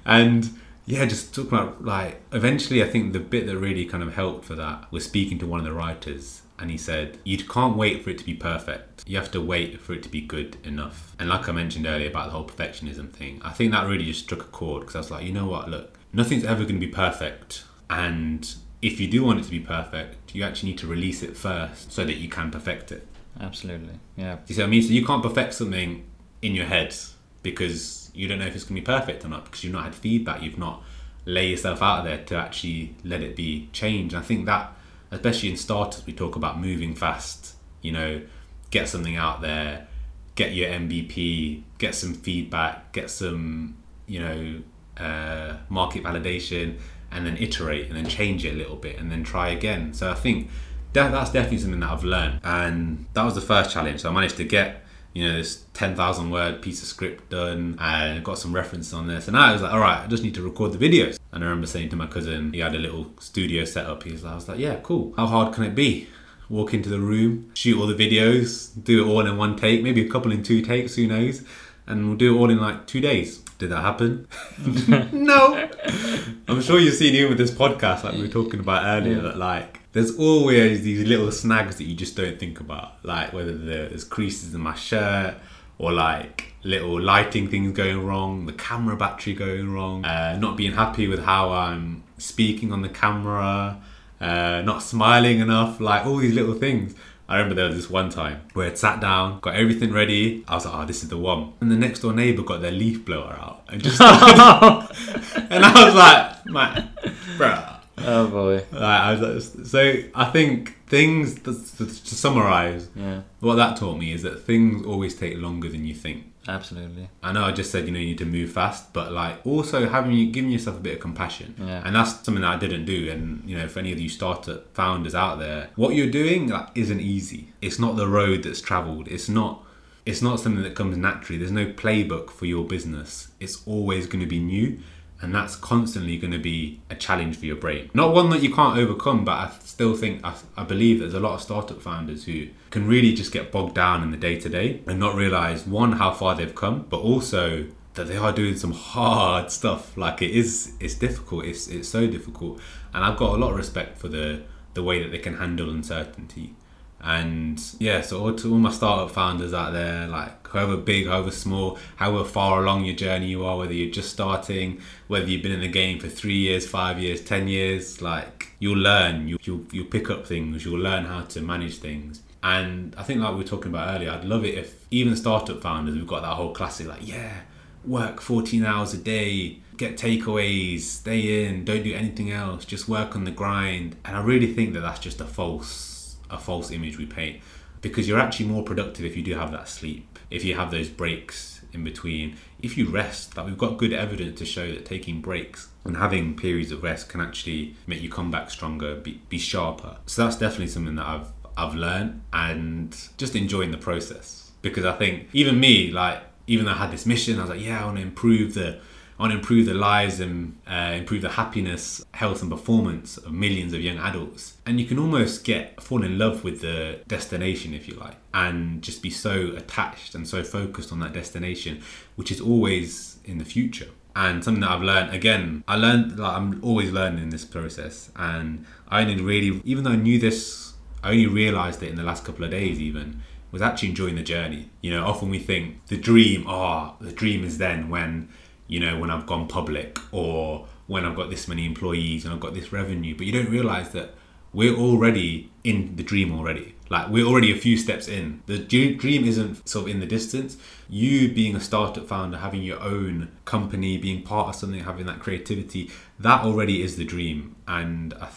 and 0.07 0.49
yeah, 0.87 1.07
just 1.07 1.35
talking 1.35 1.59
about, 1.59 1.85
like, 1.85 2.23
eventually, 2.31 2.85
I 2.85 2.87
think 2.87 3.13
the 3.13 3.19
bit 3.19 3.47
that 3.47 3.59
really 3.59 3.85
kind 3.85 4.05
of 4.05 4.15
helped 4.15 4.45
for 4.45 4.55
that 4.55 4.93
was 4.93 5.05
speaking 5.05 5.41
to 5.41 5.47
one 5.49 5.59
of 5.59 5.67
the 5.67 5.73
writers 5.73 6.43
and 6.59 6.71
he 6.71 6.79
said 6.79 7.19
you 7.25 7.37
can't 7.39 7.77
wait 7.77 8.03
for 8.03 8.11
it 8.11 8.19
to 8.19 8.25
be 8.25 8.35
perfect. 8.35 9.05
You 9.07 9.17
have 9.19 9.31
to 9.33 9.41
wait 9.41 9.81
for 9.81 9.93
it 9.93 10.03
to 10.05 10.09
be 10.09 10.21
good 10.21 10.57
enough. 10.65 11.15
And 11.19 11.29
like 11.29 11.49
i 11.49 11.53
mentioned 11.53 11.87
earlier 11.87 12.09
about 12.09 12.27
the 12.27 12.33
whole 12.33 12.47
perfectionism 12.47 13.11
thing 13.13 13.41
i 13.45 13.51
think 13.51 13.73
that 13.73 13.87
really 13.87 14.05
just 14.05 14.21
struck 14.25 14.41
a 14.41 14.45
chord 14.45 14.81
because 14.81 14.97
i 14.97 14.99
was 14.99 15.11
like 15.11 15.25
you 15.25 15.33
know 15.33 15.47
what? 15.47 15.69
Look 15.69 15.99
nothing's 16.13 16.45
ever 16.45 16.63
going 16.63 16.81
to 16.81 16.87
be 16.87 16.93
perfect. 16.93 17.65
And 17.91 18.55
if 18.83 19.01
you 19.01 19.09
do 19.09 19.25
want 19.25 19.41
it 19.41 19.45
to 19.45 19.51
be 19.51 19.61
perfect 19.61 20.35
you 20.35 20.43
actually 20.45 20.71
need 20.71 20.79
to 20.79 20.87
release 20.87 21.23
it 21.23 21.37
first 21.37 21.93
so 21.93 22.05
that 22.05 22.15
you 22.15 22.29
can 22.29 22.51
perfect 22.51 22.93
it. 22.93 23.07
Absolutely. 23.41 23.99
Yeah. 24.17 24.39
you 24.47 24.55
see 24.55 24.63
what 24.63 24.69
i 24.69 24.71
mean? 24.71 24.83
So 24.83 24.91
you 24.93 25.05
can't 25.05 25.23
perfect 25.23 25.55
something 25.55 26.05
in 26.43 26.55
your 26.55 26.67
head 26.67 26.95
because 27.43 28.11
you 28.15 28.29
don't 28.29 28.39
know 28.39 28.47
if 28.47 28.55
it's 28.55 28.65
going 28.65 28.77
to 28.77 28.81
be 28.81 28.85
perfect 28.85 29.25
or 29.25 29.29
not 29.29 29.45
because 29.45 29.65
you've 29.65 29.73
not 29.73 29.85
had 29.85 29.95
feedback. 29.95 30.43
You've 30.43 30.59
not 30.59 30.83
lay 31.25 31.49
yourself 31.49 31.83
out 31.83 32.05
there 32.05 32.19
to 32.25 32.37
actually 32.37 32.95
let 33.05 33.23
it 33.23 33.35
be 33.35 33.69
changed. 33.73 34.15
I 34.15 34.21
think 34.21 34.47
that 34.47 34.73
especially 35.11 35.51
in 35.51 35.57
starters, 35.57 36.05
we 36.07 36.13
talk 36.13 36.37
about 36.37 36.61
moving 36.61 36.95
fast. 36.95 37.55
You 37.83 37.93
know, 37.93 38.23
get 38.71 38.89
something 38.89 39.17
out 39.17 39.41
there, 39.41 39.87
get 40.35 40.53
your 40.53 40.71
MVP, 40.71 41.63
get 41.79 41.95
some 41.95 42.15
feedback, 42.15 42.93
get 42.93 43.11
some, 43.11 43.77
you 44.07 44.21
know, 44.21 44.63
uh, 44.97 45.59
market 45.69 46.03
validation, 46.03 46.79
and 47.11 47.27
then 47.27 47.37
iterate 47.37 47.89
and 47.89 47.97
then 47.97 48.07
change 48.07 48.45
it 48.45 48.55
a 48.55 48.57
little 48.57 48.77
bit 48.77 48.99
and 48.99 49.11
then 49.11 49.23
try 49.23 49.49
again. 49.49 49.95
So 49.95 50.11
I 50.11 50.15
think 50.15 50.51
that, 50.93 51.13
that's 51.13 51.31
definitely 51.31 51.59
something 51.59 51.81
that 51.81 51.91
I've 51.91 52.05
learned, 52.05 52.41
and 52.43 53.07
that 53.15 53.25
was 53.25 53.35
the 53.35 53.41
first 53.41 53.71
challenge. 53.71 54.01
So 54.01 54.11
I 54.11 54.13
managed 54.13 54.37
to 54.39 54.45
get 54.45 54.85
you 55.15 55.27
know 55.27 55.37
this 55.37 55.65
10,000 55.75 56.31
word 56.31 56.61
piece 56.61 56.83
of 56.83 56.89
script 56.89 57.31
done 57.31 57.77
and 57.81 58.25
got 58.25 58.37
some 58.39 58.53
references 58.53 58.93
on 58.93 59.07
this. 59.07 59.29
And 59.29 59.37
I 59.37 59.53
was 59.53 59.63
like 59.63 59.73
all 59.73 59.79
right 59.79 60.03
I 60.05 60.07
just 60.09 60.23
need 60.25 60.35
to 60.35 60.43
record 60.43 60.73
the 60.73 60.79
videos. 60.79 61.19
And 61.33 61.43
I 61.43 61.47
remember 61.47 61.67
saying 61.69 61.89
to 61.91 61.97
my 61.97 62.07
cousin 62.07 62.53
he 62.53 62.59
had 62.61 62.75
a 62.75 62.79
little 62.79 63.13
studio 63.21 63.65
set 63.65 63.87
up. 63.87 64.03
He 64.03 64.13
was 64.13 64.25
like, 64.25 64.33
I 64.33 64.35
was 64.35 64.49
like 64.49 64.59
yeah 64.59 64.77
cool. 64.83 65.15
How 65.17 65.27
hard 65.27 65.55
can 65.55 65.65
it 65.65 65.75
be? 65.75 66.09
Walk 66.51 66.75
into 66.75 66.91
the 66.91 66.99
room 66.99 67.51
shoot 67.55 67.81
all 67.81 67.87
the 67.87 67.95
videos 67.95 68.71
do 68.85 69.05
it 69.05 69.09
all 69.09 69.27
in 69.27 69.37
one 69.39 69.57
take 69.57 69.83
maybe 69.83 70.05
a 70.05 70.11
couple 70.11 70.31
in 70.31 70.43
two 70.43 70.61
takes 70.61 70.97
who 70.97 71.07
knows? 71.07 71.43
And 71.87 72.09
we'll 72.09 72.17
do 72.17 72.35
it 72.35 72.39
all 72.39 72.51
in 72.51 72.59
like 72.59 72.87
two 72.87 73.01
days. 73.01 73.39
Did 73.59 73.71
that 73.71 73.83
happen? 73.83 74.27
No. 75.13 75.71
I'm 76.49 76.61
sure 76.61 76.79
you've 76.81 76.95
seen 76.95 77.15
even 77.15 77.31
with 77.31 77.39
this 77.39 77.51
podcast 77.53 78.03
like 78.05 78.15
we 78.15 78.23
were 78.23 78.29
talking 78.29 78.59
about 78.61 78.85
earlier 78.85 79.21
that 79.21 79.37
like 79.37 79.81
there's 79.95 80.17
always 80.19 80.83
these 80.83 81.07
little 81.07 81.31
snags 81.31 81.77
that 81.77 81.85
you 81.85 81.95
just 81.95 82.17
don't 82.17 82.39
think 82.39 82.61
about, 82.61 82.97
like 83.05 83.33
whether 83.33 83.57
there's 83.57 84.03
creases 84.03 84.53
in 84.53 84.61
my 84.61 84.75
shirt 84.75 85.37
or 85.79 85.93
like 85.93 86.53
little 86.65 87.01
lighting 87.01 87.49
things 87.49 87.73
going 87.73 88.05
wrong, 88.05 88.45
the 88.47 88.53
camera 88.53 88.97
battery 88.97 89.35
going 89.35 89.73
wrong, 89.73 90.05
uh, 90.05 90.37
not 90.41 90.57
being 90.57 90.73
happy 90.73 91.07
with 91.07 91.23
how 91.25 91.51
I'm 91.51 92.03
speaking 92.19 92.73
on 92.73 92.83
the 92.83 92.89
camera, 92.89 93.81
uh, 94.21 94.63
not 94.63 94.83
smiling 94.83 95.39
enough, 95.39 95.81
like 95.81 96.05
all 96.05 96.17
these 96.17 96.35
little 96.35 96.55
things. 96.55 96.97
I 97.29 97.37
remember 97.37 97.55
there 97.55 97.67
was 97.67 97.77
this 97.77 97.89
one 97.89 98.11
time 98.11 98.41
where 98.53 98.67
I'd 98.67 98.77
sat 98.77 99.01
down, 99.01 99.39
got 99.41 99.55
everything 99.55 99.93
ready. 99.93 100.45
I 100.49 100.57
was 100.57 100.67
like, 100.67 100.75
oh, 100.75 100.85
this 100.87 101.05
is 101.05 101.09
the 101.09 101.19
one. 101.19 101.53
And 101.61 101.71
the 101.71 101.77
next 101.77 102.01
door 102.01 102.13
neighbour 102.13 102.43
got 102.43 102.63
their 102.63 102.73
leaf 102.73 103.05
blower 103.05 103.33
out 103.33 103.63
and 103.69 103.81
just 103.81 104.01
and 104.01 105.65
I 105.65 105.85
was 105.85 105.95
like, 105.95 106.47
man, 106.47 106.91
bruh. 107.39 107.74
Oh 107.99 108.27
boy. 108.29 108.65
Like, 108.73 108.83
I 108.83 109.15
was 109.15 109.57
so 109.71 109.95
I 110.15 110.25
think 110.27 110.77
things, 110.87 111.37
to, 111.43 111.55
to, 111.55 111.87
to 111.87 112.15
summarise, 112.15 112.89
Yeah. 112.95 113.21
what 113.41 113.55
that 113.57 113.77
taught 113.77 113.99
me 113.99 114.13
is 114.13 114.23
that 114.23 114.45
things 114.45 114.85
always 114.85 115.15
take 115.15 115.39
longer 115.39 115.69
than 115.69 115.85
you 115.85 115.95
think. 115.95 116.27
Absolutely. 116.47 117.09
I 117.23 117.33
know 117.33 117.43
I 117.45 117.53
just 117.53 117.71
said 117.71 117.87
you 117.87 117.93
know 117.93 117.99
you 117.99 118.09
need 118.09 118.19
to 118.19 118.27
move 118.27 118.51
fast, 118.53 118.93
but 118.93 119.13
like 119.13 119.47
also 119.47 119.89
having 119.89 120.13
you 120.13 120.31
giving 120.31 120.51
yourself 120.51 120.77
a 120.77 120.81
bit 120.81 120.95
of 120.95 121.01
compassion, 121.01 121.55
Yeah. 121.59 121.83
and 121.85 121.97
that's 121.97 122.23
something 122.25 122.43
that 122.43 122.51
I 122.57 122.59
didn't 122.59 122.85
do. 122.85 123.11
And 123.11 123.49
you 123.49 123.57
know, 123.57 123.67
for 123.69 123.79
any 123.79 123.93
of 123.93 124.01
you 124.01 124.09
startup 124.11 124.75
founders 124.75 125.15
out 125.15 125.39
there, 125.39 125.71
what 125.77 125.95
you're 125.95 126.11
doing 126.11 126.49
like, 126.49 126.69
isn't 126.75 127.01
easy. 127.01 127.53
It's 127.63 127.79
not 127.79 127.97
the 127.97 128.09
road 128.09 128.43
that's 128.43 128.61
travelled. 128.61 129.09
It's 129.09 129.29
not. 129.29 129.63
It's 130.05 130.21
not 130.21 130.39
something 130.39 130.63
that 130.63 130.75
comes 130.75 130.99
naturally. 130.99 131.39
There's 131.39 131.51
no 131.51 131.65
playbook 131.65 132.29
for 132.31 132.45
your 132.45 132.65
business. 132.65 133.29
It's 133.41 133.63
always 133.67 134.07
going 134.07 134.21
to 134.21 134.27
be 134.29 134.39
new, 134.39 134.79
and 135.21 135.35
that's 135.35 135.57
constantly 135.57 136.17
going 136.17 136.33
to 136.33 136.39
be 136.39 136.81
a 136.91 136.95
challenge 136.95 137.37
for 137.37 137.47
your 137.47 137.57
brain. 137.57 137.91
Not 137.95 138.15
one 138.15 138.31
that 138.31 138.43
you 138.43 138.53
can't 138.53 138.79
overcome, 138.79 139.25
but 139.25 139.33
I 139.33 139.53
still 139.65 139.97
think 139.97 140.25
I, 140.25 140.35
I 140.57 140.65
believe 140.65 140.99
there's 141.01 141.15
a 141.15 141.21
lot 141.21 141.35
of 141.35 141.41
startup 141.41 141.81
founders 141.81 142.25
who 142.25 142.49
can 142.71 142.87
really 142.87 143.15
just 143.15 143.33
get 143.33 143.51
bogged 143.51 143.75
down 143.75 144.03
in 144.03 144.11
the 144.11 144.17
day 144.17 144.39
to 144.41 144.49
day 144.49 144.83
and 144.87 144.99
not 144.99 145.15
realize 145.15 145.67
one 145.67 145.93
how 145.93 146.13
far 146.13 146.35
they've 146.35 146.55
come, 146.55 146.87
but 146.91 146.99
also 146.99 147.67
that 147.95 148.09
they 148.09 148.17
are 148.17 148.33
doing 148.33 148.57
some 148.57 148.73
hard 148.73 149.51
stuff. 149.51 149.97
Like 149.97 150.21
it 150.21 150.31
is, 150.31 150.73
it's 150.81 150.95
difficult. 150.95 151.45
It's 151.45 151.69
it's 151.69 151.89
so 151.89 152.07
difficult, 152.07 152.61
and 152.93 153.05
I've 153.05 153.17
got 153.17 153.35
a 153.35 153.39
lot 153.39 153.51
of 153.51 153.57
respect 153.57 153.99
for 153.99 154.09
the 154.09 154.43
the 154.75 154.83
way 154.83 155.03
that 155.03 155.11
they 155.11 155.19
can 155.19 155.37
handle 155.37 155.71
uncertainty. 155.71 156.55
And 157.05 157.63
yeah, 157.79 158.01
so 158.01 158.19
all, 158.19 158.35
to 158.35 158.51
all 158.51 158.59
my 158.59 158.71
startup 158.71 159.11
founders 159.11 159.53
out 159.53 159.75
there, 159.75 160.09
like 160.09 160.49
however 160.49 160.79
big, 160.79 161.07
however 161.07 161.31
small, 161.31 161.79
however 161.97 162.25
far 162.25 162.63
along 162.63 162.87
your 162.87 162.97
journey 162.97 163.27
you 163.27 163.45
are, 163.45 163.59
whether 163.59 163.75
you're 163.75 163.93
just 163.93 164.09
starting, 164.09 164.81
whether 165.09 165.27
you've 165.27 165.43
been 165.43 165.53
in 165.53 165.61
the 165.61 165.69
game 165.69 166.01
for 166.01 166.09
three 166.09 166.39
years, 166.39 166.67
five 166.67 166.99
years, 166.99 167.21
ten 167.21 167.47
years, 167.47 168.01
like 168.01 168.49
you'll 168.59 168.79
learn, 168.79 169.29
you, 169.29 169.37
you'll, 169.43 169.67
you'll 169.71 169.85
pick 169.85 170.09
up 170.09 170.27
things, 170.27 170.65
you'll 170.65 170.81
learn 170.81 171.05
how 171.05 171.21
to 171.21 171.43
manage 171.43 171.77
things. 171.77 172.23
And 172.43 172.95
I 172.97 173.03
think, 173.03 173.21
like 173.21 173.33
we 173.33 173.39
were 173.39 173.45
talking 173.45 173.71
about 173.71 173.95
earlier, 173.95 174.11
I'd 174.11 174.25
love 174.25 174.47
it 174.47 174.55
if 174.55 174.87
even 174.91 175.15
startup 175.15 175.61
founders, 175.61 175.95
we've 175.95 176.07
got 176.07 176.23
that 176.23 176.35
whole 176.35 176.55
classic, 176.55 176.87
like, 176.87 177.07
yeah, 177.07 177.43
work 177.85 178.23
14 178.23 178.65
hours 178.65 178.95
a 178.95 178.99
day, 178.99 179.59
get 179.77 179.99
takeaways, 179.99 180.81
stay 180.81 181.45
in, 181.45 181.67
don't 181.67 181.83
do 181.83 181.93
anything 181.93 182.33
else, 182.33 182.65
just 182.65 182.89
work 182.89 183.15
on 183.15 183.25
the 183.25 183.31
grind. 183.31 183.97
And 184.07 184.17
I 184.17 184.23
really 184.23 184.55
think 184.55 184.73
that 184.73 184.81
that's 184.81 185.01
just 185.01 185.21
a 185.21 185.27
false 185.27 185.94
a 186.31 186.39
false 186.39 186.71
image 186.71 186.99
we 186.99 187.07
paint 187.07 187.41
because 187.81 188.09
you're 188.09 188.19
actually 188.19 188.47
more 188.47 188.63
productive 188.63 189.05
if 189.05 189.17
you 189.17 189.23
do 189.23 189.35
have 189.35 189.53
that 189.53 189.69
sleep, 189.69 190.19
if 190.31 190.43
you 190.43 190.55
have 190.55 190.71
those 190.71 190.89
breaks 190.89 191.61
in 191.73 191.85
between, 191.85 192.37
if 192.63 192.79
you 192.79 192.89
rest. 192.89 193.37
Like 193.37 193.47
we've 193.47 193.59
got 193.59 193.77
good 193.77 193.93
evidence 193.93 194.39
to 194.39 194.47
show 194.47 194.73
that 194.73 194.87
taking 194.87 195.21
breaks 195.21 195.69
and 195.85 195.97
having 195.97 196.35
periods 196.35 196.73
of 196.73 196.83
rest 196.83 197.11
can 197.11 197.21
actually 197.21 197.77
make 197.87 198.01
you 198.01 198.09
come 198.09 198.31
back 198.31 198.51
stronger, 198.51 198.97
be, 198.97 199.21
be 199.29 199.39
sharper. 199.39 199.99
So 200.07 200.25
that's 200.25 200.37
definitely 200.37 200.69
something 200.69 200.97
that 200.97 201.07
I've 201.07 201.29
I've 201.57 201.75
learned 201.75 202.23
and 202.33 202.97
just 203.17 203.37
enjoying 203.37 203.71
the 203.71 203.79
process 203.79 204.51
because 204.61 204.85
I 204.85 204.93
think 204.93 205.29
even 205.33 205.61
me 205.61 205.93
like 205.93 206.21
even 206.47 206.67
though 206.67 206.73
I 206.73 206.77
had 206.77 206.91
this 206.91 207.07
mission, 207.07 207.39
I 207.39 207.43
was 207.43 207.51
like, 207.51 207.61
yeah, 207.61 207.83
I 207.83 207.85
want 207.85 207.97
to 207.99 208.03
improve 208.03 208.55
the 208.55 208.81
To 209.19 209.31
improve 209.31 209.65
the 209.67 209.75
lives 209.75 210.21
and 210.21 210.59
uh, 210.67 210.93
improve 210.97 211.23
the 211.23 211.31
happiness, 211.31 212.05
health, 212.13 212.43
and 212.43 212.51
performance 212.51 213.17
of 213.17 213.33
millions 213.33 213.73
of 213.73 213.81
young 213.81 213.97
adults. 213.97 214.59
And 214.67 214.79
you 214.79 214.87
can 214.87 214.99
almost 214.99 215.45
get 215.45 215.83
fall 215.83 216.05
in 216.05 216.19
love 216.19 216.45
with 216.45 216.61
the 216.61 217.01
destination, 217.09 217.73
if 217.73 217.89
you 217.89 217.95
like, 217.95 218.17
and 218.35 218.83
just 218.83 219.03
be 219.03 219.09
so 219.11 219.53
attached 219.57 220.15
and 220.15 220.29
so 220.29 220.43
focused 220.43 220.93
on 220.93 221.01
that 221.01 221.15
destination, 221.15 221.83
which 222.17 222.31
is 222.31 222.41
always 222.41 223.19
in 223.25 223.39
the 223.39 223.47
future. 223.47 223.89
And 224.15 224.45
something 224.45 224.61
that 224.61 224.71
I've 224.71 224.83
learned 224.83 225.15
again, 225.15 225.65
I 225.67 225.77
learned 225.77 226.19
like 226.19 226.37
I'm 226.37 226.63
always 226.63 226.93
learning 226.93 227.23
in 227.23 227.31
this 227.31 227.45
process, 227.45 228.11
and 228.17 228.67
I 228.89 229.01
only 229.01 229.23
really, 229.23 229.63
even 229.65 229.85
though 229.85 229.93
I 229.93 229.97
knew 229.97 230.19
this, 230.19 230.75
I 231.03 231.13
only 231.13 231.27
realised 231.27 231.83
it 231.83 231.89
in 231.89 231.97
the 231.97 232.05
last 232.05 232.25
couple 232.25 232.45
of 232.45 232.51
days, 232.51 232.79
even 232.79 233.23
was 233.51 233.63
actually 233.63 233.89
enjoying 233.91 234.17
the 234.17 234.23
journey. 234.23 234.69
You 234.83 234.91
know, 234.91 235.07
often 235.07 235.31
we 235.31 235.39
think 235.39 235.87
the 235.87 235.97
dream, 235.97 236.45
oh, 236.47 236.97
the 237.01 237.13
dream 237.13 237.45
is 237.45 237.59
then 237.59 237.89
when 237.89 238.29
you 238.67 238.81
know, 238.81 238.99
when 238.99 239.11
I've 239.11 239.27
gone 239.27 239.47
public 239.49 239.99
or 240.13 240.67
when 240.87 241.05
I've 241.05 241.17
got 241.17 241.31
this 241.31 241.49
many 241.49 241.67
employees 241.67 242.25
and 242.25 242.35
I've 242.35 242.41
got 242.41 242.55
this 242.55 242.73
revenue. 242.73 243.17
But 243.17 243.27
you 243.27 243.33
don't 243.33 243.51
realize 243.51 243.91
that 243.91 244.15
we're 244.53 244.77
already 244.77 245.51
in 245.65 245.97
the 245.97 246.03
dream 246.03 246.33
already. 246.33 246.75
Like 246.91 247.09
we're 247.09 247.27
already 247.27 247.51
a 247.51 247.57
few 247.57 247.77
steps 247.77 248.09
in. 248.09 248.43
The 248.47 248.59
dream 248.59 249.25
isn't 249.25 249.69
sort 249.69 249.87
of 249.87 249.95
in 249.95 250.01
the 250.01 250.07
distance. 250.07 250.57
You 250.89 251.33
being 251.33 251.57
a 251.57 251.61
startup 251.61 252.07
founder, 252.07 252.39
having 252.39 252.63
your 252.63 252.81
own 252.81 253.33
company, 253.45 253.99
being 253.99 254.23
part 254.23 254.49
of 254.49 254.55
something, 254.55 254.85
having 254.85 255.07
that 255.07 255.19
creativity, 255.19 255.91
that 256.19 256.45
already 256.45 256.83
is 256.83 256.97
the 256.97 257.05
dream. 257.05 257.57
And 257.67 258.15
I, 258.15 258.29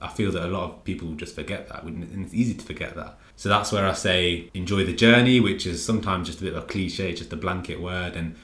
I 0.00 0.08
feel 0.08 0.30
that 0.32 0.44
a 0.44 0.48
lot 0.48 0.64
of 0.64 0.84
people 0.84 1.14
just 1.14 1.34
forget 1.34 1.68
that, 1.68 1.82
and 1.82 2.24
it's 2.24 2.32
easy 2.32 2.54
to 2.54 2.64
forget 2.64 2.94
that. 2.94 3.18
So 3.36 3.48
that's 3.48 3.72
where 3.72 3.86
I 3.86 3.92
say 3.92 4.50
enjoy 4.54 4.84
the 4.84 4.94
journey, 4.94 5.40
which 5.40 5.66
is 5.66 5.84
sometimes 5.84 6.28
just 6.28 6.40
a 6.40 6.44
bit 6.44 6.54
of 6.54 6.64
a 6.64 6.66
cliche, 6.66 7.12
just 7.12 7.32
a 7.32 7.36
blanket 7.36 7.80
word, 7.80 8.14
and 8.14 8.36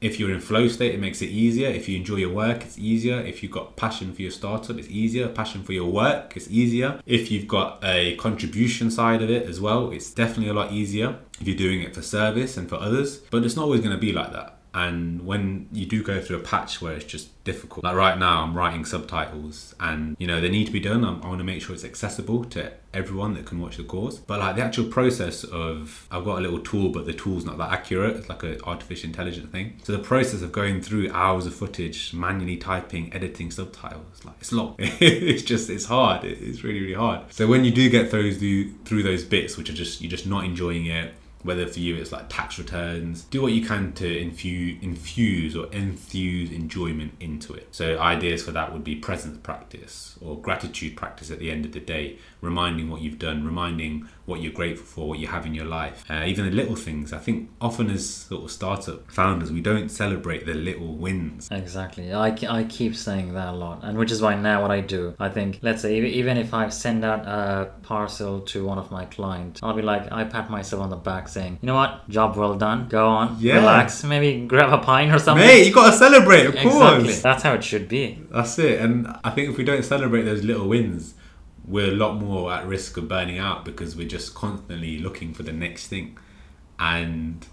if 0.00 0.18
you're 0.18 0.32
in 0.32 0.40
flow 0.40 0.68
state, 0.68 0.94
it 0.94 1.00
makes 1.00 1.20
it 1.20 1.26
easier. 1.26 1.68
If 1.68 1.88
you 1.88 1.96
enjoy 1.96 2.16
your 2.16 2.32
work, 2.32 2.62
it's 2.64 2.78
easier. 2.78 3.20
If 3.20 3.42
you've 3.42 3.52
got 3.52 3.76
passion 3.76 4.12
for 4.12 4.22
your 4.22 4.30
startup, 4.30 4.78
it's 4.78 4.88
easier. 4.88 5.28
Passion 5.28 5.62
for 5.62 5.72
your 5.72 5.90
work, 5.90 6.36
it's 6.36 6.48
easier. 6.48 7.00
If 7.04 7.30
you've 7.30 7.48
got 7.48 7.84
a 7.84 8.16
contribution 8.16 8.90
side 8.90 9.22
of 9.22 9.30
it 9.30 9.46
as 9.46 9.60
well, 9.60 9.90
it's 9.90 10.10
definitely 10.10 10.48
a 10.48 10.54
lot 10.54 10.72
easier. 10.72 11.18
If 11.40 11.48
you're 11.48 11.56
doing 11.56 11.82
it 11.82 11.94
for 11.94 12.02
service 12.02 12.56
and 12.56 12.68
for 12.68 12.76
others, 12.76 13.18
but 13.30 13.44
it's 13.44 13.56
not 13.56 13.64
always 13.64 13.80
going 13.80 13.94
to 13.94 14.00
be 14.00 14.12
like 14.12 14.32
that. 14.32 14.56
And 14.72 15.26
when 15.26 15.68
you 15.72 15.86
do 15.86 16.02
go 16.02 16.20
through 16.20 16.36
a 16.36 16.42
patch 16.42 16.80
where 16.80 16.94
it's 16.94 17.04
just 17.04 17.42
difficult, 17.44 17.84
like 17.84 17.96
right 17.96 18.18
now, 18.18 18.42
I'm 18.42 18.56
writing 18.56 18.84
subtitles 18.84 19.74
and 19.80 20.16
you 20.18 20.26
know 20.26 20.40
they 20.40 20.48
need 20.48 20.66
to 20.66 20.72
be 20.72 20.80
done. 20.80 21.04
I'm, 21.04 21.22
i 21.22 21.28
want 21.28 21.38
to 21.38 21.44
make 21.44 21.62
sure 21.62 21.74
it's 21.74 21.84
accessible 21.84 22.44
to 22.46 22.72
everyone 22.92 23.34
that 23.34 23.46
can 23.46 23.60
watch 23.60 23.76
the 23.76 23.84
course. 23.84 24.18
But 24.18 24.40
like 24.40 24.56
the 24.56 24.62
actual 24.62 24.86
process 24.86 25.44
of, 25.44 26.06
I've 26.10 26.24
got 26.24 26.38
a 26.38 26.40
little 26.40 26.60
tool, 26.60 26.90
but 26.90 27.06
the 27.06 27.12
tool's 27.12 27.44
not 27.44 27.58
that 27.58 27.72
accurate. 27.72 28.16
It's 28.16 28.28
like 28.28 28.42
an 28.42 28.58
artificial 28.64 29.08
intelligence 29.08 29.50
thing. 29.50 29.78
So 29.82 29.92
the 29.92 30.02
process 30.02 30.42
of 30.42 30.52
going 30.52 30.82
through 30.82 31.10
hours 31.12 31.46
of 31.46 31.54
footage, 31.54 32.12
manually 32.12 32.56
typing, 32.56 33.12
editing 33.12 33.50
subtitles, 33.50 34.24
like 34.24 34.36
it's 34.40 34.52
long. 34.52 34.76
it's 34.78 35.42
just 35.42 35.70
it's 35.70 35.86
hard. 35.86 36.24
It's 36.24 36.62
really 36.62 36.80
really 36.80 36.94
hard. 36.94 37.32
So 37.32 37.46
when 37.46 37.64
you 37.64 37.70
do 37.70 37.88
get 37.90 38.10
through 38.10 38.34
through 38.84 39.02
those 39.02 39.24
bits, 39.24 39.56
which 39.56 39.70
are 39.70 39.74
just 39.74 40.00
you're 40.00 40.10
just 40.10 40.26
not 40.26 40.44
enjoying 40.44 40.86
it 40.86 41.14
whether 41.42 41.66
for 41.66 41.80
you 41.80 41.96
it's 41.96 42.12
like 42.12 42.26
tax 42.28 42.58
returns. 42.58 43.22
Do 43.24 43.42
what 43.42 43.52
you 43.52 43.64
can 43.64 43.92
to 43.94 44.18
infuse 44.18 44.82
infuse 44.82 45.56
or 45.56 45.66
infuse 45.72 46.50
enjoyment 46.50 47.14
into 47.20 47.54
it. 47.54 47.68
So 47.70 47.98
ideas 47.98 48.42
for 48.42 48.52
that 48.52 48.72
would 48.72 48.84
be 48.84 48.96
presence 48.96 49.38
practice 49.38 50.16
or 50.20 50.40
gratitude 50.40 50.96
practice 50.96 51.30
at 51.30 51.38
the 51.38 51.50
end 51.50 51.64
of 51.64 51.72
the 51.72 51.80
day 51.80 52.18
reminding 52.40 52.90
what 52.90 53.00
you've 53.00 53.18
done 53.18 53.44
reminding 53.44 54.08
what 54.30 54.40
you're 54.40 54.52
grateful 54.52 54.86
for 54.86 55.08
what 55.08 55.18
you 55.18 55.26
have 55.26 55.44
in 55.46 55.54
your 55.54 55.64
life 55.64 56.04
uh, 56.10 56.24
even 56.26 56.44
the 56.44 56.50
little 56.50 56.76
things 56.76 57.12
i 57.12 57.18
think 57.18 57.50
often 57.60 57.90
as 57.90 58.08
sort 58.08 58.44
of 58.44 58.50
startup 58.50 59.10
founders 59.10 59.50
we 59.52 59.60
don't 59.60 59.90
celebrate 59.90 60.46
the 60.46 60.54
little 60.54 60.94
wins 60.94 61.48
exactly 61.50 62.12
i, 62.12 62.28
I 62.48 62.64
keep 62.64 62.96
saying 62.96 63.34
that 63.34 63.48
a 63.48 63.56
lot 63.56 63.80
and 63.82 63.98
which 63.98 64.10
is 64.10 64.22
why 64.22 64.34
now 64.36 64.62
what 64.62 64.70
i 64.70 64.80
do 64.80 65.14
i 65.18 65.28
think 65.28 65.58
let's 65.62 65.82
say 65.82 65.98
even 66.00 66.36
if 66.36 66.54
i 66.54 66.68
send 66.68 67.04
out 67.04 67.26
a 67.26 67.70
parcel 67.82 68.40
to 68.40 68.64
one 68.64 68.78
of 68.78 68.90
my 68.90 69.04
clients 69.04 69.60
i'll 69.62 69.74
be 69.74 69.82
like 69.82 70.10
i 70.12 70.24
pat 70.24 70.50
myself 70.50 70.82
on 70.82 70.90
the 70.90 70.96
back 70.96 71.28
saying, 71.28 71.58
you 71.60 71.66
know 71.66 71.74
what, 71.74 72.08
job 72.08 72.36
well 72.36 72.56
done. 72.56 72.88
Go 72.88 73.08
on, 73.08 73.36
yeah. 73.40 73.56
relax, 73.56 74.04
maybe 74.04 74.46
grab 74.46 74.72
a 74.72 74.78
pint 74.78 75.12
or 75.12 75.18
something. 75.18 75.46
Mate, 75.46 75.66
you 75.66 75.74
gotta 75.74 75.96
celebrate, 75.96 76.46
of 76.46 76.56
course. 76.56 76.74
Exactly. 76.74 77.12
That's 77.14 77.42
how 77.42 77.54
it 77.54 77.64
should 77.64 77.88
be. 77.88 78.18
That's 78.30 78.58
it. 78.58 78.80
And 78.80 79.06
I 79.24 79.30
think 79.30 79.50
if 79.50 79.58
we 79.58 79.64
don't 79.64 79.84
celebrate 79.84 80.22
those 80.22 80.42
little 80.42 80.68
wins, 80.68 81.14
we're 81.66 81.88
a 81.88 81.94
lot 81.94 82.16
more 82.16 82.52
at 82.52 82.66
risk 82.66 82.96
of 82.96 83.08
burning 83.08 83.38
out 83.38 83.64
because 83.64 83.96
we're 83.96 84.08
just 84.08 84.34
constantly 84.34 84.98
looking 84.98 85.34
for 85.34 85.42
the 85.42 85.52
next 85.52 85.86
thing. 85.88 86.18
And 86.78 87.46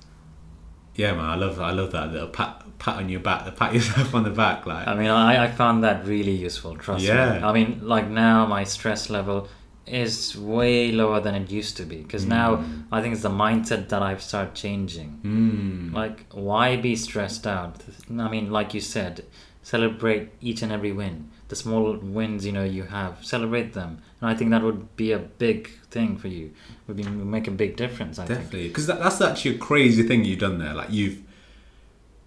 yeah, 0.96 1.13
man, 1.13 1.26
I 1.26 1.36
love 1.36 1.60
I 1.60 1.72
love 1.72 1.91
that 1.91 2.12
little 2.12 2.30
pat 2.30 2.63
pat 2.80 2.98
on 2.98 3.10
your 3.10 3.20
back, 3.20 3.56
pat 3.56 3.74
yourself 3.76 4.13
on 4.15 4.24
the 4.24 4.30
back, 4.30 4.65
like. 4.65 4.88
I 4.88 4.96
mean, 4.96 5.10
I, 5.10 5.46
I 5.46 5.52
found 5.52 5.84
that 5.84 6.06
really 6.06 6.32
useful. 6.32 6.76
Trust 6.76 7.04
yeah. 7.04 7.34
me. 7.34 7.43
I 7.43 7.54
mean, 7.54 7.80
like 7.84 8.08
now 8.08 8.46
my 8.46 8.63
stress 8.63 9.10
level 9.10 9.48
is 9.88 10.38
way 10.38 10.91
lower 10.91 11.20
than 11.20 11.34
it 11.34 11.50
used 11.50 11.78
to 11.78 11.84
be 11.84 11.98
because 11.98 12.26
mm. 12.26 12.30
now 12.30 12.63
I 12.91 13.02
think 13.02 13.13
it's 13.13 13.24
the 13.24 13.30
mindset 13.30 13.89
that 13.89 14.02
I've 14.02 14.22
started 14.22 14.54
changing. 14.54 15.20
Mm. 15.24 15.93
Like, 15.93 16.26
why 16.32 16.76
be 16.76 16.96
stressed 16.96 17.48
out? 17.48 17.78
I 18.10 18.30
mean, 18.30 18.52
like 18.52 18.74
you 18.74 18.82
said, 18.82 19.26
celebrate 19.63 20.32
each 20.41 20.62
and 20.62 20.72
every 20.72 20.91
win. 20.91 21.32
The 21.50 21.56
small 21.56 21.96
wins 21.98 22.46
you 22.46 22.52
know 22.52 22.64
you 22.64 22.84
have 22.84 23.24
celebrate 23.24 23.74
them. 23.74 24.02
And 24.22 24.30
i 24.30 24.34
think 24.34 24.52
that 24.52 24.62
would 24.62 24.96
be 24.96 25.12
a 25.12 25.20
big 25.20 25.70
thing 25.90 26.18
for 26.18 26.28
you. 26.28 26.54
Would 26.88 26.98
be 26.98 27.04
would 27.04 27.26
make 27.26 27.48
a 27.48 27.52
big 27.52 27.76
difference 27.76 28.20
i 28.20 28.26
think. 28.26 28.40
Definitely, 28.40 28.68
because 28.70 28.88
that, 28.88 29.00
that's 29.00 29.22
actually 29.22 29.56
a 29.56 29.58
crazy 29.60 30.04
thing 30.04 30.26
you've 30.26 30.40
done 30.40 30.60
there. 30.60 30.74
Like 30.74 30.92
you've 30.92 31.22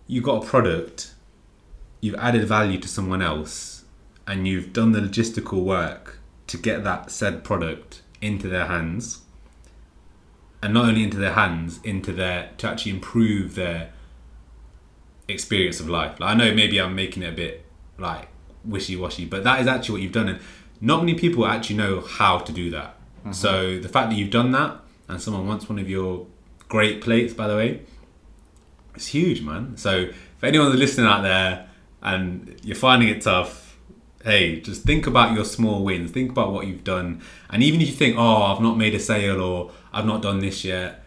you've 0.07 0.25
got 0.25 0.43
a 0.43 0.47
product, 0.47 1.15
you've 2.01 2.17
added 2.17 2.45
value 2.47 2.79
to 2.79 2.89
someone 2.89 3.23
else, 3.23 3.85
and 4.27 4.49
you've 4.49 4.73
done 4.73 4.93
the 4.93 5.01
logistical 5.01 5.63
work 5.63 6.19
to 6.47 6.57
get 6.57 6.83
that 6.85 7.11
said 7.11 7.45
product 7.45 8.03
into 8.21 8.49
their 8.49 8.67
hands, 8.67 9.21
and 10.63 10.75
not 10.75 10.87
only 10.87 11.03
into 11.03 11.19
their 11.19 11.35
hands, 11.35 11.81
into 11.85 12.13
their 12.13 12.51
to 12.59 12.69
actually 12.69 12.93
improve 12.93 13.55
their 13.55 13.93
experience 15.29 15.79
of 15.79 15.89
life. 15.89 16.19
Like 16.19 16.31
I 16.31 16.35
know 16.35 16.55
maybe 16.55 16.81
I'm 16.81 16.95
making 16.95 17.23
it 17.23 17.29
a 17.29 17.37
bit 17.37 17.65
like 17.99 18.30
wishy 18.65 18.97
washy, 18.97 19.25
but 19.25 19.45
that 19.45 19.61
is 19.61 19.67
actually 19.67 19.93
what 19.93 20.03
you've 20.03 20.13
done, 20.13 20.29
and 20.29 20.41
not 20.81 21.01
many 21.01 21.15
people 21.15 21.47
actually 21.47 21.77
know 21.77 22.01
how 22.01 22.39
to 22.39 22.53
do 22.53 22.71
that. 22.71 22.97
Mm-hmm. 23.21 23.33
So 23.33 23.79
the 23.79 23.89
fact 23.89 24.11
that 24.11 24.17
you've 24.17 24.31
done 24.31 24.53
that, 24.53 24.79
and 25.09 25.21
someone 25.21 25.47
wants 25.47 25.69
one 25.69 25.79
of 25.79 25.89
your 25.89 26.27
great 26.69 27.01
plates, 27.01 27.35
by 27.35 27.49
the 27.49 27.57
way, 27.57 27.83
it's 28.95 29.09
huge, 29.09 29.43
man. 29.43 29.77
So 29.77 29.97
if 29.97 30.45
anyone's 30.45 30.77
listening 30.77 31.07
out 31.07 31.23
there 31.23 31.69
and 32.03 32.59
you're 32.63 32.77
finding 32.77 33.09
it 33.09 33.23
tough, 33.23 33.77
hey, 34.25 34.61
just 34.61 34.85
think 34.85 35.07
about 35.07 35.35
your 35.35 35.45
small 35.45 35.85
wins. 35.85 36.11
Think 36.11 36.31
about 36.31 36.53
what 36.53 36.67
you've 36.67 36.85
done, 36.85 37.23
and 37.49 37.63
even 37.63 37.81
if 37.81 37.89
you 37.89 37.95
think, 37.95 38.17
oh, 38.19 38.43
I've 38.43 38.61
not 38.61 38.77
made 38.77 38.95
a 38.95 39.01
sale 39.01 39.41
or 39.41 39.71
I've 39.93 40.07
not 40.07 40.23
done 40.23 40.41
this 40.41 40.65
yet, 40.65 41.05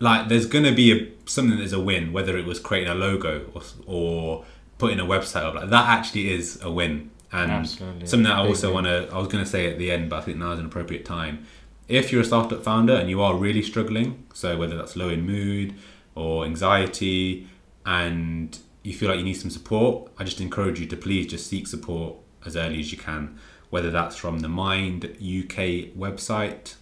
like 0.00 0.28
there's 0.28 0.46
gonna 0.46 0.72
be 0.72 0.92
a, 0.92 1.28
something 1.28 1.58
that's 1.58 1.72
a 1.72 1.80
win, 1.80 2.12
whether 2.12 2.36
it 2.36 2.44
was 2.44 2.58
creating 2.58 2.90
a 2.90 2.94
logo 2.94 3.46
or, 3.54 3.62
or 3.86 4.44
putting 4.82 4.98
in 4.98 5.04
a 5.04 5.08
website 5.08 5.44
up. 5.44 5.54
Like 5.54 5.70
that 5.70 5.88
actually 5.88 6.32
is 6.32 6.60
a 6.60 6.70
win, 6.70 7.12
and 7.30 7.52
Absolutely. 7.52 8.04
something 8.04 8.24
that 8.24 8.36
I 8.36 8.44
also 8.44 8.74
want 8.74 8.86
to. 8.86 9.08
I 9.12 9.18
was 9.18 9.28
gonna 9.28 9.46
say 9.46 9.70
at 9.70 9.78
the 9.78 9.92
end, 9.92 10.10
but 10.10 10.16
I 10.16 10.22
think 10.22 10.38
now 10.38 10.50
is 10.50 10.58
an 10.58 10.66
appropriate 10.66 11.04
time. 11.04 11.46
If 11.86 12.10
you're 12.10 12.22
a 12.22 12.24
startup 12.24 12.64
founder 12.64 12.94
and 12.94 13.08
you 13.08 13.22
are 13.22 13.34
really 13.36 13.62
struggling, 13.62 14.26
so 14.34 14.56
whether 14.56 14.76
that's 14.76 14.96
low 14.96 15.08
in 15.08 15.24
mood 15.24 15.74
or 16.16 16.44
anxiety, 16.44 17.46
and 17.86 18.58
you 18.82 18.92
feel 18.92 19.08
like 19.08 19.18
you 19.18 19.24
need 19.24 19.34
some 19.34 19.50
support, 19.50 20.10
I 20.18 20.24
just 20.24 20.40
encourage 20.40 20.80
you 20.80 20.86
to 20.86 20.96
please 20.96 21.28
just 21.28 21.46
seek 21.46 21.68
support 21.68 22.16
as 22.44 22.56
early 22.56 22.80
as 22.80 22.90
you 22.90 22.98
can, 22.98 23.38
whether 23.70 23.90
that's 23.92 24.16
from 24.16 24.40
the 24.40 24.48
Mind 24.48 25.04
UK 25.04 25.94
website, 25.96 26.74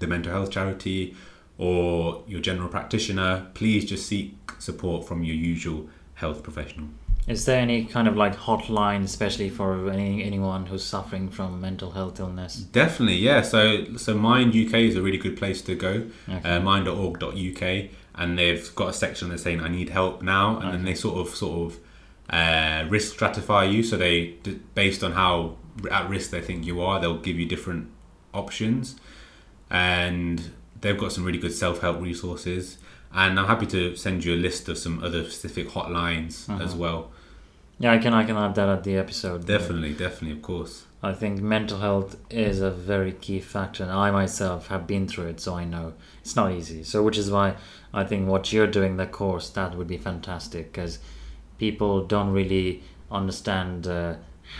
the 0.00 0.08
mental 0.08 0.32
health 0.32 0.50
charity, 0.50 1.14
or 1.58 2.24
your 2.26 2.40
general 2.40 2.68
practitioner. 2.68 3.46
Please 3.54 3.84
just 3.84 4.04
seek 4.06 4.36
support 4.58 5.06
from 5.06 5.22
your 5.22 5.36
usual 5.36 5.88
health 6.14 6.42
professional. 6.42 6.88
Is 7.26 7.46
there 7.46 7.58
any 7.58 7.86
kind 7.86 8.06
of 8.06 8.16
like 8.16 8.36
hotline, 8.36 9.04
especially 9.04 9.48
for 9.48 9.90
any 9.90 10.22
anyone 10.22 10.66
who's 10.66 10.84
suffering 10.84 11.30
from 11.30 11.60
mental 11.60 11.92
health 11.92 12.20
illness? 12.20 12.56
Definitely, 12.56 13.16
yeah. 13.16 13.40
So, 13.40 13.96
so 13.96 14.14
Mind 14.14 14.50
UK 14.50 14.74
is 14.80 14.96
a 14.96 15.02
really 15.02 15.16
good 15.16 15.36
place 15.36 15.62
to 15.62 15.74
go. 15.74 16.06
Okay. 16.28 16.56
Uh, 16.56 16.60
mind.org.uk, 16.60 17.62
and 18.16 18.38
they've 18.38 18.74
got 18.74 18.90
a 18.90 18.92
section 18.92 19.30
that's 19.30 19.42
saying 19.42 19.60
"I 19.60 19.68
need 19.68 19.88
help 19.88 20.22
now," 20.22 20.58
and 20.58 20.72
then 20.72 20.84
they 20.84 20.94
sort 20.94 21.16
of, 21.26 21.34
sort 21.34 21.72
of, 21.72 21.78
uh, 22.28 22.84
risk 22.90 23.16
stratify 23.16 23.72
you. 23.72 23.82
So 23.82 23.96
they, 23.96 24.36
based 24.74 25.02
on 25.02 25.12
how 25.12 25.56
at 25.90 26.08
risk 26.10 26.30
they 26.30 26.42
think 26.42 26.66
you 26.66 26.82
are, 26.82 27.00
they'll 27.00 27.18
give 27.18 27.38
you 27.38 27.46
different 27.46 27.88
options, 28.34 28.96
and 29.70 30.50
they've 30.82 30.98
got 30.98 31.12
some 31.12 31.24
really 31.24 31.38
good 31.38 31.54
self 31.54 31.80
help 31.80 32.02
resources. 32.02 32.76
And 33.14 33.38
I'm 33.38 33.46
happy 33.46 33.66
to 33.66 33.94
send 33.96 34.24
you 34.24 34.34
a 34.34 34.36
list 34.36 34.68
of 34.68 34.76
some 34.76 35.02
other 35.02 35.24
specific 35.24 35.68
hotlines 35.68 36.48
as 36.60 36.74
well. 36.74 37.12
Yeah, 37.78 37.92
I 37.92 37.98
can 37.98 38.12
I 38.12 38.24
can 38.24 38.36
add 38.36 38.54
that 38.56 38.68
at 38.68 38.84
the 38.84 38.96
episode. 38.96 39.46
Definitely, 39.46 39.94
definitely, 39.94 40.32
of 40.32 40.42
course. 40.42 40.84
I 41.02 41.12
think 41.12 41.40
mental 41.42 41.80
health 41.80 42.16
is 42.30 42.60
a 42.60 42.70
very 42.70 43.12
key 43.12 43.40
factor, 43.40 43.82
and 43.82 43.92
I 43.92 44.10
myself 44.10 44.68
have 44.68 44.86
been 44.86 45.06
through 45.06 45.26
it, 45.26 45.40
so 45.40 45.54
I 45.54 45.64
know 45.64 45.92
it's 46.20 46.34
not 46.34 46.52
easy. 46.52 46.82
So, 46.82 47.02
which 47.02 47.18
is 47.18 47.30
why 47.30 47.56
I 47.92 48.04
think 48.04 48.28
what 48.28 48.52
you're 48.52 48.66
doing, 48.66 48.96
the 48.96 49.06
course, 49.06 49.50
that 49.50 49.76
would 49.76 49.88
be 49.88 49.98
fantastic 49.98 50.72
because 50.72 50.98
people 51.58 52.06
don't 52.06 52.32
really 52.32 52.82
understand 53.10 53.86
uh, 53.86 54.14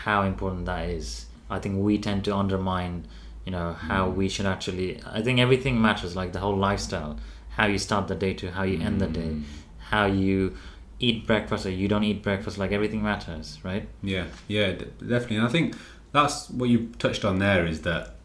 how 0.04 0.22
important 0.22 0.66
that 0.66 0.88
is. 0.88 1.26
I 1.48 1.60
think 1.60 1.82
we 1.82 1.98
tend 1.98 2.24
to 2.24 2.36
undermine, 2.36 3.06
you 3.44 3.52
know, 3.52 3.72
how 3.72 4.08
we 4.08 4.28
should 4.28 4.46
actually. 4.46 5.00
I 5.06 5.22
think 5.22 5.38
everything 5.38 5.80
matters, 5.80 6.14
like 6.14 6.32
the 6.32 6.40
whole 6.40 6.56
lifestyle, 6.56 7.16
how 7.56 7.66
you 7.66 7.78
start 7.78 8.08
the 8.08 8.14
day 8.14 8.34
to 8.34 8.50
how 8.50 8.62
you 8.62 8.80
end 8.80 9.00
the 9.00 9.06
day, 9.06 9.36
how 9.78 10.06
you 10.06 10.56
eat 10.98 11.26
breakfast 11.26 11.66
or 11.66 11.70
you 11.70 11.88
don't 11.88 12.04
eat 12.04 12.22
breakfast. 12.22 12.58
Like 12.58 12.72
everything 12.72 13.02
matters, 13.02 13.58
right? 13.62 13.88
Yeah, 14.02 14.26
yeah, 14.48 14.72
definitely. 15.00 15.36
And 15.36 15.46
I 15.46 15.50
think 15.50 15.76
that's 16.12 16.50
what 16.50 16.68
you 16.68 16.92
touched 16.98 17.24
on 17.24 17.38
there 17.38 17.66
is 17.66 17.82
that. 17.82 18.16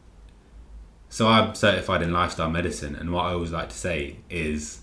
So 1.12 1.28
I'm 1.28 1.56
certified 1.56 2.04
in 2.04 2.14
lifestyle 2.14 2.52
medicine, 2.52 2.96
and 2.96 3.12
what 3.12 3.26
I 3.26 3.32
always 3.32 3.52
like 3.52 3.70
to 3.70 3.76
say 3.76 4.18
is, 4.30 4.82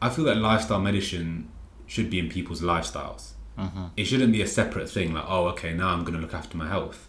I 0.00 0.08
feel 0.08 0.24
that 0.26 0.36
lifestyle 0.36 0.80
medicine 0.80 1.50
should 1.86 2.08
be 2.08 2.20
in 2.20 2.28
people's 2.28 2.60
lifestyles. 2.60 3.32
Mm-hmm. 3.58 3.86
It 3.96 4.04
shouldn't 4.04 4.32
be 4.32 4.42
a 4.42 4.46
separate 4.46 4.88
thing. 4.88 5.12
Like, 5.12 5.24
oh, 5.26 5.46
okay, 5.48 5.74
now 5.74 5.88
I'm 5.88 6.04
going 6.04 6.14
to 6.14 6.20
look 6.20 6.34
after 6.34 6.56
my 6.56 6.68
health. 6.68 7.08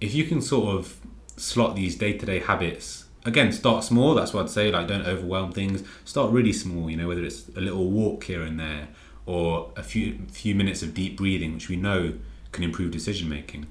If 0.00 0.14
you 0.14 0.24
can 0.24 0.40
sort 0.40 0.76
of 0.76 0.96
slot 1.36 1.76
these 1.76 1.96
day-to-day 1.96 2.38
habits 2.40 3.03
again, 3.24 3.52
start 3.52 3.84
small. 3.84 4.14
That's 4.14 4.32
what 4.32 4.44
I'd 4.44 4.50
say. 4.50 4.70
Like, 4.70 4.88
don't 4.88 5.06
overwhelm 5.06 5.52
things. 5.52 5.82
Start 6.04 6.32
really 6.32 6.52
small. 6.52 6.90
You 6.90 6.96
know, 6.96 7.08
whether 7.08 7.24
it's 7.24 7.48
a 7.56 7.60
little 7.60 7.90
walk 7.90 8.24
here 8.24 8.42
and 8.42 8.58
there, 8.58 8.88
or 9.26 9.72
a 9.76 9.82
few 9.82 10.18
few 10.30 10.54
minutes 10.54 10.82
of 10.82 10.94
deep 10.94 11.16
breathing, 11.16 11.54
which 11.54 11.68
we 11.68 11.76
know 11.76 12.14
can 12.52 12.64
improve 12.64 12.90
decision 12.90 13.28
making. 13.28 13.66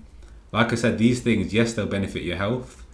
Like 0.51 0.71
I 0.71 0.75
said, 0.75 0.97
these 0.97 1.21
things, 1.21 1.53
yes, 1.53 1.73
they'll 1.73 1.87
benefit 1.87 2.23
your 2.23 2.37
health, 2.37 2.85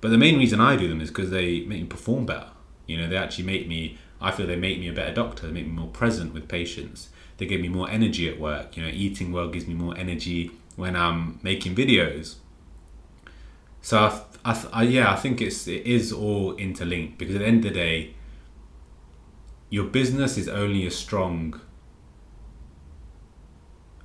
but 0.00 0.10
the 0.10 0.18
main 0.18 0.38
reason 0.38 0.60
I 0.60 0.76
do 0.76 0.88
them 0.88 1.00
is 1.00 1.10
because 1.10 1.30
they 1.30 1.60
make 1.60 1.82
me 1.82 1.86
perform 1.86 2.26
better. 2.26 2.48
You 2.86 2.96
know, 2.96 3.08
they 3.08 3.16
actually 3.16 3.44
make 3.44 3.66
me. 3.68 3.98
I 4.20 4.30
feel 4.30 4.46
they 4.46 4.56
make 4.56 4.78
me 4.78 4.88
a 4.88 4.92
better 4.92 5.12
doctor. 5.12 5.46
They 5.46 5.52
make 5.52 5.66
me 5.66 5.72
more 5.72 5.88
present 5.88 6.32
with 6.32 6.46
patients. 6.48 7.08
They 7.38 7.46
give 7.46 7.60
me 7.60 7.68
more 7.68 7.90
energy 7.90 8.28
at 8.28 8.38
work. 8.38 8.76
You 8.76 8.84
know, 8.84 8.90
eating 8.92 9.32
well 9.32 9.48
gives 9.48 9.66
me 9.66 9.74
more 9.74 9.96
energy 9.96 10.52
when 10.76 10.94
I'm 10.94 11.40
making 11.42 11.74
videos. 11.74 12.36
So 13.80 14.04
I, 14.04 14.08
th- 14.10 14.22
I, 14.44 14.66
I, 14.72 14.82
yeah, 14.82 15.12
I 15.12 15.16
think 15.16 15.40
it's 15.40 15.68
it 15.68 15.86
is 15.86 16.12
all 16.12 16.54
interlinked 16.56 17.18
because 17.18 17.36
at 17.36 17.40
the 17.40 17.46
end 17.46 17.64
of 17.64 17.72
the 17.72 17.78
day, 17.78 18.14
your 19.70 19.84
business 19.84 20.36
is 20.36 20.48
only 20.48 20.86
as 20.86 20.96
strong. 20.96 21.60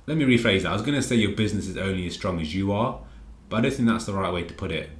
Let 0.06 0.16
me 0.16 0.24
rephrase 0.24 0.62
that. 0.62 0.70
I 0.70 0.72
was 0.72 0.82
going 0.82 0.94
to 0.94 1.02
say 1.02 1.16
your 1.16 1.32
business 1.32 1.66
is 1.66 1.76
only 1.76 2.06
as 2.06 2.14
strong 2.14 2.40
as 2.40 2.54
you 2.54 2.72
are, 2.72 3.00
but 3.48 3.58
I 3.58 3.60
don't 3.62 3.74
think 3.74 3.88
that's 3.88 4.06
the 4.06 4.14
right 4.14 4.32
way 4.32 4.44
to 4.44 4.54
put 4.54 4.72
it. 4.72 4.90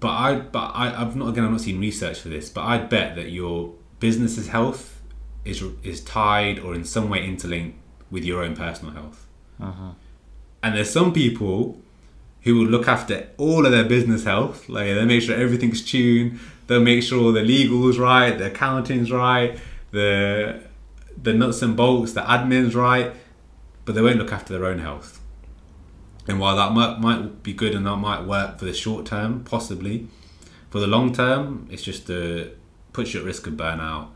But 0.00 0.08
I, 0.08 0.34
but 0.36 0.70
I, 0.74 1.00
I've 1.00 1.14
not 1.14 1.28
again. 1.28 1.44
I've 1.44 1.50
not 1.50 1.60
seen 1.60 1.80
research 1.80 2.20
for 2.20 2.28
this, 2.28 2.48
but 2.48 2.62
I'd 2.62 2.88
bet 2.88 3.14
that 3.16 3.30
your 3.30 3.74
business's 4.00 4.48
health 4.48 5.00
is 5.44 5.62
is 5.82 6.00
tied 6.00 6.58
or 6.58 6.74
in 6.74 6.84
some 6.84 7.08
way 7.08 7.24
interlinked 7.24 7.78
with 8.10 8.24
your 8.24 8.42
own 8.42 8.56
personal 8.56 8.94
health. 8.94 9.26
Uh-huh. 9.60 9.92
And 10.62 10.76
there's 10.76 10.90
some 10.90 11.12
people 11.12 11.80
who 12.42 12.56
will 12.56 12.66
look 12.66 12.88
after 12.88 13.28
all 13.36 13.66
of 13.66 13.72
their 13.72 13.84
business 13.84 14.24
health. 14.24 14.68
Like 14.68 14.86
they 14.86 15.04
make 15.04 15.22
sure 15.22 15.36
everything's 15.36 15.84
tuned. 15.84 16.38
They'll 16.66 16.80
make 16.80 17.02
sure 17.02 17.32
the 17.32 17.42
legal's 17.42 17.98
right, 17.98 18.36
the 18.36 18.46
accounting's 18.46 19.10
right, 19.10 19.58
the 19.90 20.62
the 21.20 21.32
nuts 21.32 21.62
and 21.62 21.76
bolts, 21.76 22.12
the 22.12 22.22
admin's 22.22 22.74
right, 22.74 23.12
but 23.84 23.94
they 23.94 24.00
won't 24.00 24.16
look 24.16 24.32
after 24.32 24.52
their 24.52 24.66
own 24.66 24.78
health. 24.78 25.20
And 26.26 26.38
while 26.38 26.56
that 26.56 26.72
might, 26.72 27.00
might 27.00 27.42
be 27.42 27.52
good 27.52 27.74
and 27.74 27.86
that 27.86 27.96
might 27.96 28.24
work 28.24 28.58
for 28.58 28.64
the 28.64 28.72
short 28.72 29.06
term, 29.06 29.44
possibly, 29.44 30.08
for 30.70 30.78
the 30.78 30.86
long 30.86 31.12
term, 31.12 31.68
it's 31.70 31.82
just 31.82 32.08
uh, 32.08 32.44
puts 32.92 33.12
you 33.12 33.20
at 33.20 33.26
risk 33.26 33.46
of 33.46 33.54
burnout. 33.54 34.08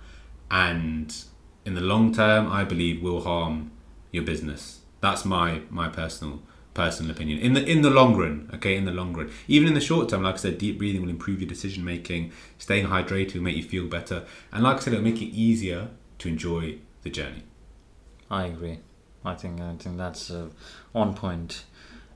And 0.50 1.14
in 1.64 1.74
the 1.74 1.80
long 1.80 2.14
term, 2.14 2.50
I 2.50 2.64
believe 2.64 3.02
will 3.02 3.22
harm 3.22 3.72
your 4.12 4.22
business. 4.24 4.80
That's 5.00 5.24
my 5.24 5.62
my 5.70 5.88
personal 5.88 6.42
personal 6.74 7.10
opinion. 7.10 7.38
In 7.38 7.54
the 7.54 7.64
in 7.64 7.82
the 7.82 7.90
long 7.90 8.16
run, 8.16 8.50
okay, 8.54 8.76
in 8.76 8.84
the 8.84 8.92
long 8.92 9.14
run. 9.14 9.30
Even 9.48 9.68
in 9.68 9.74
the 9.74 9.80
short 9.80 10.08
term, 10.08 10.22
like 10.22 10.34
I 10.34 10.38
said, 10.38 10.58
deep 10.58 10.78
breathing 10.78 11.02
will 11.02 11.10
improve 11.10 11.40
your 11.40 11.48
decision 11.48 11.84
making. 11.84 12.32
Staying 12.58 12.86
hydrated 12.86 13.34
will 13.34 13.42
make 13.42 13.56
you 13.56 13.62
feel 13.62 13.86
better, 13.86 14.24
and 14.52 14.62
like 14.62 14.76
I 14.76 14.80
said, 14.80 14.92
it'll 14.92 15.04
make 15.04 15.22
it 15.22 15.26
easier 15.26 15.88
to 16.18 16.28
enjoy 16.28 16.78
the 17.02 17.10
journey. 17.10 17.42
I 18.30 18.46
agree. 18.46 18.78
I 19.24 19.34
think 19.34 19.60
I 19.60 19.74
think 19.76 19.96
that's 19.96 20.30
uh, 20.30 20.48
on 20.94 21.14
point. 21.14 21.64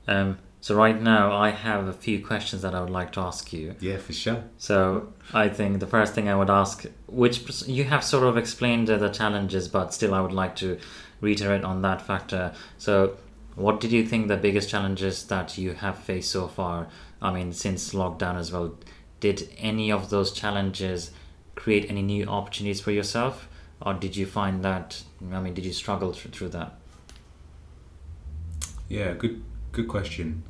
Um, 0.07 0.37
so 0.61 0.75
right 0.75 1.01
now 1.01 1.35
I 1.35 1.49
have 1.49 1.87
a 1.87 1.93
few 1.93 2.23
questions 2.23 2.61
that 2.61 2.75
I 2.75 2.81
would 2.81 2.91
like 2.91 3.11
to 3.13 3.19
ask 3.19 3.51
you. 3.51 3.75
Yeah, 3.79 3.97
for 3.97 4.13
sure. 4.13 4.43
So 4.57 5.11
I 5.33 5.49
think 5.49 5.79
the 5.79 5.87
first 5.87 6.13
thing 6.13 6.29
I 6.29 6.35
would 6.35 6.51
ask, 6.51 6.85
which 7.07 7.67
you 7.67 7.83
have 7.85 8.03
sort 8.03 8.23
of 8.23 8.37
explained 8.37 8.87
the 8.87 9.09
challenges, 9.09 9.67
but 9.67 9.91
still 9.91 10.13
I 10.13 10.21
would 10.21 10.31
like 10.31 10.55
to 10.57 10.77
reiterate 11.19 11.63
on 11.63 11.81
that 11.81 12.01
factor. 12.01 12.53
So, 12.77 13.17
what 13.55 13.79
did 13.79 13.91
you 13.91 14.05
think 14.05 14.27
the 14.27 14.37
biggest 14.37 14.69
challenges 14.69 15.25
that 15.25 15.57
you 15.57 15.73
have 15.73 15.97
faced 15.97 16.31
so 16.31 16.47
far? 16.47 16.87
I 17.21 17.33
mean, 17.33 17.53
since 17.53 17.93
lockdown 17.93 18.35
as 18.35 18.51
well, 18.51 18.75
did 19.19 19.49
any 19.57 19.91
of 19.91 20.09
those 20.09 20.31
challenges 20.31 21.11
create 21.55 21.89
any 21.89 22.01
new 22.01 22.25
opportunities 22.25 22.81
for 22.81 22.91
yourself, 22.91 23.49
or 23.81 23.95
did 23.95 24.15
you 24.15 24.27
find 24.27 24.63
that? 24.63 25.03
I 25.31 25.39
mean, 25.39 25.55
did 25.55 25.65
you 25.65 25.73
struggle 25.73 26.13
through, 26.13 26.31
through 26.31 26.49
that? 26.49 26.75
Yeah, 28.87 29.13
good 29.13 29.43
good 29.71 29.87
question. 29.87 30.43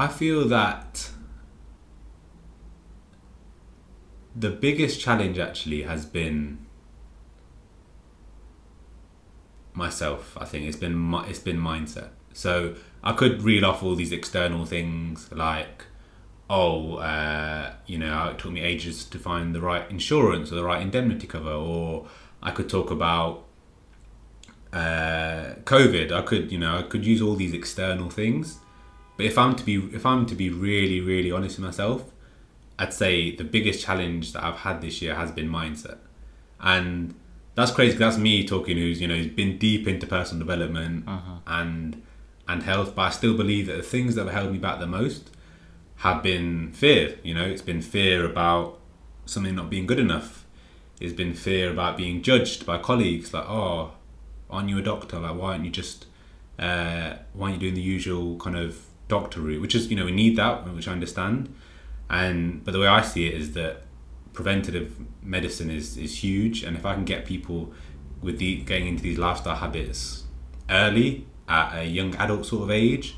I 0.00 0.08
feel 0.08 0.48
that 0.48 1.10
the 4.34 4.48
biggest 4.48 4.98
challenge 4.98 5.38
actually 5.38 5.82
has 5.82 6.06
been 6.06 6.66
myself. 9.74 10.38
I 10.40 10.46
think 10.46 10.64
it's 10.64 10.78
been 10.78 11.12
it's 11.28 11.38
been 11.38 11.58
mindset. 11.58 12.08
So 12.32 12.76
I 13.04 13.12
could 13.12 13.42
reel 13.42 13.66
off 13.66 13.82
all 13.82 13.94
these 13.94 14.10
external 14.10 14.64
things 14.64 15.30
like, 15.32 15.84
oh, 16.48 16.94
uh, 16.94 17.74
you 17.84 17.98
know, 17.98 18.28
it 18.28 18.38
took 18.38 18.52
me 18.52 18.62
ages 18.62 19.04
to 19.04 19.18
find 19.18 19.54
the 19.54 19.60
right 19.60 19.84
insurance 19.90 20.50
or 20.50 20.54
the 20.54 20.64
right 20.64 20.80
indemnity 20.80 21.26
cover, 21.26 21.52
or 21.52 22.06
I 22.42 22.52
could 22.52 22.70
talk 22.70 22.90
about 22.90 23.44
uh, 24.72 25.56
COVID. 25.64 26.10
I 26.10 26.22
could, 26.22 26.50
you 26.50 26.56
know, 26.56 26.78
I 26.78 26.84
could 26.84 27.04
use 27.04 27.20
all 27.20 27.34
these 27.34 27.52
external 27.52 28.08
things. 28.08 28.60
But 29.20 29.26
if 29.26 29.36
I'm 29.36 29.54
to 29.54 29.62
be, 29.62 29.74
if 29.94 30.06
I'm 30.06 30.24
to 30.24 30.34
be 30.34 30.48
really, 30.48 30.98
really 30.98 31.30
honest 31.30 31.58
with 31.58 31.66
myself, 31.66 32.10
I'd 32.78 32.94
say 32.94 33.36
the 33.36 33.44
biggest 33.44 33.84
challenge 33.84 34.32
that 34.32 34.42
I've 34.42 34.60
had 34.60 34.80
this 34.80 35.02
year 35.02 35.14
has 35.14 35.30
been 35.30 35.46
mindset, 35.46 35.98
and 36.58 37.14
that's 37.54 37.70
crazy. 37.70 37.98
that's 37.98 38.16
me 38.16 38.46
talking, 38.46 38.78
who's 38.78 38.98
you 38.98 39.06
know, 39.06 39.16
who's 39.16 39.26
been 39.26 39.58
deep 39.58 39.86
into 39.86 40.06
personal 40.06 40.38
development 40.38 41.04
uh-huh. 41.06 41.40
and 41.46 42.02
and 42.48 42.62
health. 42.62 42.94
But 42.94 43.02
I 43.02 43.10
still 43.10 43.36
believe 43.36 43.66
that 43.66 43.76
the 43.76 43.82
things 43.82 44.14
that 44.14 44.24
have 44.24 44.32
held 44.32 44.52
me 44.52 44.58
back 44.58 44.78
the 44.78 44.86
most 44.86 45.28
have 45.96 46.22
been 46.22 46.72
fear. 46.72 47.18
You 47.22 47.34
know, 47.34 47.44
it's 47.44 47.60
been 47.60 47.82
fear 47.82 48.24
about 48.24 48.78
something 49.26 49.54
not 49.54 49.68
being 49.68 49.84
good 49.84 49.98
enough. 49.98 50.46
It's 50.98 51.12
been 51.12 51.34
fear 51.34 51.70
about 51.70 51.98
being 51.98 52.22
judged 52.22 52.64
by 52.64 52.78
colleagues. 52.78 53.34
Like, 53.34 53.44
oh, 53.46 53.92
aren't 54.48 54.70
you 54.70 54.78
a 54.78 54.82
doctor? 54.82 55.18
Like, 55.18 55.36
why 55.36 55.50
aren't 55.50 55.66
you 55.66 55.70
just 55.70 56.06
uh, 56.58 57.16
why 57.34 57.48
aren't 57.50 57.60
you 57.60 57.68
doing 57.68 57.74
the 57.74 57.82
usual 57.82 58.38
kind 58.38 58.56
of 58.56 58.86
doctor 59.10 59.40
route? 59.40 59.60
Which 59.60 59.74
is, 59.74 59.90
you 59.90 59.96
know, 59.96 60.06
we 60.06 60.12
need 60.12 60.36
that, 60.36 60.66
which 60.74 60.88
I 60.88 60.92
understand. 60.92 61.54
And 62.08 62.64
but 62.64 62.72
the 62.72 62.80
way 62.80 62.86
I 62.86 63.02
see 63.02 63.26
it 63.26 63.34
is 63.34 63.52
that 63.52 63.82
preventative 64.32 64.96
medicine 65.22 65.70
is 65.70 65.96
is 65.96 66.24
huge, 66.24 66.62
and 66.64 66.76
if 66.76 66.84
I 66.86 66.94
can 66.94 67.04
get 67.04 67.24
people 67.24 67.72
with 68.22 68.38
the 68.38 68.56
getting 68.70 68.88
into 68.88 69.02
these 69.02 69.18
lifestyle 69.18 69.56
habits 69.56 70.24
early 70.68 71.26
at 71.48 71.78
a 71.80 71.84
young 71.84 72.14
adult 72.16 72.46
sort 72.46 72.62
of 72.64 72.70
age, 72.70 73.16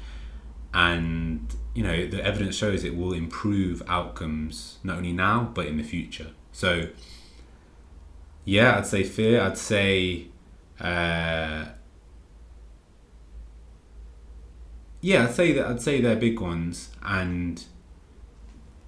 and 0.74 1.54
you 1.74 1.82
know 1.82 2.06
the 2.06 2.22
evidence 2.24 2.56
shows 2.56 2.84
it 2.84 2.96
will 2.96 3.12
improve 3.12 3.82
outcomes 3.88 4.78
not 4.82 4.98
only 4.98 5.12
now 5.12 5.50
but 5.54 5.66
in 5.66 5.76
the 5.76 5.84
future. 5.84 6.30
So 6.52 6.88
yeah, 8.44 8.76
I'd 8.76 8.86
say 8.86 9.04
fear. 9.04 9.40
I'd 9.40 9.58
say 9.58 10.26
uh, 10.80 11.66
yeah, 15.02 15.24
I'd 15.24 15.34
say 15.34 15.52
that 15.52 15.66
I'd 15.66 15.82
say 15.82 16.00
they're 16.00 16.16
big 16.16 16.40
ones, 16.40 16.90
and 17.02 17.62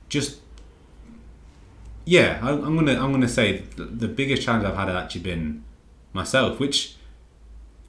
just 0.08 0.38
yeah, 2.06 2.38
I, 2.42 2.52
am 2.52 2.76
gonna 2.76 2.92
I'm 2.92 3.12
gonna 3.12 3.28
say 3.28 3.64
the 3.76 4.08
biggest 4.08 4.42
challenge 4.42 4.64
I've 4.64 4.76
had 4.76 4.88
has 4.88 4.96
actually 4.96 5.22
been 5.22 5.64
myself, 6.12 6.58
which 6.58 6.96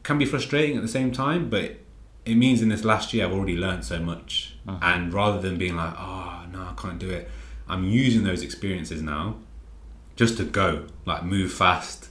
can 0.03 0.17
be 0.17 0.25
frustrating 0.25 0.75
at 0.75 0.81
the 0.81 0.89
same 0.89 1.11
time, 1.11 1.49
but 1.49 1.77
it 2.25 2.35
means 2.35 2.61
in 2.61 2.69
this 2.69 2.83
last 2.83 3.13
year 3.13 3.25
I've 3.25 3.31
already 3.31 3.55
learned 3.55 3.85
so 3.85 3.99
much, 3.99 4.57
uh-huh. 4.67 4.79
and 4.81 5.13
rather 5.13 5.39
than 5.39 5.57
being 5.57 5.75
like, 5.75 5.93
oh 5.97 6.45
no, 6.51 6.61
I 6.61 6.73
can't 6.75 6.99
do 6.99 7.09
it, 7.09 7.29
I'm 7.67 7.85
using 7.85 8.23
those 8.23 8.41
experiences 8.41 9.01
now 9.01 9.37
just 10.15 10.37
to 10.37 10.43
go, 10.43 10.87
like 11.05 11.23
move 11.23 11.51
fast. 11.51 12.09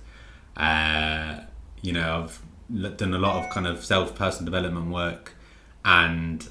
Uh, 0.56 1.40
you 1.82 1.92
know, 1.92 2.28
I've 2.72 2.96
done 2.96 3.14
a 3.14 3.18
lot 3.18 3.44
of 3.44 3.50
kind 3.50 3.66
of 3.66 3.84
self 3.84 4.14
personal 4.14 4.44
development 4.44 4.90
work, 4.90 5.34
and 5.84 6.48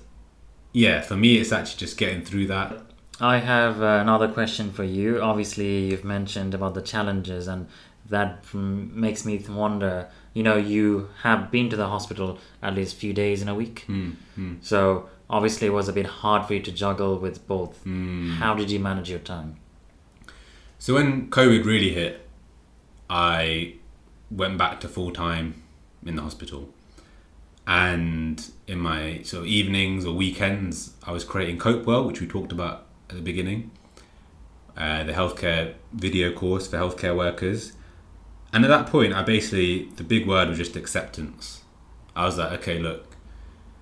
yeah, 0.72 1.02
for 1.02 1.16
me, 1.16 1.38
it's 1.38 1.52
actually 1.52 1.80
just 1.80 1.98
getting 1.98 2.24
through 2.24 2.48
that. 2.48 2.82
I 3.20 3.38
have 3.38 3.82
uh, 3.82 4.00
another 4.02 4.28
question 4.28 4.72
for 4.72 4.84
you. 4.84 5.22
Obviously, 5.22 5.86
you've 5.86 6.04
mentioned 6.04 6.54
about 6.54 6.74
the 6.74 6.82
challenges, 6.82 7.48
and 7.48 7.68
that 8.10 8.54
makes 8.54 9.26
me 9.26 9.38
wonder. 9.50 10.10
You 10.34 10.44
know, 10.44 10.58
you 10.58 11.10
have 11.22 11.52
been 11.52 11.70
to 11.70 11.76
the 11.76 11.88
hospital 11.88 12.40
at 12.62 12.74
least 12.74 12.96
a 12.96 12.98
few 12.98 13.14
days 13.14 13.42
in 13.42 13.48
a 13.48 13.56
week, 13.56 13.86
mm, 13.88 14.16
mm. 14.38 14.58
so 14.62 15.10
obviously 15.30 15.68
it 15.68 15.72
was 15.72 15.88
a 15.88 15.94
bit 15.94 16.06
hard 16.06 16.46
for 16.46 16.54
you 16.54 16.60
to 16.60 16.72
juggle 16.72 17.18
with 17.18 17.48
both. 17.48 17.84
Mm. 17.86 18.36
How 18.36 18.54
did 18.54 18.72
you 18.72 18.80
manage 18.80 19.10
your 19.10 19.20
time? 19.20 19.58
So 20.80 20.96
when 20.96 21.30
COVID 21.30 21.66
really 21.66 21.94
hit, 21.94 22.28
I 23.10 23.76
went 24.30 24.58
back 24.58 24.80
to 24.82 24.88
full 24.88 25.12
time 25.12 25.64
in 26.06 26.16
the 26.16 26.22
hospital. 26.22 26.70
And 27.66 28.46
in 28.68 28.80
my 28.80 29.22
sort 29.24 29.44
of 29.44 29.48
evenings 29.48 30.06
or 30.06 30.14
weekends, 30.14 30.94
I 31.04 31.12
was 31.12 31.24
creating 31.24 31.60
Copewell, 31.60 32.06
which 32.06 32.20
we 32.20 32.28
talked 32.28 32.52
about 32.52 32.86
at 33.10 33.16
the 33.16 33.22
beginning, 33.22 33.72
uh, 34.76 35.04
the 35.04 35.14
healthcare 35.14 35.76
video 35.94 36.34
course 36.34 36.68
for 36.68 36.78
healthcare 36.78 37.16
workers. 37.16 37.74
And 38.52 38.66
at 38.66 38.68
that 38.68 38.88
point, 38.88 39.14
I 39.14 39.24
basically, 39.24 39.86
the 39.96 40.04
big 40.04 40.28
word 40.28 40.50
was 40.50 40.58
just 40.58 40.76
acceptance. 40.76 41.64
I 42.16 42.26
was 42.26 42.38
like, 42.38 42.52
okay, 42.60 42.80
look, 42.80 43.16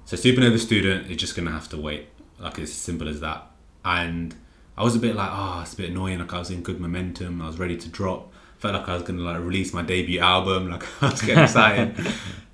so 0.05 0.15
Supernova 0.15 0.59
student 0.59 1.09
is 1.09 1.17
just 1.17 1.35
going 1.35 1.47
to 1.47 1.51
have 1.51 1.67
to 1.69 1.77
wait. 1.77 2.09
Like, 2.39 2.59
it's 2.59 2.71
as 2.71 2.77
simple 2.77 3.09
as 3.09 3.19
that. 3.19 3.47
And 3.83 4.35
I 4.77 4.83
was 4.83 4.95
a 4.95 4.99
bit 4.99 5.15
like, 5.15 5.29
oh, 5.31 5.59
it's 5.61 5.73
a 5.73 5.77
bit 5.77 5.89
annoying. 5.89 6.19
Like, 6.19 6.33
I 6.33 6.39
was 6.39 6.49
in 6.49 6.61
good 6.61 6.79
momentum. 6.79 7.41
I 7.41 7.47
was 7.47 7.59
ready 7.59 7.77
to 7.77 7.89
drop 7.89 8.31
felt 8.61 8.75
like 8.75 8.87
I 8.87 8.93
was 8.93 9.01
gonna 9.01 9.21
like 9.23 9.39
release 9.39 9.73
my 9.73 9.81
debut 9.81 10.19
album. 10.19 10.69
Like 10.69 10.83
I 11.03 11.09
was 11.09 11.21
getting 11.21 11.43
excited. 11.43 11.95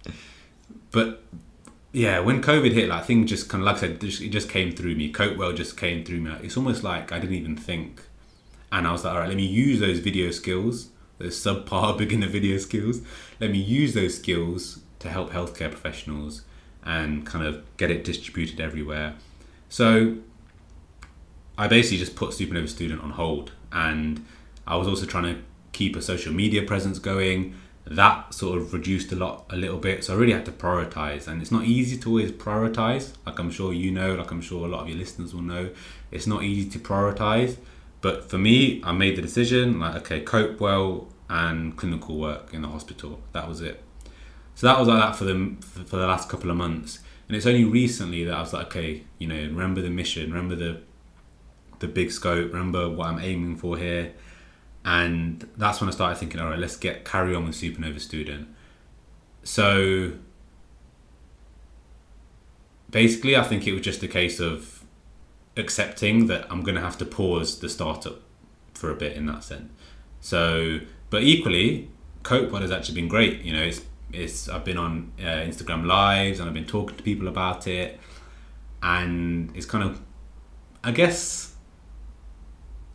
but 0.98 1.22
yeah, 1.92 2.20
when 2.22 2.42
COVID 2.42 2.72
hit, 2.72 2.90
like 2.90 3.06
things 3.06 3.30
just 3.30 3.50
kind 3.50 3.62
of 3.62 3.68
like 3.68 3.76
I 3.76 3.80
said, 3.82 4.04
it 4.04 4.30
just 4.30 4.50
came 4.50 4.72
through 4.72 4.96
me. 4.96 5.12
Copewell 5.12 5.54
just 5.54 5.78
came 5.78 6.04
through 6.04 6.22
me. 6.22 6.32
It's 6.42 6.58
almost 6.58 6.84
like 6.84 7.12
I 7.12 7.20
didn't 7.20 7.36
even 7.36 7.56
think, 7.56 8.02
and 8.72 8.88
I 8.88 8.92
was 8.92 9.06
like, 9.06 9.14
all 9.14 9.20
right, 9.20 9.28
let 9.28 9.38
me 9.38 9.46
use 9.46 9.80
those 9.80 10.00
video 10.00 10.32
skills, 10.32 10.90
those 11.20 11.36
subpar 11.38 11.96
beginner 12.00 12.28
video 12.28 12.58
skills. 12.58 13.02
Let 13.40 13.52
me 13.52 13.60
use 13.60 13.94
those 13.94 14.16
skills 14.18 14.80
to 14.98 15.10
help 15.10 15.30
healthcare 15.30 15.70
professionals 15.70 16.42
and 16.84 17.28
kind 17.28 17.46
of 17.46 17.64
get 17.78 17.92
it 17.92 18.04
distributed 18.04 18.60
everywhere. 18.60 19.14
So 19.70 20.16
I 21.60 21.68
basically 21.68 22.00
just 22.00 22.16
put 22.16 22.32
Supernova 22.32 22.70
Student 22.70 23.04
on 23.04 23.12
hold, 23.12 23.52
and 23.72 24.26
I 24.66 24.78
was 24.78 24.88
also 24.88 25.06
trying 25.06 25.36
to 25.36 25.42
keep 25.74 25.96
a 25.96 26.02
social 26.02 26.34
media 26.34 26.64
presence 26.64 26.98
going. 26.98 27.54
That 27.90 28.34
sort 28.34 28.58
of 28.58 28.74
reduced 28.74 29.12
a 29.12 29.16
lot, 29.16 29.46
a 29.50 29.56
little 29.56 29.78
bit. 29.78 30.04
So 30.04 30.14
I 30.14 30.18
really 30.18 30.34
had 30.34 30.46
to 30.46 30.52
prioritize, 30.52 31.28
and 31.28 31.42
it's 31.42 31.52
not 31.52 31.64
easy 31.64 31.98
to 31.98 32.10
always 32.10 32.32
prioritize. 32.32 33.14
Like 33.26 33.40
I'm 33.40 33.52
sure 33.52 33.72
you 33.72 33.92
know, 33.92 34.16
like 34.16 34.32
I'm 34.32 34.42
sure 34.42 34.66
a 34.66 34.70
lot 34.70 34.82
of 34.82 34.90
your 34.90 34.98
listeners 34.98 35.34
will 35.34 35.42
know, 35.42 35.70
it's 36.12 36.28
not 36.28 36.44
easy 36.44 36.70
to 36.72 36.80
prioritize. 36.80 37.58
But 38.02 38.30
for 38.30 38.38
me, 38.38 38.82
I 38.84 38.92
made 38.92 39.16
the 39.16 39.22
decision 39.22 39.80
like, 39.80 39.96
okay, 39.98 40.22
Copewell 40.22 41.08
and 41.30 41.76
clinical 41.76 42.18
work 42.18 42.54
in 42.54 42.62
the 42.62 42.68
hospital. 42.68 43.20
That 43.34 43.48
was 43.48 43.62
it. 43.62 43.84
So 44.56 44.68
that 44.68 44.80
was 44.80 44.88
like 44.88 45.00
that 45.00 45.16
for 45.16 45.24
the 45.24 45.56
for 45.62 45.98
the 45.98 46.08
last 46.08 46.30
couple 46.30 46.50
of 46.50 46.58
months, 46.58 47.00
and 47.28 47.38
it's 47.38 47.46
only 47.46 47.64
recently 47.64 48.24
that 48.24 48.34
I 48.34 48.42
was 48.42 48.54
like, 48.54 48.68
okay, 48.68 49.04
you 49.20 49.28
know, 49.28 49.36
remember 49.36 49.82
the 49.82 49.90
mission, 49.90 50.32
remember 50.32 50.56
the 50.56 50.82
the 51.80 51.88
big 51.88 52.12
scope, 52.12 52.52
remember 52.52 52.90
what 52.90 53.08
I'm 53.08 53.20
aiming 53.20 53.58
for 53.58 53.78
here 53.78 54.14
and 54.88 55.46
that's 55.58 55.82
when 55.82 55.90
I 55.90 55.92
started 55.92 56.18
thinking, 56.18 56.40
all 56.40 56.48
right, 56.48 56.58
let's 56.58 56.78
get 56.78 57.04
carry 57.04 57.36
on 57.36 57.46
with 57.46 57.56
Supernova 57.56 58.00
Student. 58.00 58.48
So 59.44 60.14
basically, 62.90 63.36
I 63.36 63.44
think 63.44 63.68
it 63.68 63.74
was 63.74 63.82
just 63.82 64.02
a 64.02 64.08
case 64.08 64.40
of 64.40 64.86
accepting 65.58 66.28
that 66.28 66.50
I'm 66.50 66.62
going 66.62 66.76
to 66.76 66.82
have 66.82 66.98
to 67.00 67.06
pause 67.06 67.60
the 67.60 67.68
startup 67.68 68.22
for 68.74 68.90
a 68.90 68.96
bit 68.96 69.18
in 69.18 69.26
that 69.26 69.44
sense. 69.44 69.70
So, 70.22 70.80
but 71.10 71.22
equally, 71.22 71.90
Copewell 72.24 72.62
has 72.62 72.72
actually 72.72 72.96
been 72.96 73.10
great. 73.10 73.42
You 73.42 73.52
know, 73.52 73.64
it's 73.64 73.82
it's 74.14 74.48
I've 74.48 74.64
been 74.64 74.78
on 74.78 75.12
uh, 75.20 75.44
Instagram 75.50 75.86
lives 75.86 76.40
and 76.40 76.48
I've 76.48 76.56
been 76.56 76.66
talking 76.66 76.96
to 76.96 77.04
people 77.04 77.28
about 77.28 77.68
it, 77.68 78.00
and 78.82 79.54
it's 79.54 79.66
kind 79.66 79.84
of, 79.84 80.00
I 80.82 80.92
guess 80.92 81.47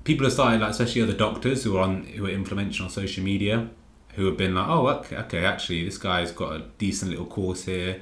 people 0.04 0.24
have 0.24 0.32
started, 0.32 0.60
like 0.60 0.70
especially 0.70 1.02
other 1.02 1.12
doctors 1.12 1.64
who 1.64 1.76
are 1.76 1.82
on 1.82 2.04
who 2.04 2.26
are 2.26 2.30
influential 2.30 2.84
on 2.84 2.90
social 2.90 3.22
media, 3.22 3.68
who 4.14 4.26
have 4.26 4.36
been 4.36 4.54
like, 4.54 4.68
oh, 4.68 4.86
okay, 4.88 5.16
okay 5.16 5.44
actually, 5.44 5.84
this 5.84 5.98
guy's 5.98 6.30
got 6.32 6.52
a 6.52 6.64
decent 6.78 7.10
little 7.10 7.26
course 7.26 7.64
here. 7.64 8.00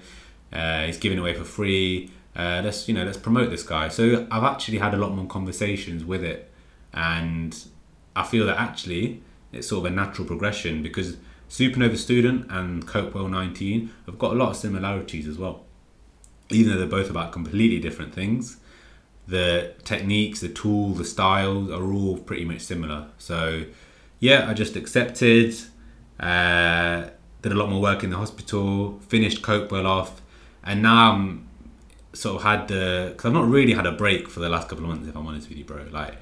Uh, 0.53 0.87
he's 0.87 0.99
giving 0.99 1.19
away 1.19 1.35
for 1.35 1.45
free. 1.45 2.11
Uh, 2.35 2.61
let's 2.65 2.89
you 2.89 2.95
know, 2.95 3.05
let's 3.05 3.19
promote 3.19 3.51
this 3.51 3.63
guy. 3.63 3.89
So 3.89 4.27
I've 4.31 4.45
actually 4.45 4.79
had 4.79 4.95
a 4.95 4.97
lot 4.97 5.13
more 5.13 5.27
conversations 5.27 6.05
with 6.05 6.25
it, 6.25 6.51
and 6.93 7.57
I 8.17 8.25
feel 8.25 8.47
that 8.47 8.59
actually 8.59 9.23
it's 9.53 9.69
sort 9.69 9.87
of 9.87 9.93
a 9.93 9.95
natural 9.95 10.27
progression 10.27 10.83
because 10.83 11.17
Supernova 11.49 11.97
Student 11.97 12.51
and 12.51 12.87
Copewell 12.87 13.29
19 13.29 13.91
have 14.07 14.19
got 14.19 14.33
a 14.33 14.35
lot 14.37 14.51
of 14.51 14.57
similarities 14.57 15.27
as 15.27 15.37
well. 15.37 15.65
Even 16.51 16.73
though 16.73 16.79
they're 16.79 16.89
both 16.89 17.11
about 17.11 17.33
completely 17.33 17.79
different 17.79 18.15
things, 18.15 18.59
the 19.31 19.73
techniques, 19.85 20.41
the 20.41 20.49
tool, 20.49 20.91
the 20.91 21.05
styles 21.05 21.71
are 21.71 21.93
all 21.93 22.19
pretty 22.19 22.45
much 22.45 22.61
similar. 22.61 23.07
So, 23.19 23.65
yeah, 24.19 24.49
I 24.49 24.55
just 24.55 24.77
accepted. 24.77 25.55
Uh, 26.19 27.09
did 27.43 27.53
a 27.53 27.55
lot 27.55 27.71
more 27.71 27.81
work 27.81 28.05
in 28.05 28.11
the 28.11 28.17
hospital. 28.17 28.99
Finished 29.09 29.41
Copewell 29.43 29.87
off, 29.87 30.21
and 30.63 30.83
now 30.83 31.13
I'm 31.13 31.47
sort 32.13 32.37
of 32.37 32.43
had 32.43 32.69
the 32.69 33.09
because 33.13 33.27
I've 33.27 33.33
not 33.33 33.49
really 33.49 33.73
had 33.73 33.87
a 33.87 33.93
break 33.93 34.29
for 34.29 34.41
the 34.41 34.49
last 34.49 34.69
couple 34.69 34.85
of 34.85 34.91
months. 34.91 35.09
If 35.09 35.17
I'm 35.17 35.27
honest 35.27 35.49
with 35.49 35.57
you, 35.59 35.65
bro. 35.65 35.87
Like, 35.91 36.17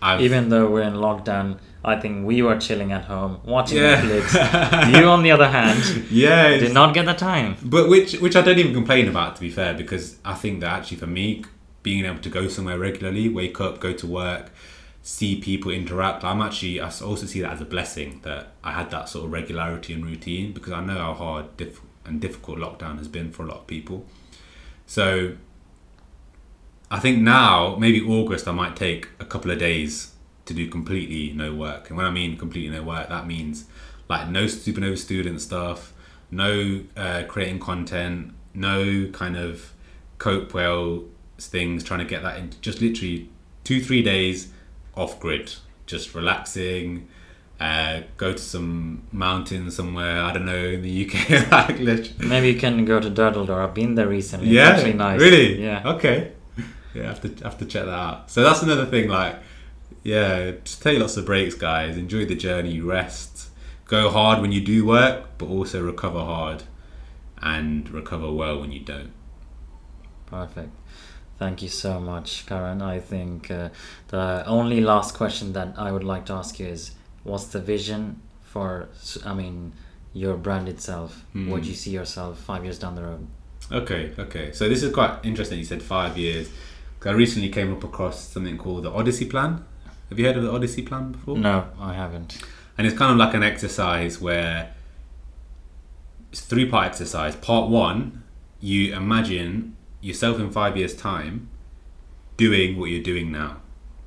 I've 0.00 0.20
Even 0.20 0.48
though 0.50 0.70
we're 0.70 0.82
in 0.82 0.94
lockdown, 0.94 1.58
I 1.84 1.96
think 1.98 2.26
we 2.26 2.42
were 2.42 2.58
chilling 2.58 2.92
at 2.92 3.04
home 3.04 3.40
watching 3.44 3.78
Yeah. 3.78 4.00
Netflix. 4.00 4.92
you, 5.00 5.06
on 5.08 5.22
the 5.22 5.30
other 5.32 5.48
hand, 5.48 6.04
yeah, 6.10 6.48
did 6.58 6.72
not 6.72 6.94
get 6.94 7.06
the 7.06 7.14
time. 7.14 7.56
But 7.62 7.88
which 7.88 8.14
which 8.20 8.36
I 8.36 8.42
don't 8.42 8.58
even 8.58 8.72
complain 8.74 9.08
about 9.08 9.36
to 9.36 9.40
be 9.42 9.50
fair 9.50 9.74
because 9.74 10.18
I 10.24 10.34
think 10.34 10.60
that 10.60 10.70
actually 10.78 10.98
for 10.98 11.06
me 11.06 11.44
being 11.86 12.04
able 12.04 12.18
to 12.18 12.28
go 12.28 12.48
somewhere 12.48 12.76
regularly, 12.80 13.28
wake 13.28 13.60
up, 13.60 13.78
go 13.78 13.92
to 13.92 14.08
work, 14.08 14.50
see 15.02 15.40
people 15.40 15.70
interact, 15.70 16.24
I'm 16.24 16.42
actually 16.42 16.80
I 16.80 16.86
also 16.86 17.26
see 17.26 17.40
that 17.42 17.52
as 17.52 17.60
a 17.60 17.64
blessing 17.64 18.18
that 18.24 18.54
I 18.64 18.72
had 18.72 18.90
that 18.90 19.08
sort 19.08 19.26
of 19.26 19.30
regularity 19.30 19.92
and 19.92 20.04
routine 20.04 20.52
because 20.52 20.72
I 20.72 20.84
know 20.84 20.98
how 20.98 21.14
hard 21.14 21.56
diff- 21.56 21.82
and 22.04 22.20
difficult 22.20 22.58
lockdown 22.58 22.98
has 22.98 23.06
been 23.06 23.30
for 23.30 23.44
a 23.44 23.46
lot 23.46 23.58
of 23.58 23.66
people. 23.68 24.04
So 24.84 25.36
I 26.90 26.98
think 26.98 27.22
now 27.22 27.76
maybe 27.76 28.00
August 28.02 28.48
I 28.48 28.52
might 28.52 28.74
take 28.74 29.10
a 29.20 29.24
couple 29.24 29.52
of 29.52 29.60
days 29.60 30.12
to 30.46 30.54
do 30.54 30.68
completely 30.68 31.32
no 31.36 31.54
work. 31.54 31.88
And 31.88 31.96
when 31.96 32.06
I 32.06 32.10
mean 32.10 32.36
completely 32.36 32.76
no 32.76 32.82
work, 32.82 33.08
that 33.10 33.28
means 33.28 33.66
like 34.08 34.28
no 34.28 34.46
supernova 34.46 34.98
student 34.98 35.40
stuff, 35.40 35.92
no 36.32 36.82
uh, 36.96 37.22
creating 37.28 37.60
content, 37.60 38.34
no 38.54 39.08
kind 39.12 39.36
of 39.36 39.72
Copewell 40.18 41.04
things, 41.38 41.84
trying 41.84 42.00
to 42.00 42.06
get 42.06 42.22
that 42.22 42.38
into 42.38 42.58
just 42.60 42.80
literally 42.80 43.28
two, 43.64 43.82
three 43.82 44.02
days 44.02 44.52
off 44.96 45.20
grid, 45.20 45.54
just 45.86 46.14
relaxing. 46.14 47.08
Uh, 47.58 48.02
go 48.18 48.32
to 48.32 48.38
some 48.38 49.02
mountain 49.12 49.70
somewhere. 49.70 50.22
I 50.22 50.32
don't 50.32 50.44
know 50.44 50.64
in 50.64 50.82
the 50.82 51.06
UK. 51.06 51.50
like, 51.78 52.18
Maybe 52.18 52.48
you 52.52 52.58
can 52.58 52.84
go 52.84 53.00
to 53.00 53.10
Durdle 53.10 53.46
Door. 53.46 53.62
I've 53.62 53.74
been 53.74 53.94
there 53.94 54.08
recently. 54.08 54.48
yeah, 54.48 54.70
it's 54.70 54.78
actually 54.80 54.92
nice. 54.92 55.20
Really? 55.20 55.62
Yeah. 55.62 55.82
Okay. 55.86 56.32
Yeah, 56.94 57.04
I 57.04 57.06
have 57.06 57.20
to 57.22 57.44
have 57.44 57.58
to 57.58 57.64
check 57.64 57.84
that 57.86 57.92
out. 57.94 58.30
So 58.30 58.42
that's 58.42 58.62
another 58.62 58.86
thing. 58.86 59.08
Like, 59.08 59.36
yeah, 60.02 60.52
just 60.64 60.82
take 60.82 60.98
lots 60.98 61.16
of 61.16 61.26
breaks, 61.26 61.54
guys. 61.54 61.96
Enjoy 61.96 62.24
the 62.26 62.34
journey. 62.34 62.80
Rest. 62.80 63.48
Go 63.86 64.10
hard 64.10 64.40
when 64.40 64.52
you 64.52 64.60
do 64.60 64.84
work, 64.84 65.38
but 65.38 65.46
also 65.46 65.82
recover 65.82 66.20
hard, 66.20 66.64
and 67.40 67.88
recover 67.90 68.32
well 68.32 68.60
when 68.60 68.72
you 68.72 68.80
don't. 68.80 69.12
Perfect. 70.26 70.70
Thank 71.38 71.62
you 71.62 71.68
so 71.68 72.00
much, 72.00 72.46
Karan. 72.46 72.80
I 72.80 72.98
think 72.98 73.50
uh, 73.50 73.68
the 74.08 74.44
only 74.46 74.80
last 74.80 75.14
question 75.14 75.52
that 75.52 75.74
I 75.76 75.92
would 75.92 76.04
like 76.04 76.24
to 76.26 76.32
ask 76.32 76.58
you 76.58 76.66
is 76.66 76.92
what's 77.24 77.46
the 77.46 77.60
vision 77.60 78.20
for, 78.42 78.88
I 79.24 79.34
mean, 79.34 79.72
your 80.14 80.36
brand 80.36 80.66
itself? 80.68 81.24
Where 81.34 81.60
do 81.60 81.68
you 81.68 81.74
see 81.74 81.90
yourself 81.90 82.38
five 82.38 82.64
years 82.64 82.78
down 82.78 82.94
the 82.94 83.02
road? 83.02 83.26
Okay, 83.70 84.12
okay. 84.18 84.52
So 84.52 84.68
this 84.68 84.82
is 84.82 84.92
quite 84.94 85.18
interesting. 85.24 85.58
You 85.58 85.64
said 85.66 85.82
five 85.82 86.16
years. 86.16 86.48
I 87.04 87.10
recently 87.10 87.50
came 87.50 87.72
up 87.72 87.84
across 87.84 88.20
something 88.30 88.56
called 88.58 88.82
the 88.84 88.90
Odyssey 88.90 89.26
Plan. 89.26 89.64
Have 90.08 90.18
you 90.18 90.24
heard 90.26 90.36
of 90.38 90.42
the 90.42 90.50
Odyssey 90.50 90.82
Plan 90.82 91.12
before? 91.12 91.36
No, 91.38 91.66
I 91.78 91.92
haven't. 91.94 92.38
and 92.78 92.86
it's 92.86 92.96
kind 92.96 93.12
of 93.12 93.18
like 93.18 93.34
an 93.34 93.42
exercise 93.42 94.20
where 94.20 94.72
it's 96.32 96.40
three 96.40 96.68
part 96.68 96.86
exercise. 96.86 97.36
Part 97.36 97.68
one, 97.70 98.22
you 98.60 98.94
imagine 98.94 99.75
yourself 100.06 100.38
in 100.38 100.50
five 100.50 100.76
years' 100.76 100.94
time 100.94 101.48
doing 102.36 102.78
what 102.78 102.90
you're 102.90 103.02
doing 103.02 103.32
now. 103.32 103.60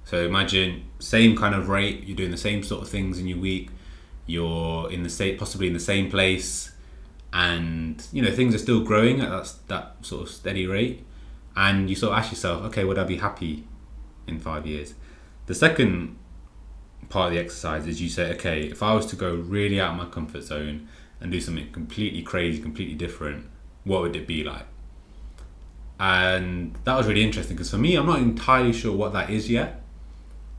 So 0.06 0.26
imagine 0.26 0.86
same 1.00 1.36
kind 1.36 1.54
of 1.54 1.68
rate, 1.70 2.04
you're 2.04 2.16
doing 2.16 2.32
the 2.32 2.38
same 2.38 2.64
sort 2.64 2.82
of 2.82 2.90
things 2.90 3.20
in 3.20 3.28
your 3.28 3.38
week, 3.38 3.70
you're 4.26 4.90
in 4.92 5.04
the 5.04 5.10
same 5.10 5.38
possibly 5.38 5.68
in 5.68 5.74
the 5.74 5.80
same 5.80 6.10
place, 6.10 6.72
and 7.34 8.06
you 8.12 8.22
know 8.22 8.32
things 8.32 8.56
are 8.56 8.60
still 8.60 8.84
growing 8.84 9.22
at 9.22 9.30
that, 9.30 9.54
that 9.68 9.96
sort 10.02 10.24
of 10.24 10.30
steady 10.30 10.66
rate, 10.66 11.06
and 11.56 11.90
you 11.90 11.96
sort 11.96 12.14
of 12.14 12.20
ask 12.20 12.32
yourself, 12.32 12.64
okay, 12.66 12.84
would 12.84 12.98
I 12.98 13.04
be 13.04 13.18
happy 13.18 13.68
in 14.26 14.40
five 14.40 14.66
years? 14.66 14.94
The 15.48 15.56
second 15.56 16.18
part 17.10 17.28
of 17.28 17.34
the 17.34 17.40
exercise 17.40 17.86
is 17.88 18.02
you 18.02 18.10
say, 18.10 18.32
okay, 18.34 18.64
if 18.64 18.82
I 18.82 18.94
was 18.94 19.06
to 19.08 19.16
go 19.16 19.36
really 19.36 19.80
out 19.82 19.92
of 19.92 19.98
my 19.98 20.06
comfort 20.06 20.44
zone 20.44 20.88
and 21.20 21.32
do 21.32 21.42
something 21.42 21.72
completely 21.72 22.22
crazy, 22.22 22.62
completely 22.62 22.96
different, 22.96 23.48
what 23.84 24.02
would 24.02 24.16
it 24.16 24.28
be 24.28 24.44
like? 24.44 24.66
And 26.00 26.76
that 26.86 26.96
was 26.96 27.08
really 27.08 27.24
interesting 27.24 27.56
because 27.56 27.70
for 27.70 27.78
me, 27.78 27.96
I'm 27.96 28.06
not 28.06 28.20
entirely 28.20 28.72
sure 28.72 28.96
what 28.96 29.14
that 29.14 29.30
is 29.30 29.50
yet. 29.50 29.82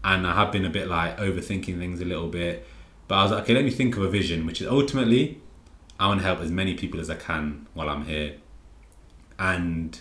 And 0.04 0.26
I 0.26 0.34
have 0.34 0.52
been 0.52 0.64
a 0.64 0.70
bit 0.70 0.88
like 0.88 1.16
overthinking 1.18 1.78
things 1.78 2.00
a 2.00 2.04
little 2.04 2.28
bit. 2.28 2.66
But 3.08 3.14
I 3.16 3.22
was 3.22 3.32
like, 3.32 3.42
okay, 3.44 3.54
let 3.54 3.64
me 3.64 3.70
think 3.70 3.96
of 3.96 4.02
a 4.02 4.08
vision, 4.08 4.46
which 4.46 4.60
is 4.60 4.68
ultimately, 4.68 5.40
I 5.98 6.08
want 6.08 6.20
to 6.20 6.26
help 6.26 6.40
as 6.40 6.50
many 6.50 6.74
people 6.74 7.00
as 7.00 7.10
I 7.10 7.16
can 7.16 7.66
while 7.74 7.88
I'm 7.88 8.04
here. 8.04 8.34
And 9.38 9.98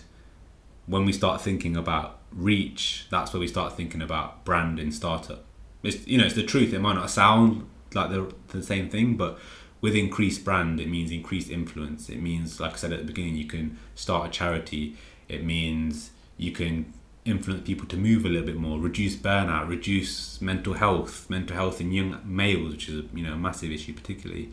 when 0.86 1.04
we 1.04 1.12
start 1.12 1.40
thinking 1.40 1.76
about 1.76 2.18
reach, 2.32 3.06
that's 3.10 3.32
where 3.32 3.40
we 3.40 3.48
start 3.48 3.76
thinking 3.76 4.02
about 4.02 4.44
brand 4.44 4.78
in 4.78 4.92
startup. 4.92 5.44
It's 5.82 6.06
you 6.06 6.18
know 6.18 6.26
it's 6.26 6.34
the 6.34 6.42
truth. 6.42 6.72
It 6.74 6.80
might 6.80 6.94
not 6.94 7.10
sound 7.10 7.66
like 7.94 8.10
the 8.10 8.32
the 8.48 8.62
same 8.62 8.88
thing, 8.90 9.16
but 9.16 9.38
with 9.80 9.94
increased 9.96 10.44
brand, 10.44 10.78
it 10.78 10.88
means 10.88 11.10
increased 11.10 11.50
influence. 11.50 12.10
It 12.10 12.20
means, 12.20 12.60
like 12.60 12.74
I 12.74 12.76
said 12.76 12.92
at 12.92 12.98
the 12.98 13.04
beginning, 13.06 13.36
you 13.36 13.46
can 13.46 13.78
start 13.94 14.28
a 14.28 14.30
charity. 14.30 14.96
It 15.30 15.44
means 15.44 16.10
you 16.36 16.52
can 16.52 16.92
influence 17.24 17.66
people 17.66 17.86
to 17.86 17.96
move 17.96 18.24
a 18.24 18.28
little 18.28 18.46
bit 18.46 18.56
more, 18.56 18.78
reduce 18.78 19.14
burnout, 19.14 19.68
reduce 19.68 20.40
mental 20.40 20.74
health, 20.74 21.28
mental 21.28 21.56
health 21.56 21.80
in 21.80 21.92
young 21.92 22.20
males, 22.24 22.72
which 22.72 22.88
is 22.88 23.04
you 23.14 23.22
know 23.22 23.34
a 23.34 23.36
massive 23.36 23.70
issue 23.70 23.92
particularly, 23.92 24.50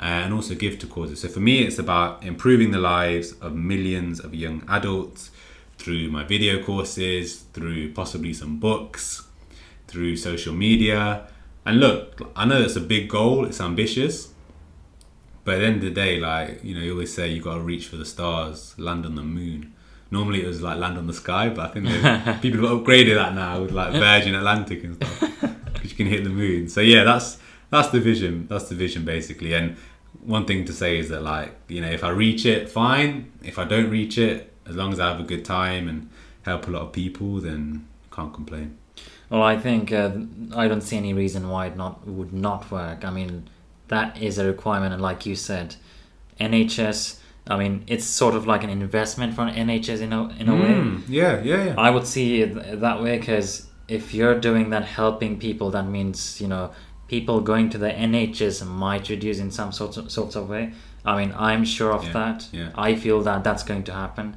uh, 0.00 0.02
and 0.24 0.34
also 0.34 0.54
give 0.54 0.78
to 0.78 0.86
causes. 0.86 1.20
So 1.20 1.28
for 1.28 1.40
me, 1.40 1.62
it's 1.62 1.78
about 1.78 2.24
improving 2.24 2.70
the 2.70 2.78
lives 2.78 3.32
of 3.40 3.54
millions 3.54 4.20
of 4.20 4.34
young 4.34 4.64
adults 4.68 5.30
through 5.78 6.10
my 6.10 6.24
video 6.24 6.62
courses, 6.62 7.44
through 7.52 7.92
possibly 7.92 8.32
some 8.32 8.58
books, 8.58 9.26
through 9.86 10.16
social 10.16 10.54
media. 10.54 11.28
And 11.64 11.80
look, 11.80 12.32
I 12.34 12.44
know 12.44 12.60
that's 12.60 12.76
a 12.76 12.80
big 12.80 13.08
goal, 13.08 13.44
it's 13.44 13.60
ambitious. 13.60 14.32
But 15.44 15.56
at 15.56 15.58
the 15.60 15.66
end 15.66 15.76
of 15.76 15.82
the 15.82 15.90
day, 15.90 16.18
like, 16.18 16.62
you 16.62 16.74
know, 16.74 16.80
you 16.80 16.92
always 16.92 17.14
say 17.14 17.28
you 17.28 17.40
gotta 17.40 17.60
reach 17.60 17.86
for 17.86 17.96
the 17.96 18.04
stars, 18.04 18.78
land 18.78 19.06
on 19.06 19.14
the 19.14 19.22
moon. 19.22 19.72
Normally 20.10 20.42
it 20.42 20.46
was 20.46 20.62
like 20.62 20.78
land 20.78 20.96
on 20.96 21.06
the 21.06 21.12
sky, 21.12 21.48
but 21.50 21.70
I 21.70 21.72
think 21.72 21.86
people 22.42 22.66
have 22.66 22.78
upgraded 22.78 23.14
that 23.16 23.34
now 23.34 23.60
with 23.60 23.72
like 23.72 23.92
Virgin 23.92 24.34
Atlantic 24.34 24.84
and 24.84 24.96
stuff. 24.96 25.24
Because 25.72 25.92
you 25.92 25.96
can 25.96 26.06
hit 26.06 26.24
the 26.24 26.30
moon. 26.30 26.68
So 26.68 26.80
yeah, 26.80 27.04
that's 27.04 27.38
that's 27.70 27.90
the 27.90 28.00
vision. 28.00 28.48
That's 28.50 28.68
the 28.68 28.74
vision 28.74 29.04
basically. 29.04 29.54
And 29.54 29.76
one 30.24 30.44
thing 30.44 30.64
to 30.64 30.72
say 30.72 30.98
is 30.98 31.08
that 31.10 31.22
like, 31.22 31.54
you 31.68 31.80
know, 31.80 31.88
if 31.90 32.02
I 32.02 32.08
reach 32.08 32.44
it, 32.46 32.68
fine. 32.68 33.30
If 33.44 33.58
I 33.58 33.64
don't 33.64 33.88
reach 33.88 34.18
it, 34.18 34.52
as 34.66 34.74
long 34.74 34.92
as 34.92 34.98
I 34.98 35.10
have 35.10 35.20
a 35.20 35.24
good 35.24 35.44
time 35.44 35.88
and 35.88 36.10
help 36.42 36.66
a 36.66 36.70
lot 36.70 36.82
of 36.82 36.92
people, 36.92 37.36
then 37.40 37.86
can't 38.10 38.32
complain. 38.34 38.76
Well, 39.30 39.42
I 39.42 39.58
think 39.58 39.92
uh, 39.92 40.10
I 40.56 40.68
don't 40.68 40.80
see 40.80 40.96
any 40.96 41.12
reason 41.12 41.48
why 41.48 41.66
it 41.66 41.76
not 41.76 42.06
would 42.06 42.32
not 42.32 42.70
work. 42.70 43.04
I 43.04 43.10
mean, 43.10 43.48
that 43.88 44.20
is 44.20 44.38
a 44.38 44.46
requirement, 44.46 44.92
and 44.92 45.02
like 45.02 45.26
you 45.26 45.36
said, 45.36 45.76
NHS. 46.40 47.17
I 47.48 47.56
mean, 47.56 47.84
it's 47.86 48.04
sort 48.04 48.34
of 48.34 48.46
like 48.46 48.62
an 48.64 48.70
investment 48.70 49.34
for 49.34 49.42
NHS 49.42 50.00
in 50.02 50.12
a 50.12 50.28
in 50.40 50.48
a 50.48 50.54
way. 50.54 50.68
Mm, 50.68 51.02
yeah, 51.08 51.42
yeah, 51.42 51.64
yeah. 51.66 51.74
I 51.78 51.90
would 51.90 52.06
see 52.06 52.42
it 52.42 52.80
that 52.80 53.02
way 53.02 53.18
because 53.18 53.66
if 53.88 54.12
you're 54.12 54.38
doing 54.38 54.70
that, 54.70 54.84
helping 54.84 55.38
people, 55.38 55.70
that 55.70 55.86
means 55.86 56.40
you 56.40 56.48
know 56.48 56.70
people 57.08 57.40
going 57.40 57.70
to 57.70 57.78
the 57.78 57.90
NHS 57.90 58.66
might 58.66 59.08
reduce 59.08 59.38
in 59.38 59.50
some 59.50 59.72
sorts 59.72 59.96
of, 59.96 60.10
sorts 60.12 60.36
of 60.36 60.48
way. 60.50 60.72
I 61.04 61.16
mean, 61.18 61.32
I'm 61.38 61.64
sure 61.64 61.92
of 61.92 62.04
Yeah, 62.04 62.12
that. 62.12 62.48
yeah. 62.52 62.68
I 62.74 62.94
feel 62.96 63.22
that 63.22 63.42
that's 63.44 63.62
going 63.62 63.84
to 63.84 63.92
happen. 63.92 64.36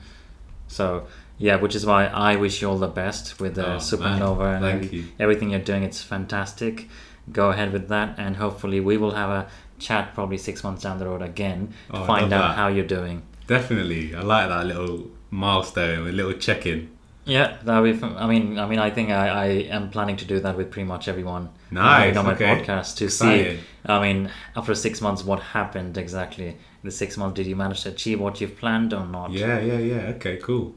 So 0.68 1.06
yeah, 1.38 1.56
which 1.58 1.76
is 1.76 1.86
why 1.86 2.06
I 2.06 2.36
wish 2.38 2.62
you 2.62 2.70
all 2.70 2.78
the 2.78 2.88
best 2.88 3.40
with 3.42 3.56
the 3.56 3.66
Oh, 3.66 3.70
man. 3.72 3.80
supernova 3.80 4.56
and 4.56 4.64
Thank 4.64 4.84
every- 4.86 4.98
you. 5.00 5.06
everything 5.20 5.50
you're 5.50 5.60
doing. 5.72 5.84
It's 5.84 6.02
fantastic. 6.02 6.88
Go 7.32 7.50
ahead 7.50 7.72
with 7.74 7.88
that, 7.90 8.16
and 8.18 8.38
hopefully 8.38 8.80
we 8.80 8.96
will 8.98 9.12
have 9.22 9.30
a 9.30 9.48
chat 9.82 10.14
probably 10.14 10.38
six 10.38 10.64
months 10.64 10.84
down 10.84 11.00
the 11.00 11.06
road 11.08 11.22
again 11.22 11.74
to 11.90 11.98
Oh, 11.98 12.06
find 12.06 12.32
out 12.32 12.50
that. 12.50 12.56
how 12.56 12.68
you're 12.70 12.86
doing. 13.00 13.24
Definitely. 13.48 14.16
I 14.16 14.22
like 14.22 14.48
that 14.50 14.66
little 14.66 15.10
milestone, 15.32 16.08
a 16.08 16.12
little 16.12 16.34
check 16.34 16.66
in. 16.66 16.90
Yeah, 17.26 17.58
that 17.64 17.80
would 17.80 18.04
I 18.04 18.26
mean, 18.28 18.58
I 18.58 18.66
mean, 18.66 18.80
I 18.80 18.90
think 18.90 19.10
I, 19.12 19.28
I 19.28 19.46
am 19.78 19.90
planning 19.92 20.18
to 20.18 20.26
do 20.26 20.40
that 20.40 20.58
with 20.58 20.72
pretty 20.72 20.88
much 20.88 21.08
everyone. 21.08 21.50
Nice, 21.70 22.18
on 22.18 22.26
my 22.26 22.34
okay. 22.34 22.46
podcast 22.46 22.96
to 22.98 23.06
Excited. 23.06 23.60
see. 23.60 23.66
I 23.86 24.02
mean, 24.02 24.32
after 24.56 24.74
six 24.74 25.02
months, 25.02 25.24
what 25.24 25.40
happened 25.40 25.98
exactly? 25.98 26.48
In 26.50 26.58
the 26.90 26.92
six 26.92 27.18
months, 27.18 27.36
did 27.36 27.46
you 27.46 27.56
manage 27.56 27.84
to 27.84 27.90
achieve 27.90 28.20
what 28.20 28.42
you've 28.42 28.58
planned 28.58 28.92
or 28.94 29.06
not? 29.06 29.32
Yeah, 29.32 29.60
yeah, 29.60 29.78
yeah. 29.78 30.14
Okay, 30.16 30.38
cool. 30.38 30.74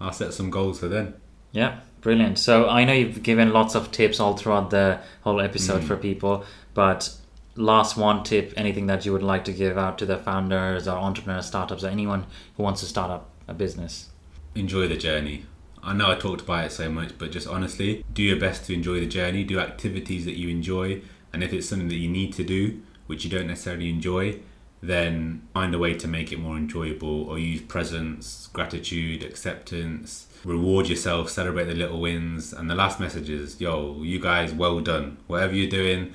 I'll 0.00 0.12
set 0.12 0.32
some 0.34 0.50
goals 0.50 0.78
for 0.80 0.88
then. 0.88 1.14
Yeah, 1.50 1.80
brilliant. 2.00 2.38
So 2.38 2.68
I 2.68 2.84
know 2.84 2.92
you've 2.92 3.22
given 3.22 3.52
lots 3.52 3.74
of 3.74 3.90
tips 3.90 4.20
all 4.20 4.36
throughout 4.36 4.70
the 4.70 5.00
whole 5.22 5.40
episode 5.40 5.82
Mm. 5.82 5.86
for 5.88 5.96
people, 5.96 6.44
but 6.74 7.10
last 7.56 7.96
one 7.96 8.24
tip, 8.24 8.52
anything 8.56 8.86
that 8.86 9.04
you 9.04 9.12
would 9.12 9.22
like 9.22 9.44
to 9.44 9.52
give 9.52 9.76
out 9.78 9.98
to 9.98 10.06
the 10.06 10.18
founders 10.18 10.88
or 10.88 10.96
entrepreneurs, 10.96 11.46
startups, 11.46 11.84
or 11.84 11.88
anyone 11.88 12.26
who 12.56 12.62
wants 12.62 12.80
to 12.80 12.86
start 12.86 13.10
up 13.10 13.30
a 13.48 13.54
business? 13.54 14.10
Enjoy 14.54 14.86
the 14.88 14.96
journey. 14.96 15.46
I 15.82 15.94
know 15.94 16.12
I 16.12 16.14
talked 16.14 16.42
about 16.42 16.66
it 16.66 16.72
so 16.72 16.88
much, 16.88 17.18
but 17.18 17.32
just 17.32 17.48
honestly, 17.48 18.04
do 18.12 18.22
your 18.22 18.38
best 18.38 18.66
to 18.66 18.74
enjoy 18.74 19.00
the 19.00 19.06
journey. 19.06 19.42
Do 19.44 19.58
activities 19.58 20.24
that 20.26 20.38
you 20.38 20.48
enjoy, 20.48 21.02
and 21.32 21.42
if 21.42 21.52
it's 21.52 21.68
something 21.68 21.88
that 21.88 21.96
you 21.96 22.08
need 22.08 22.32
to 22.34 22.44
do, 22.44 22.82
which 23.06 23.24
you 23.24 23.30
don't 23.30 23.48
necessarily 23.48 23.90
enjoy, 23.90 24.38
then 24.80 25.42
find 25.54 25.74
a 25.74 25.78
way 25.78 25.94
to 25.94 26.08
make 26.08 26.32
it 26.32 26.38
more 26.38 26.56
enjoyable 26.56 27.28
or 27.28 27.38
use 27.38 27.60
presence, 27.62 28.48
gratitude, 28.52 29.22
acceptance, 29.22 30.26
reward 30.44 30.88
yourself, 30.88 31.30
celebrate 31.30 31.64
the 31.64 31.74
little 31.74 32.00
wins. 32.00 32.52
And 32.52 32.68
the 32.68 32.74
last 32.74 32.98
message 32.98 33.30
is 33.30 33.60
yo, 33.60 34.02
you 34.02 34.18
guys, 34.18 34.52
well 34.52 34.80
done. 34.80 35.18
Whatever 35.26 35.54
you're 35.54 35.70
doing, 35.70 36.12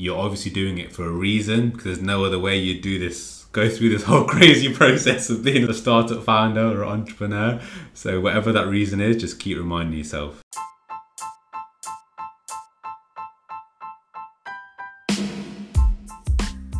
you're 0.00 0.18
obviously 0.18 0.50
doing 0.50 0.78
it 0.78 0.90
for 0.90 1.04
a 1.04 1.10
reason 1.10 1.68
because 1.68 1.84
there's 1.84 2.00
no 2.00 2.24
other 2.24 2.38
way 2.38 2.56
you 2.56 2.80
do 2.80 2.98
this. 2.98 3.44
Go 3.52 3.68
through 3.68 3.90
this 3.90 4.04
whole 4.04 4.24
crazy 4.34 4.72
process 4.72 5.28
of 5.28 5.44
being 5.44 5.68
a 5.68 5.74
startup 5.74 6.24
founder 6.24 6.80
or 6.80 6.86
entrepreneur. 6.86 7.60
So, 7.92 8.18
whatever 8.18 8.50
that 8.52 8.66
reason 8.66 9.02
is, 9.02 9.18
just 9.18 9.38
keep 9.38 9.58
reminding 9.58 9.98
yourself. 9.98 10.42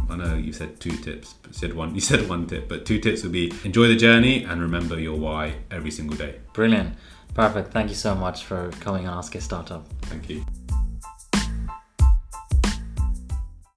I 0.09 0.17
know 0.17 0.35
you 0.37 0.55
said 0.55 0.81
two 0.81 0.97
tips, 0.97 1.35
but 1.43 1.53
you 1.53 1.59
said 1.59 1.75
one. 1.75 1.95
You 2.01 2.01
said 2.01 2.27
one 2.27 2.47
tip, 2.47 2.71
but 2.71 2.87
two 2.87 3.01
tips 3.01 3.23
would 3.23 3.33
be 3.33 3.53
enjoy 3.65 3.89
the 3.89 3.97
journey 3.97 4.45
and 4.45 4.63
remember 4.63 4.99
your 4.99 5.19
why 5.19 5.57
every 5.71 5.91
single 5.91 6.17
day. 6.17 6.41
Brilliant. 6.55 6.95
Perfect. 7.35 7.71
Thank 7.71 7.91
you 7.91 7.97
so 7.97 8.15
much 8.15 8.45
for 8.45 8.71
coming 8.81 9.07
on 9.07 9.19
Ask 9.19 9.35
a 9.35 9.43
Startup. 9.43 9.87
Thank 10.05 10.31
you. 10.31 10.45